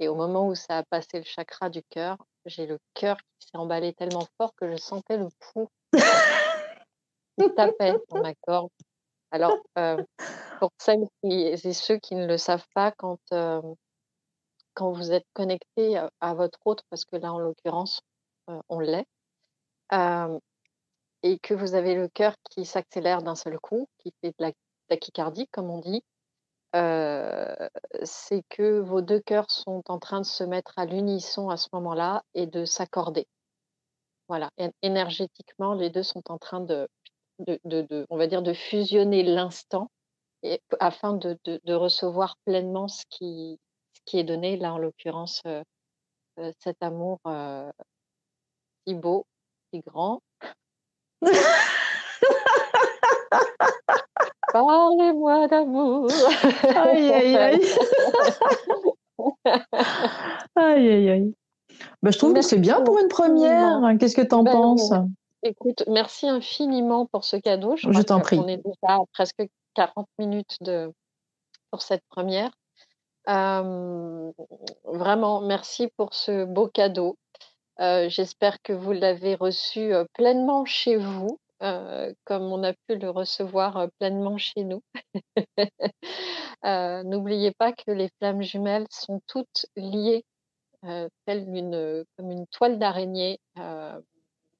Et 0.00 0.08
au 0.08 0.14
moment 0.14 0.48
où 0.48 0.54
ça 0.54 0.78
a 0.78 0.82
passé 0.82 1.16
le 1.16 1.24
chakra 1.24 1.70
du 1.70 1.82
cœur, 1.84 2.18
j'ai 2.44 2.66
le 2.66 2.78
cœur 2.92 3.16
qui 3.38 3.48
s'est 3.48 3.56
emballé 3.56 3.94
tellement 3.94 4.26
fort 4.36 4.54
que 4.54 4.70
je 4.70 4.76
sentais 4.76 5.16
le 5.16 5.28
pouls 5.40 5.70
qui 5.92 5.98
tapait 7.56 7.94
dans 8.10 8.20
ma 8.20 8.34
corde. 8.34 8.70
Alors, 9.30 9.58
euh, 9.78 10.02
pour 10.60 10.70
celles 10.78 11.06
et 11.22 11.56
ceux 11.72 11.98
qui 11.98 12.14
ne 12.14 12.26
le 12.26 12.38
savent 12.38 12.66
pas, 12.74 12.92
quand, 12.92 13.18
euh, 13.32 13.60
vous 14.78 15.12
êtes 15.12 15.26
connecté 15.32 15.98
à, 16.20 16.34
votre 16.34 16.58
autre, 16.64 16.84
parce 16.90 17.04
que 17.04 17.16
là, 17.16 17.32
en 17.32 17.38
l'occurrence, 17.38 18.00
euh, 18.50 18.60
on 18.68 18.78
l'est, 18.78 19.06
et 21.22 21.38
que 21.40 21.54
vous 21.54 21.74
avez 21.74 21.94
le 21.94 22.08
cœur 22.08 22.34
qui 22.50 22.64
s'accélère 22.64 23.22
d'un 23.22 23.34
seul 23.34 23.58
coup, 23.58 23.88
qui 23.98 24.12
fait 24.20 24.30
de 24.38 24.44
la 24.44 24.52
tachycardie, 24.88 25.48
comme 25.48 25.70
on 25.70 25.80
dit, 25.80 26.02
c'est 28.04 28.42
que 28.50 28.80
vos 28.80 29.00
deux 29.00 29.20
cœurs 29.20 29.50
sont 29.50 29.82
en 29.88 29.98
train 29.98 30.20
de 30.20 30.26
se 30.26 30.44
mettre 30.44 30.72
à 30.78 30.84
l'unisson 30.84 31.48
à 31.48 31.56
ce 31.56 31.68
moment-là 31.72 32.22
et 32.34 32.46
de 32.46 32.64
s'accorder. 32.64 33.26
Voilà, 34.28 34.50
énergétiquement, 34.82 35.74
les 35.74 35.90
deux 35.90 36.02
sont 36.02 36.30
en 36.30 36.38
train 36.38 36.60
de, 36.60 36.88
de, 37.38 38.06
on 38.10 38.16
va 38.16 38.26
dire, 38.26 38.42
de 38.42 38.52
fusionner 38.52 39.22
l'instant 39.22 39.90
afin 40.80 41.14
de, 41.14 41.36
recevoir 41.72 42.36
pleinement 42.44 42.88
ce 42.88 43.04
qui, 43.10 43.58
ce 43.92 44.00
qui 44.04 44.18
est 44.18 44.24
donné, 44.24 44.56
là 44.56 44.74
en 44.74 44.78
l'occurrence, 44.78 45.42
cet 46.58 46.82
amour 46.82 47.18
si 48.86 48.94
beau, 48.94 49.26
si 49.72 49.80
grand. 49.80 50.20
Parlez-moi 54.52 55.48
d'amour. 55.48 56.08
aïe, 56.62 57.12
aïe, 57.12 57.36
aïe. 57.36 57.60
aïe, 60.54 60.88
aïe, 60.88 61.10
aïe. 61.10 61.34
Bah, 62.02 62.10
je 62.10 62.18
trouve 62.18 62.32
que 62.32 62.42
c'est 62.42 62.58
bien 62.58 62.80
pour 62.82 62.98
une 62.98 63.08
première. 63.08 63.82
Qu'est-ce 63.98 64.16
que 64.16 64.22
tu 64.22 64.34
en 64.34 64.42
ben, 64.44 64.52
penses? 64.52 64.92
Écoute, 65.42 65.84
merci 65.86 66.28
infiniment 66.28 67.06
pour 67.06 67.24
ce 67.24 67.36
cadeau. 67.36 67.76
Je, 67.76 68.02
t'en 68.02 68.20
prie. 68.20 68.38
On 68.38 68.48
est 68.48 68.56
déjà 68.56 68.94
à 68.94 69.00
presque 69.12 69.46
40 69.74 70.08
minutes 70.18 70.56
de, 70.60 70.92
pour 71.70 71.82
cette 71.82 72.02
première. 72.08 72.50
Euh, 73.28 74.32
vraiment, 74.84 75.40
merci 75.40 75.88
pour 75.96 76.14
ce 76.14 76.44
beau 76.44 76.68
cadeau. 76.68 77.16
Euh, 77.80 78.08
j'espère 78.08 78.62
que 78.62 78.72
vous 78.72 78.92
l'avez 78.92 79.34
reçu 79.34 79.92
euh, 79.92 80.04
pleinement 80.14 80.64
chez 80.64 80.96
vous. 80.96 81.38
Euh, 81.62 82.12
comme 82.24 82.52
on 82.52 82.62
a 82.62 82.74
pu 82.74 82.96
le 82.96 83.08
recevoir 83.08 83.88
pleinement 83.98 84.36
chez 84.36 84.64
nous. 84.64 84.82
N'oubliez 87.04 87.52
pas 87.52 87.72
que 87.72 87.90
les 87.90 88.10
flammes 88.18 88.42
jumelles 88.42 88.86
sont 88.90 89.22
toutes 89.26 89.64
liées, 89.74 90.24
telles 90.82 91.48
une, 91.48 92.04
comme 92.16 92.30
une 92.30 92.46
toile 92.48 92.78
d'araignée. 92.78 93.40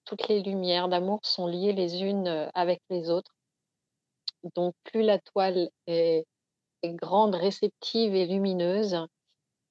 Toutes 0.07 0.29
les 0.29 0.43
lumières 0.43 0.89
d'amour 0.89 1.21
sont 1.23 1.47
liées 1.47 1.73
les 1.73 2.03
unes 2.03 2.51
avec 2.55 2.81
les 2.91 3.11
autres. 3.11 3.33
Donc 4.55 4.75
plus 4.85 5.03
la 5.03 5.19
toile 5.19 5.69
est, 5.87 6.25
grande, 6.85 7.35
réceptive 7.35 8.15
et 8.15 8.27
lumineuse, 8.27 8.97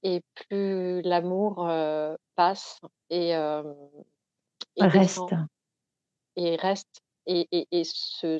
et 0.03 0.21
plus 0.35 1.01
l'amour 1.01 1.67
passe 2.35 2.81
et, 3.09 3.29
et 3.29 4.83
reste. 4.83 5.33
Et 6.35 6.57
reste 6.57 7.01
et, 7.25 7.83
ce, 7.83 8.39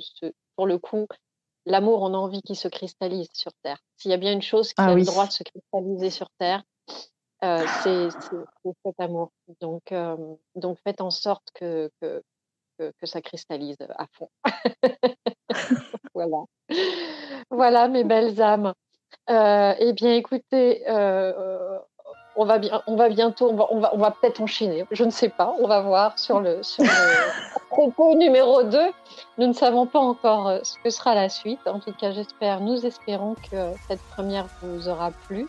pour 0.55 0.67
le 0.67 0.77
coup, 0.77 1.07
l'amour, 1.65 2.01
on 2.01 2.13
a 2.13 2.17
envie 2.17 2.41
qu'il 2.41 2.55
se 2.55 2.67
cristallise 2.67 3.29
sur 3.33 3.51
Terre. 3.63 3.79
S'il 3.97 4.11
y 4.11 4.13
a 4.13 4.17
bien 4.17 4.33
une 4.33 4.41
chose 4.41 4.69
qui 4.69 4.75
ah 4.77 4.87
a 4.87 4.95
le 4.95 5.03
droit 5.03 5.27
de 5.27 5.31
se 5.31 5.43
cristalliser 5.43 6.09
sur 6.09 6.29
Terre, 6.37 6.63
euh, 7.45 7.65
c'est 7.83 8.09
cet 8.85 8.99
amour. 8.99 9.31
Donc, 9.61 9.91
euh, 9.91 10.17
donc 10.55 10.77
faites 10.83 11.01
en 11.01 11.11
sorte 11.11 11.47
que, 11.53 11.89
que, 12.01 12.21
ça 13.03 13.21
cristallise 13.21 13.77
à 13.97 14.07
fond. 14.11 14.29
voilà. 16.13 16.43
voilà, 17.49 17.87
mes 17.87 18.03
belles 18.03 18.41
âmes. 18.41 18.73
Euh, 19.29 19.73
eh 19.79 19.93
bien, 19.93 20.15
écoutez, 20.15 20.83
on 22.35 22.45
va 22.45 22.57
bien, 22.57 22.81
on 22.87 22.95
va 22.95 23.09
bientôt, 23.09 23.49
on 23.49 23.55
va, 23.55 23.67
on 23.71 23.79
va, 23.79 23.91
on 23.93 23.97
va 23.97 24.11
peut-être 24.11 24.41
enchaîner. 24.41 24.85
Je 24.91 25.03
ne 25.03 25.09
sais 25.09 25.29
pas. 25.29 25.55
On 25.59 25.67
va 25.67 25.81
voir 25.81 26.19
sur 26.19 26.41
le, 26.41 26.61
sur 26.63 26.83
le 26.83 26.89
propos 27.69 28.13
numéro 28.15 28.63
2. 28.63 28.77
Nous 29.37 29.47
ne 29.47 29.53
savons 29.53 29.85
pas 29.85 29.99
encore 29.99 30.47
euh, 30.47 30.59
ce 30.63 30.77
que 30.83 30.89
sera 30.89 31.15
la 31.15 31.29
suite. 31.29 31.65
En 31.65 31.79
tout 31.79 31.93
cas, 31.93 32.11
j'espère, 32.11 32.59
nous 32.59 32.85
espérons 32.85 33.35
que 33.35 33.71
cette 33.87 34.01
première 34.15 34.47
vous 34.61 34.89
aura 34.89 35.11
plu. 35.27 35.47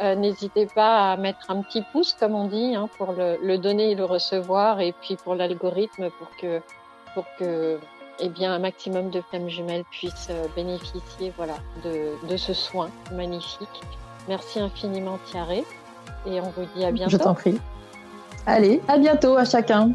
Euh, 0.00 0.14
n'hésitez 0.14 0.66
pas 0.66 1.12
à 1.12 1.16
mettre 1.16 1.50
un 1.50 1.62
petit 1.62 1.82
pouce, 1.92 2.12
comme 2.18 2.34
on 2.34 2.46
dit, 2.46 2.74
hein, 2.76 2.88
pour 2.96 3.12
le, 3.12 3.38
le, 3.42 3.58
donner 3.58 3.90
et 3.90 3.94
le 3.94 4.04
recevoir, 4.04 4.80
et 4.80 4.92
puis 4.92 5.16
pour 5.16 5.34
l'algorithme, 5.34 6.10
pour 6.10 6.28
que, 6.40 6.60
pour 7.14 7.24
que, 7.38 7.78
eh 8.20 8.28
bien, 8.28 8.52
un 8.52 8.58
maximum 8.60 9.10
de 9.10 9.20
femmes 9.32 9.48
jumelles 9.48 9.84
puissent 9.90 10.28
euh, 10.30 10.46
bénéficier, 10.54 11.32
voilà, 11.36 11.56
de, 11.84 12.14
de 12.28 12.36
ce 12.36 12.54
soin 12.54 12.88
magnifique. 13.12 13.80
Merci 14.28 14.60
infiniment, 14.60 15.18
Thierry. 15.26 15.64
Et 16.26 16.40
on 16.40 16.50
vous 16.50 16.66
dit 16.76 16.84
à 16.84 16.92
bientôt. 16.92 17.10
Je 17.10 17.16
t'en 17.16 17.34
prie. 17.34 17.58
Allez, 18.46 18.80
à 18.88 18.98
bientôt 18.98 19.36
à 19.36 19.44
chacun. 19.44 19.92